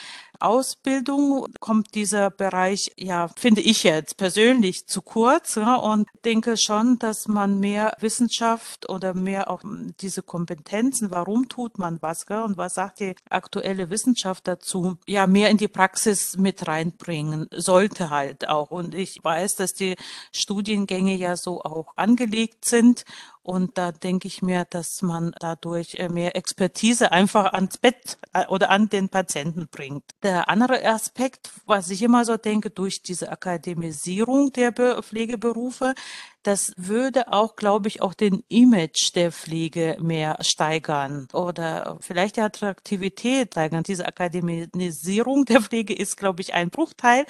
Ausbildung 0.41 1.47
kommt 1.59 1.95
dieser 1.95 2.29
Bereich, 2.29 2.91
ja, 2.97 3.29
finde 3.37 3.61
ich 3.61 3.83
jetzt 3.83 4.17
persönlich 4.17 4.87
zu 4.87 5.01
kurz 5.01 5.55
ja, 5.55 5.75
und 5.75 6.07
denke 6.25 6.57
schon, 6.57 6.99
dass 6.99 7.27
man 7.27 7.59
mehr 7.59 7.95
Wissenschaft 7.99 8.89
oder 8.89 9.13
mehr 9.13 9.49
auch 9.49 9.61
diese 9.99 10.23
Kompetenzen, 10.23 11.11
warum 11.11 11.49
tut 11.49 11.77
man 11.77 12.01
was 12.01 12.25
ja, 12.29 12.43
und 12.43 12.57
was 12.57 12.75
sagt 12.75 12.99
die 12.99 13.15
aktuelle 13.29 13.89
Wissenschaft 13.89 14.47
dazu, 14.47 14.97
ja, 15.07 15.27
mehr 15.27 15.49
in 15.49 15.57
die 15.57 15.67
Praxis 15.67 16.37
mit 16.37 16.67
reinbringen 16.67 17.47
sollte 17.51 18.09
halt 18.09 18.47
auch. 18.47 18.71
Und 18.71 18.95
ich 18.95 19.23
weiß, 19.23 19.55
dass 19.55 19.73
die 19.73 19.95
Studiengänge 20.31 21.15
ja 21.15 21.35
so 21.35 21.61
auch 21.61 21.93
angelegt 21.95 22.65
sind 22.65 23.05
und 23.43 23.77
da 23.77 23.91
denke 23.91 24.27
ich 24.27 24.41
mir, 24.43 24.65
dass 24.65 25.01
man 25.01 25.33
dadurch 25.39 25.95
äh, 25.95 26.09
mehr 26.09 26.35
Expertise 26.35 27.11
einfach 27.11 27.53
ans 27.53 27.77
Bett 27.79 28.19
äh, 28.33 28.45
oder 28.47 28.69
an 28.69 28.87
den 28.89 29.09
Patienten 29.09 29.67
bringt. 29.67 30.03
Der 30.31 30.47
andere 30.47 30.81
Aspekt, 30.85 31.51
was 31.65 31.89
ich 31.89 32.01
immer 32.01 32.23
so 32.23 32.37
denke, 32.37 32.69
durch 32.69 33.03
diese 33.03 33.29
Akademisierung 33.29 34.53
der 34.53 34.71
Pflegeberufe, 34.71 35.93
das 36.43 36.73
würde 36.75 37.31
auch, 37.31 37.55
glaube 37.55 37.87
ich, 37.87 38.01
auch 38.01 38.13
den 38.13 38.43
Image 38.47 39.13
der 39.13 39.31
Pflege 39.31 39.97
mehr 40.01 40.37
steigern 40.41 41.27
oder 41.33 41.97
vielleicht 42.01 42.37
die 42.37 42.41
Attraktivität 42.41 43.53
steigern. 43.53 43.83
Diese 43.83 44.07
Akademisierung 44.07 45.45
der 45.45 45.61
Pflege 45.61 45.93
ist, 45.93 46.17
glaube 46.17 46.41
ich, 46.41 46.53
ein 46.53 46.71
Bruchteil. 46.71 47.25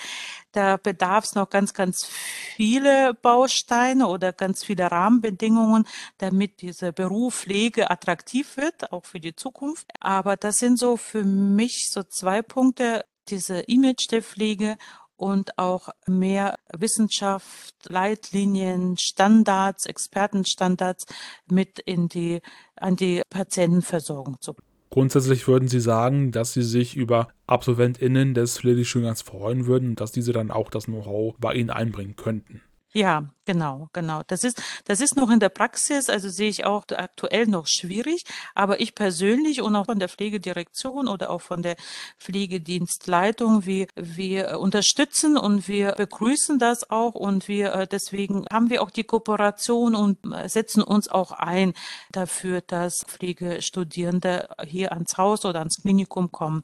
Da 0.54 0.78
bedarf 0.78 1.26
es 1.26 1.36
noch 1.36 1.50
ganz, 1.50 1.74
ganz 1.74 2.06
viele 2.06 3.14
Bausteine 3.14 4.08
oder 4.08 4.32
ganz 4.32 4.64
viele 4.64 4.90
Rahmenbedingungen, 4.90 5.86
damit 6.18 6.62
dieser 6.62 6.92
Beruf 6.92 7.42
Pflege 7.42 7.90
attraktiv 7.90 8.56
wird, 8.56 8.92
auch 8.92 9.06
für 9.06 9.20
die 9.20 9.36
Zukunft. 9.36 9.88
Aber 10.00 10.38
das 10.38 10.60
sind 10.60 10.78
so 10.78 10.96
für 10.96 11.24
mich 11.24 11.90
so 11.90 12.04
zwei 12.04 12.42
Punkte, 12.42 13.04
diese 13.30 13.62
Image 13.62 14.12
der 14.12 14.22
Pflege 14.22 14.78
und 15.22 15.60
auch 15.60 15.90
mehr 16.08 16.56
Wissenschaft, 16.76 17.76
Leitlinien, 17.88 18.98
Standards, 18.98 19.86
Expertenstandards 19.86 21.06
mit 21.46 21.78
in 21.78 22.08
die, 22.08 22.42
an 22.76 22.96
die 22.96 23.22
Patientenversorgung 23.30 24.42
zu 24.42 24.54
bringen. 24.54 24.68
Grundsätzlich 24.90 25.48
würden 25.48 25.68
Sie 25.68 25.80
sagen, 25.80 26.32
dass 26.32 26.54
Sie 26.54 26.64
sich 26.64 26.98
über 26.98 27.28
AbsolventInnen 27.46 28.34
des 28.34 28.58
Pflegestudiengangs 28.58 29.22
freuen 29.22 29.68
würden 29.68 29.90
und 29.90 30.02
dass 30.02 30.12
diese 30.12 30.34
dann 30.34 30.50
auch 30.50 30.72
das 30.72 30.86
Know-how 30.86 31.36
bei 31.38 31.54
Ihnen 31.54 31.70
einbringen 31.70 32.16
könnten. 32.16 32.62
Ja, 32.94 33.24
genau, 33.46 33.88
genau. 33.94 34.22
Das 34.28 34.44
ist, 34.44 34.62
das 34.84 35.00
ist 35.00 35.16
noch 35.16 35.30
in 35.30 35.40
der 35.40 35.48
Praxis, 35.48 36.10
also 36.10 36.28
sehe 36.28 36.50
ich 36.50 36.66
auch 36.66 36.84
aktuell 36.92 37.48
noch 37.48 37.68
schwierig. 37.68 38.26
Aber 38.54 38.82
ich 38.82 38.96
persönlich 38.96 39.62
und 39.62 39.78
auch 39.78 39.86
von 39.86 40.00
der 40.00 40.10
Pflegedirektion 40.10 41.08
oder 41.08 41.30
auch 41.30 41.42
von 41.42 41.62
der 41.62 41.78
Pflegedienstleitung, 42.20 43.66
wir, 43.66 43.88
wir 43.96 44.60
unterstützen 44.60 45.38
und 45.38 45.70
wir 45.70 45.94
begrüßen 45.94 46.60
das 46.60 46.90
auch 46.90 47.16
und 47.16 47.48
wir, 47.48 47.74
äh, 47.74 47.88
deswegen 47.88 48.46
haben 48.52 48.70
wir 48.70 48.82
auch 48.82 48.92
die 48.92 49.06
Kooperation 49.06 49.96
und 49.96 50.18
äh, 50.34 50.50
setzen 50.50 50.84
uns 50.84 51.08
auch 51.08 51.32
ein 51.32 51.74
dafür, 52.12 52.60
dass 52.60 53.06
Pflegestudierende 53.08 54.50
hier 54.66 54.92
ans 54.92 55.18
Haus 55.18 55.46
oder 55.46 55.60
ans 55.60 55.82
Klinikum 55.82 56.30
kommen. 56.32 56.64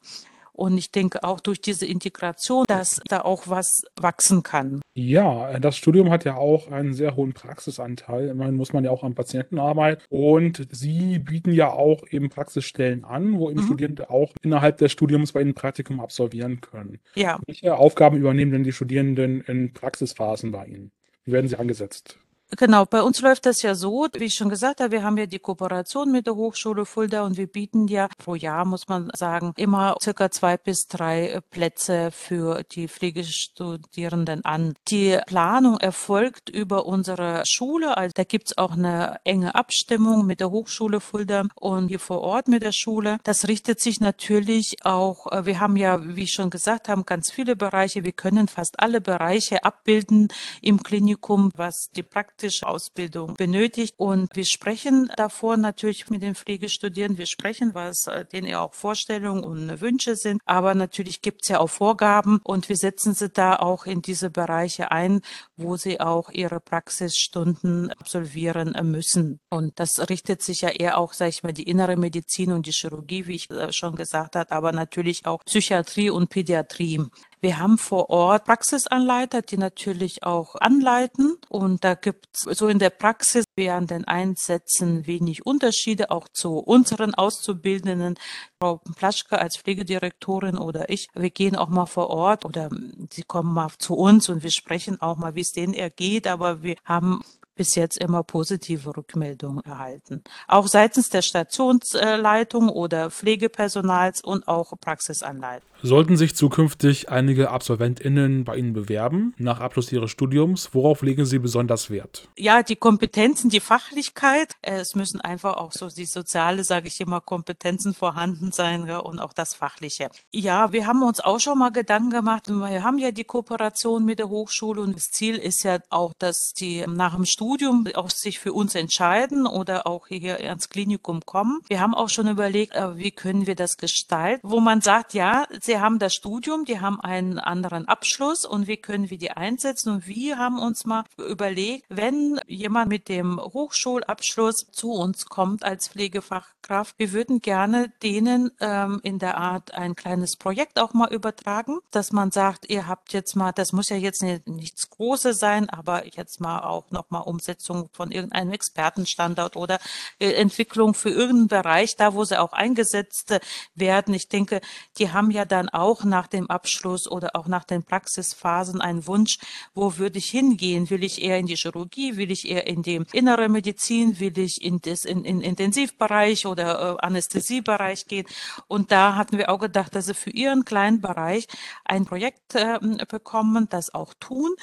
Und 0.58 0.76
ich 0.76 0.90
denke 0.90 1.22
auch 1.22 1.38
durch 1.38 1.60
diese 1.60 1.86
Integration, 1.86 2.64
dass 2.66 3.00
da 3.08 3.20
auch 3.20 3.44
was 3.46 3.84
wachsen 3.94 4.42
kann. 4.42 4.80
Ja, 4.92 5.56
das 5.60 5.76
Studium 5.76 6.10
hat 6.10 6.24
ja 6.24 6.34
auch 6.34 6.72
einen 6.72 6.94
sehr 6.94 7.14
hohen 7.14 7.32
Praxisanteil. 7.32 8.26
Immerhin 8.26 8.56
muss 8.56 8.72
man 8.72 8.82
ja 8.82 8.90
auch 8.90 9.04
am 9.04 9.14
Patienten 9.14 9.60
arbeiten. 9.60 10.02
Und 10.08 10.66
Sie 10.72 11.20
bieten 11.20 11.52
ja 11.52 11.72
auch 11.72 12.02
eben 12.10 12.28
Praxisstellen 12.28 13.04
an, 13.04 13.38
wo 13.38 13.50
eben 13.50 13.60
mhm. 13.60 13.66
Studierende 13.66 14.10
auch 14.10 14.32
innerhalb 14.42 14.78
des 14.78 14.90
Studiums 14.90 15.30
bei 15.30 15.42
Ihnen 15.42 15.54
Praktikum 15.54 16.00
absolvieren 16.00 16.60
können. 16.60 16.98
Ja. 17.14 17.38
Welche 17.46 17.76
Aufgaben 17.76 18.16
übernehmen 18.16 18.50
denn 18.50 18.64
die 18.64 18.72
Studierenden 18.72 19.42
in 19.42 19.72
Praxisphasen 19.72 20.50
bei 20.50 20.66
Ihnen? 20.66 20.90
Wie 21.24 21.30
werden 21.30 21.46
sie 21.46 21.56
angesetzt? 21.56 22.18
Genau, 22.56 22.86
bei 22.86 23.02
uns 23.02 23.20
läuft 23.20 23.44
das 23.44 23.60
ja 23.60 23.74
so, 23.74 24.06
wie 24.14 24.24
ich 24.24 24.34
schon 24.34 24.48
gesagt 24.48 24.80
habe, 24.80 24.92
wir 24.92 25.02
haben 25.02 25.18
ja 25.18 25.26
die 25.26 25.38
Kooperation 25.38 26.10
mit 26.10 26.26
der 26.26 26.34
Hochschule 26.34 26.86
Fulda 26.86 27.24
und 27.24 27.36
wir 27.36 27.46
bieten 27.46 27.88
ja 27.88 28.08
pro 28.16 28.34
Jahr, 28.36 28.64
muss 28.64 28.88
man 28.88 29.10
sagen, 29.14 29.52
immer 29.56 29.96
circa 30.00 30.30
zwei 30.30 30.56
bis 30.56 30.86
drei 30.86 31.40
Plätze 31.50 32.10
für 32.10 32.62
die 32.62 32.88
Pflegestudierenden 32.88 34.46
an. 34.46 34.74
Die 34.88 35.18
Planung 35.26 35.76
erfolgt 35.76 36.48
über 36.48 36.86
unsere 36.86 37.42
Schule, 37.44 37.98
also 37.98 38.12
da 38.14 38.24
gibt's 38.24 38.56
auch 38.56 38.72
eine 38.72 39.20
enge 39.24 39.54
Abstimmung 39.54 40.24
mit 40.24 40.40
der 40.40 40.50
Hochschule 40.50 41.00
Fulda 41.00 41.44
und 41.54 41.88
hier 41.88 42.00
vor 42.00 42.22
Ort 42.22 42.48
mit 42.48 42.62
der 42.62 42.72
Schule. 42.72 43.18
Das 43.24 43.46
richtet 43.46 43.80
sich 43.80 44.00
natürlich 44.00 44.86
auch, 44.86 45.30
äh, 45.30 45.44
wir 45.44 45.60
haben 45.60 45.76
ja, 45.76 46.00
wie 46.16 46.22
ich 46.22 46.32
schon 46.32 46.48
gesagt 46.48 46.88
habe, 46.88 47.04
ganz 47.04 47.30
viele 47.30 47.56
Bereiche. 47.56 48.04
Wir 48.04 48.12
können 48.12 48.48
fast 48.48 48.80
alle 48.80 49.02
Bereiche 49.02 49.64
abbilden 49.64 50.28
im 50.62 50.82
Klinikum, 50.82 51.50
was 51.54 51.90
die 51.94 52.02
Praktik 52.02 52.37
praktische 52.38 52.68
Ausbildung 52.68 53.34
benötigt. 53.34 53.94
Und 53.96 54.34
wir 54.36 54.44
sprechen 54.44 55.10
davor 55.16 55.56
natürlich 55.56 56.08
mit 56.08 56.22
den 56.22 56.36
Pflegestudierenden. 56.36 57.18
Wir 57.18 57.26
sprechen, 57.26 57.74
was 57.74 58.06
äh, 58.06 58.24
denen 58.26 58.46
ja 58.46 58.60
auch 58.60 58.74
Vorstellungen 58.74 59.42
und 59.42 59.80
Wünsche 59.80 60.14
sind. 60.14 60.40
Aber 60.44 60.74
natürlich 60.74 61.20
gibt 61.20 61.42
es 61.42 61.48
ja 61.48 61.58
auch 61.58 61.68
Vorgaben 61.68 62.38
und 62.44 62.68
wir 62.68 62.76
setzen 62.76 63.12
sie 63.14 63.28
da 63.28 63.56
auch 63.56 63.86
in 63.86 64.02
diese 64.02 64.30
Bereiche 64.30 64.92
ein, 64.92 65.20
wo 65.56 65.76
sie 65.76 65.98
auch 65.98 66.30
ihre 66.30 66.60
Praxisstunden 66.60 67.90
absolvieren 67.90 68.76
müssen. 68.88 69.40
Und 69.50 69.80
das 69.80 70.08
richtet 70.08 70.42
sich 70.42 70.60
ja 70.60 70.68
eher 70.68 70.98
auch, 70.98 71.14
sage 71.14 71.30
ich 71.30 71.42
mal, 71.42 71.52
die 71.52 71.64
innere 71.64 71.96
Medizin 71.96 72.52
und 72.52 72.66
die 72.66 72.72
Chirurgie, 72.72 73.26
wie 73.26 73.34
ich 73.34 73.50
äh, 73.50 73.72
schon 73.72 73.96
gesagt 73.96 74.36
habe, 74.36 74.52
aber 74.52 74.70
natürlich 74.70 75.26
auch 75.26 75.44
Psychiatrie 75.44 76.10
und 76.10 76.30
Pädiatrie. 76.30 77.04
Wir 77.40 77.58
haben 77.58 77.78
vor 77.78 78.10
Ort 78.10 78.44
Praxisanleiter, 78.44 79.42
die 79.42 79.58
natürlich 79.58 80.24
auch 80.24 80.56
anleiten. 80.56 81.36
Und 81.48 81.84
da 81.84 81.94
gibt 81.94 82.26
es 82.34 82.58
so 82.58 82.68
in 82.68 82.78
der 82.78 82.90
Praxis 82.90 83.44
während 83.54 83.90
den 83.90 84.04
Einsätzen 84.06 85.06
wenig 85.06 85.46
Unterschiede, 85.46 86.10
auch 86.10 86.28
zu 86.28 86.58
unseren 86.58 87.14
Auszubildenden. 87.14 88.16
Frau 88.60 88.80
Plaschke 88.96 89.38
als 89.38 89.56
Pflegedirektorin 89.58 90.58
oder 90.58 90.90
ich, 90.90 91.08
wir 91.14 91.30
gehen 91.30 91.54
auch 91.54 91.68
mal 91.68 91.86
vor 91.86 92.10
Ort 92.10 92.44
oder 92.44 92.70
sie 93.10 93.22
kommen 93.22 93.54
mal 93.54 93.70
zu 93.78 93.94
uns 93.94 94.28
und 94.28 94.42
wir 94.42 94.50
sprechen 94.50 95.00
auch 95.00 95.16
mal, 95.16 95.36
wie 95.36 95.42
es 95.42 95.52
denen 95.52 95.74
ergeht. 95.74 96.26
Aber 96.26 96.62
wir 96.62 96.76
haben 96.84 97.22
bis 97.58 97.74
jetzt 97.74 97.98
immer 97.98 98.22
positive 98.22 98.96
Rückmeldungen 98.96 99.62
erhalten. 99.64 100.22
Auch 100.46 100.68
seitens 100.68 101.10
der 101.10 101.22
Stationsleitung 101.22 102.68
oder 102.68 103.10
Pflegepersonals 103.10 104.22
und 104.22 104.46
auch 104.46 104.72
Praxisanleitung. 104.80 105.68
Sollten 105.80 106.16
sich 106.16 106.34
zukünftig 106.34 107.08
einige 107.08 107.50
AbsolventInnen 107.50 108.44
bei 108.44 108.56
Ihnen 108.56 108.72
bewerben, 108.72 109.32
nach 109.38 109.60
Abschluss 109.60 109.92
Ihres 109.92 110.10
Studiums, 110.10 110.70
worauf 110.72 111.02
legen 111.02 111.24
Sie 111.24 111.38
besonders 111.38 111.88
Wert? 111.88 112.28
Ja, 112.36 112.64
die 112.64 112.74
Kompetenzen, 112.74 113.48
die 113.48 113.60
Fachlichkeit. 113.60 114.56
Es 114.60 114.96
müssen 114.96 115.20
einfach 115.20 115.56
auch 115.56 115.70
so 115.70 115.88
die 115.88 116.04
soziale, 116.04 116.64
sage 116.64 116.88
ich 116.88 117.00
immer, 117.00 117.20
Kompetenzen 117.20 117.94
vorhanden 117.94 118.50
sein 118.50 118.86
ja, 118.88 118.98
und 118.98 119.20
auch 119.20 119.32
das 119.32 119.54
Fachliche. 119.54 120.10
Ja, 120.32 120.72
wir 120.72 120.86
haben 120.86 121.02
uns 121.04 121.20
auch 121.20 121.38
schon 121.38 121.58
mal 121.58 121.70
Gedanken 121.70 122.10
gemacht. 122.10 122.48
Wir 122.48 122.82
haben 122.82 122.98
ja 122.98 123.12
die 123.12 123.24
Kooperation 123.24 124.04
mit 124.04 124.18
der 124.18 124.28
Hochschule 124.28 124.80
und 124.80 124.96
das 124.96 125.12
Ziel 125.12 125.36
ist 125.36 125.62
ja 125.62 125.78
auch, 125.90 126.12
dass 126.18 126.54
die 126.54 126.84
nach 126.88 127.14
dem 127.14 127.24
Studium 127.24 127.86
auch 127.94 128.10
sich 128.10 128.40
für 128.40 128.52
uns 128.52 128.74
entscheiden 128.74 129.46
oder 129.46 129.86
auch 129.86 130.08
hier 130.08 130.40
ans 130.40 130.70
Klinikum 130.70 131.20
kommen. 131.24 131.60
Wir 131.68 131.80
haben 131.80 131.94
auch 131.94 132.08
schon 132.08 132.26
überlegt, 132.26 132.74
äh, 132.74 132.96
wie 132.96 133.12
können 133.12 133.46
wir 133.46 133.54
das 133.54 133.76
gestalten, 133.76 134.40
wo 134.42 134.58
man 134.58 134.80
sagt, 134.80 135.14
ja, 135.14 135.46
sie 135.68 135.78
haben 135.78 135.98
das 135.98 136.14
Studium, 136.14 136.64
die 136.64 136.80
haben 136.80 136.98
einen 136.98 137.38
anderen 137.38 137.86
Abschluss 137.86 138.46
und 138.46 138.66
wie 138.66 138.78
können 138.78 139.10
wir 139.10 139.18
die 139.18 139.32
einsetzen? 139.32 139.92
Und 139.92 140.06
wir 140.06 140.38
haben 140.38 140.58
uns 140.58 140.86
mal 140.86 141.04
überlegt, 141.18 141.84
wenn 141.90 142.40
jemand 142.46 142.88
mit 142.88 143.10
dem 143.10 143.38
Hochschulabschluss 143.38 144.68
zu 144.72 144.92
uns 144.92 145.26
kommt 145.26 145.64
als 145.64 145.88
Pflegefachkraft, 145.88 146.94
wir 146.98 147.12
würden 147.12 147.42
gerne 147.42 147.92
denen 148.02 148.50
ähm, 148.60 149.00
in 149.02 149.18
der 149.18 149.36
Art 149.36 149.74
ein 149.74 149.94
kleines 149.94 150.36
Projekt 150.36 150.80
auch 150.80 150.94
mal 150.94 151.12
übertragen, 151.12 151.80
dass 151.90 152.12
man 152.12 152.30
sagt, 152.30 152.70
ihr 152.70 152.86
habt 152.88 153.12
jetzt 153.12 153.36
mal, 153.36 153.52
das 153.52 153.72
muss 153.72 153.90
ja 153.90 153.96
jetzt 153.96 154.22
nicht, 154.22 154.48
nichts 154.48 154.88
Großes 154.88 155.38
sein, 155.38 155.68
aber 155.68 156.06
jetzt 156.06 156.40
mal 156.40 156.60
auch 156.60 156.90
nochmal 156.90 157.24
Umsetzung 157.24 157.90
von 157.92 158.10
irgendeinem 158.10 158.52
Expertenstandard 158.52 159.54
oder 159.56 159.78
äh, 160.18 160.32
Entwicklung 160.32 160.94
für 160.94 161.10
irgendeinen 161.10 161.48
Bereich, 161.48 161.96
da 161.96 162.14
wo 162.14 162.24
sie 162.24 162.40
auch 162.40 162.54
eingesetzt 162.54 163.38
werden. 163.74 164.14
Ich 164.14 164.30
denke, 164.30 164.62
die 164.96 165.12
haben 165.12 165.30
ja 165.30 165.44
dann 165.58 165.68
auch 165.68 166.04
nach 166.04 166.28
dem 166.28 166.48
Abschluss 166.48 167.10
oder 167.10 167.34
auch 167.34 167.48
nach 167.48 167.64
den 167.64 167.82
Praxisphasen 167.82 168.80
einen 168.80 169.06
Wunsch, 169.06 169.38
wo 169.74 169.98
würde 169.98 170.18
ich 170.18 170.30
hingehen? 170.30 170.88
Will 170.88 171.02
ich 171.02 171.20
eher 171.22 171.38
in 171.38 171.46
die 171.46 171.56
Chirurgie? 171.56 172.16
Will 172.16 172.30
ich 172.30 172.48
eher 172.48 172.66
in 172.66 172.82
die 172.82 173.02
innere 173.12 173.48
Medizin? 173.48 174.20
Will 174.20 174.38
ich 174.38 174.62
in 174.62 174.80
das 174.80 175.04
in, 175.04 175.24
in 175.24 175.40
Intensivbereich 175.40 176.46
oder 176.46 176.96
äh, 177.00 177.06
Anästhesiebereich 177.06 178.06
gehen? 178.06 178.26
Und 178.68 178.92
da 178.92 179.16
hatten 179.16 179.36
wir 179.36 179.50
auch 179.50 179.58
gedacht, 179.58 179.94
dass 179.94 180.06
sie 180.06 180.14
für 180.14 180.30
ihren 180.30 180.64
kleinen 180.64 181.00
Bereich 181.00 181.48
ein 181.84 182.04
Projekt 182.04 182.54
äh, 182.54 182.78
bekommen, 183.08 183.68
das 183.68 183.92
auch 183.92 184.14
tun 184.20 184.54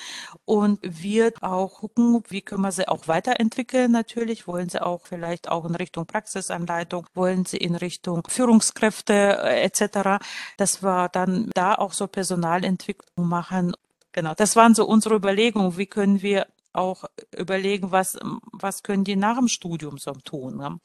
und 0.46 0.80
wir 0.82 1.34
auch 1.42 1.80
gucken, 1.80 2.24
wie 2.30 2.42
können 2.42 2.62
wir 2.62 2.72
sie 2.72 2.88
auch 2.88 3.08
weiterentwickeln. 3.08 3.92
Natürlich 3.92 4.48
wollen 4.48 4.70
sie 4.70 4.82
auch 4.82 5.02
vielleicht 5.04 5.50
auch 5.50 5.66
in 5.66 5.76
Richtung 5.76 6.06
Praxisanleitung, 6.06 7.08
wollen 7.14 7.46
sie 7.46 7.58
in 7.58 7.76
Richtung 7.76 8.24
Führungskräfte 8.30 9.14
äh, 9.44 9.64
etc. 9.64 10.24
Dass 10.58 10.82
wir 10.86 11.10
dann 11.10 11.50
da 11.54 11.76
auch 11.76 11.94
so 11.94 12.08
Personalentwicklung 12.08 13.28
machen. 13.28 13.74
Genau, 14.12 14.34
das 14.36 14.56
waren 14.56 14.76
so 14.76 14.86
unsere 14.86 15.16
Überlegungen. 15.16 15.78
Wie 15.78 15.88
können 15.88 16.22
wir 16.22 16.48
auch 16.76 17.06
überlegen, 17.36 17.92
was, 17.92 18.18
was 18.52 18.84
können 18.84 19.04
die 19.04 19.16
nach 19.16 19.38
dem 19.38 19.48
Studium 19.48 19.98
so 19.98 20.12
tun. 20.14 20.58
Ne? 20.58 20.80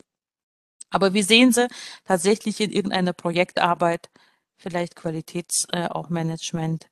Aber 0.91 1.15
wie 1.15 1.23
sehen 1.23 1.53
Sie 1.53 1.69
tatsächlich 2.05 2.61
in 2.61 2.71
irgendeiner 2.73 3.13
Projektarbeit, 3.13 4.11
vielleicht 4.57 4.97
Qualitäts 4.97 5.67
äh, 5.73 5.87
auch 5.89 6.09
Management 6.11 6.89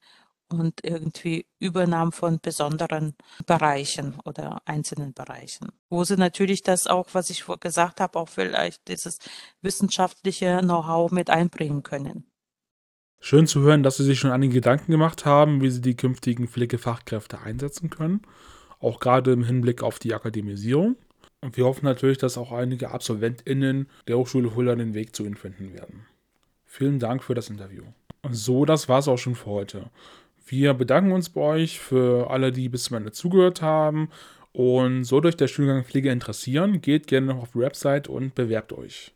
und 0.51 0.83
irgendwie 0.83 1.47
Übernahme 1.59 2.13
von 2.13 2.41
besonderen 2.41 3.15
Bereichen 3.47 4.19
oder 4.25 4.63
einzelnen 4.65 5.13
Bereichen, 5.13 5.71
wo 5.91 6.05
sie 6.05 6.17
natürlich 6.17 6.63
das 6.63 6.87
auch, 6.87 7.09
was 7.13 7.29
ich 7.29 7.45
gesagt 7.61 8.01
habe, 8.01 8.19
auch 8.19 8.31
vielleicht 8.31 8.89
dieses 8.89 9.19
wissenschaftliche 9.61 10.61
Know-how 10.63 11.11
mit 11.11 11.29
einbringen 11.29 11.83
können. 11.83 12.28
Schön 13.21 13.47
zu 13.47 13.61
hören, 13.61 13.83
dass 13.83 13.97
Sie 13.97 14.05
sich 14.05 14.19
schon 14.19 14.31
einige 14.31 14.55
Gedanken 14.55 14.93
gemacht 14.93 15.25
haben, 15.25 15.61
wie 15.61 15.71
Sie 15.71 15.81
die 15.81 15.97
künftigen 15.97 16.47
Pflegefachkräfte 16.47 17.41
einsetzen 17.41 17.91
können, 17.91 18.23
auch 18.81 19.01
gerade 19.01 19.33
im 19.33 19.45
Hinblick 19.45 19.83
auf 19.83 19.99
die 19.99 20.15
Akademisierung. 20.15 20.97
Und 21.41 21.57
wir 21.57 21.65
hoffen 21.65 21.85
natürlich, 21.85 22.19
dass 22.19 22.39
auch 22.39 22.53
einige 22.53 22.91
AbsolventInnen 22.91 23.89
der 24.07 24.19
Hochschule 24.19 24.51
Fulda 24.51 24.75
den 24.75 24.95
Weg 24.95 25.15
zu 25.15 25.25
Ihnen 25.25 25.37
finden 25.37 25.73
werden. 25.75 26.07
Vielen 26.65 26.99
Dank 26.99 27.23
für 27.23 27.35
das 27.35 27.51
Interview. 27.51 27.83
So, 28.31 28.65
das 28.65 28.89
war's 28.89 29.09
auch 29.09 29.19
schon 29.19 29.35
für 29.35 29.47
heute. 29.47 29.91
Wir 30.47 30.75
bedanken 30.75 31.13
uns 31.13 31.29
bei 31.29 31.41
euch 31.41 31.79
für 31.79 32.31
alle, 32.31 32.53
die 32.53 32.69
bis 32.69 32.85
zum 32.85 32.97
Ende 32.97 33.13
zugehört 33.13 33.63
haben. 33.63 34.11
Und 34.53 35.05
sollte 35.05 35.29
euch 35.29 35.37
der 35.37 35.47
Studiengang 35.47 35.85
Pflege 35.85 36.11
interessieren, 36.11 36.81
geht 36.81 37.07
gerne 37.07 37.27
noch 37.27 37.43
auf 37.43 37.53
die 37.53 37.61
Website 37.61 38.09
und 38.09 38.35
bewerbt 38.35 38.73
euch. 38.73 39.13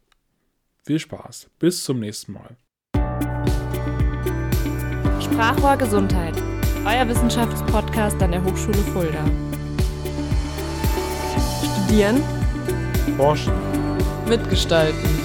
Viel 0.85 0.99
Spaß. 0.99 1.51
Bis 1.59 1.85
zum 1.85 2.01
nächsten 2.01 2.33
Mal. 2.33 2.57
Sprachrohr 5.33 5.79
Gesundheit. 5.79 6.35
Euer 6.85 7.09
Wissenschaftspodcast 7.09 8.23
an 8.23 8.33
der 8.33 8.45
Hochschule 8.45 8.77
Fulda. 8.93 9.25
Studieren. 11.87 12.23
Forschen. 13.17 13.55
Mitgestalten. 14.29 15.22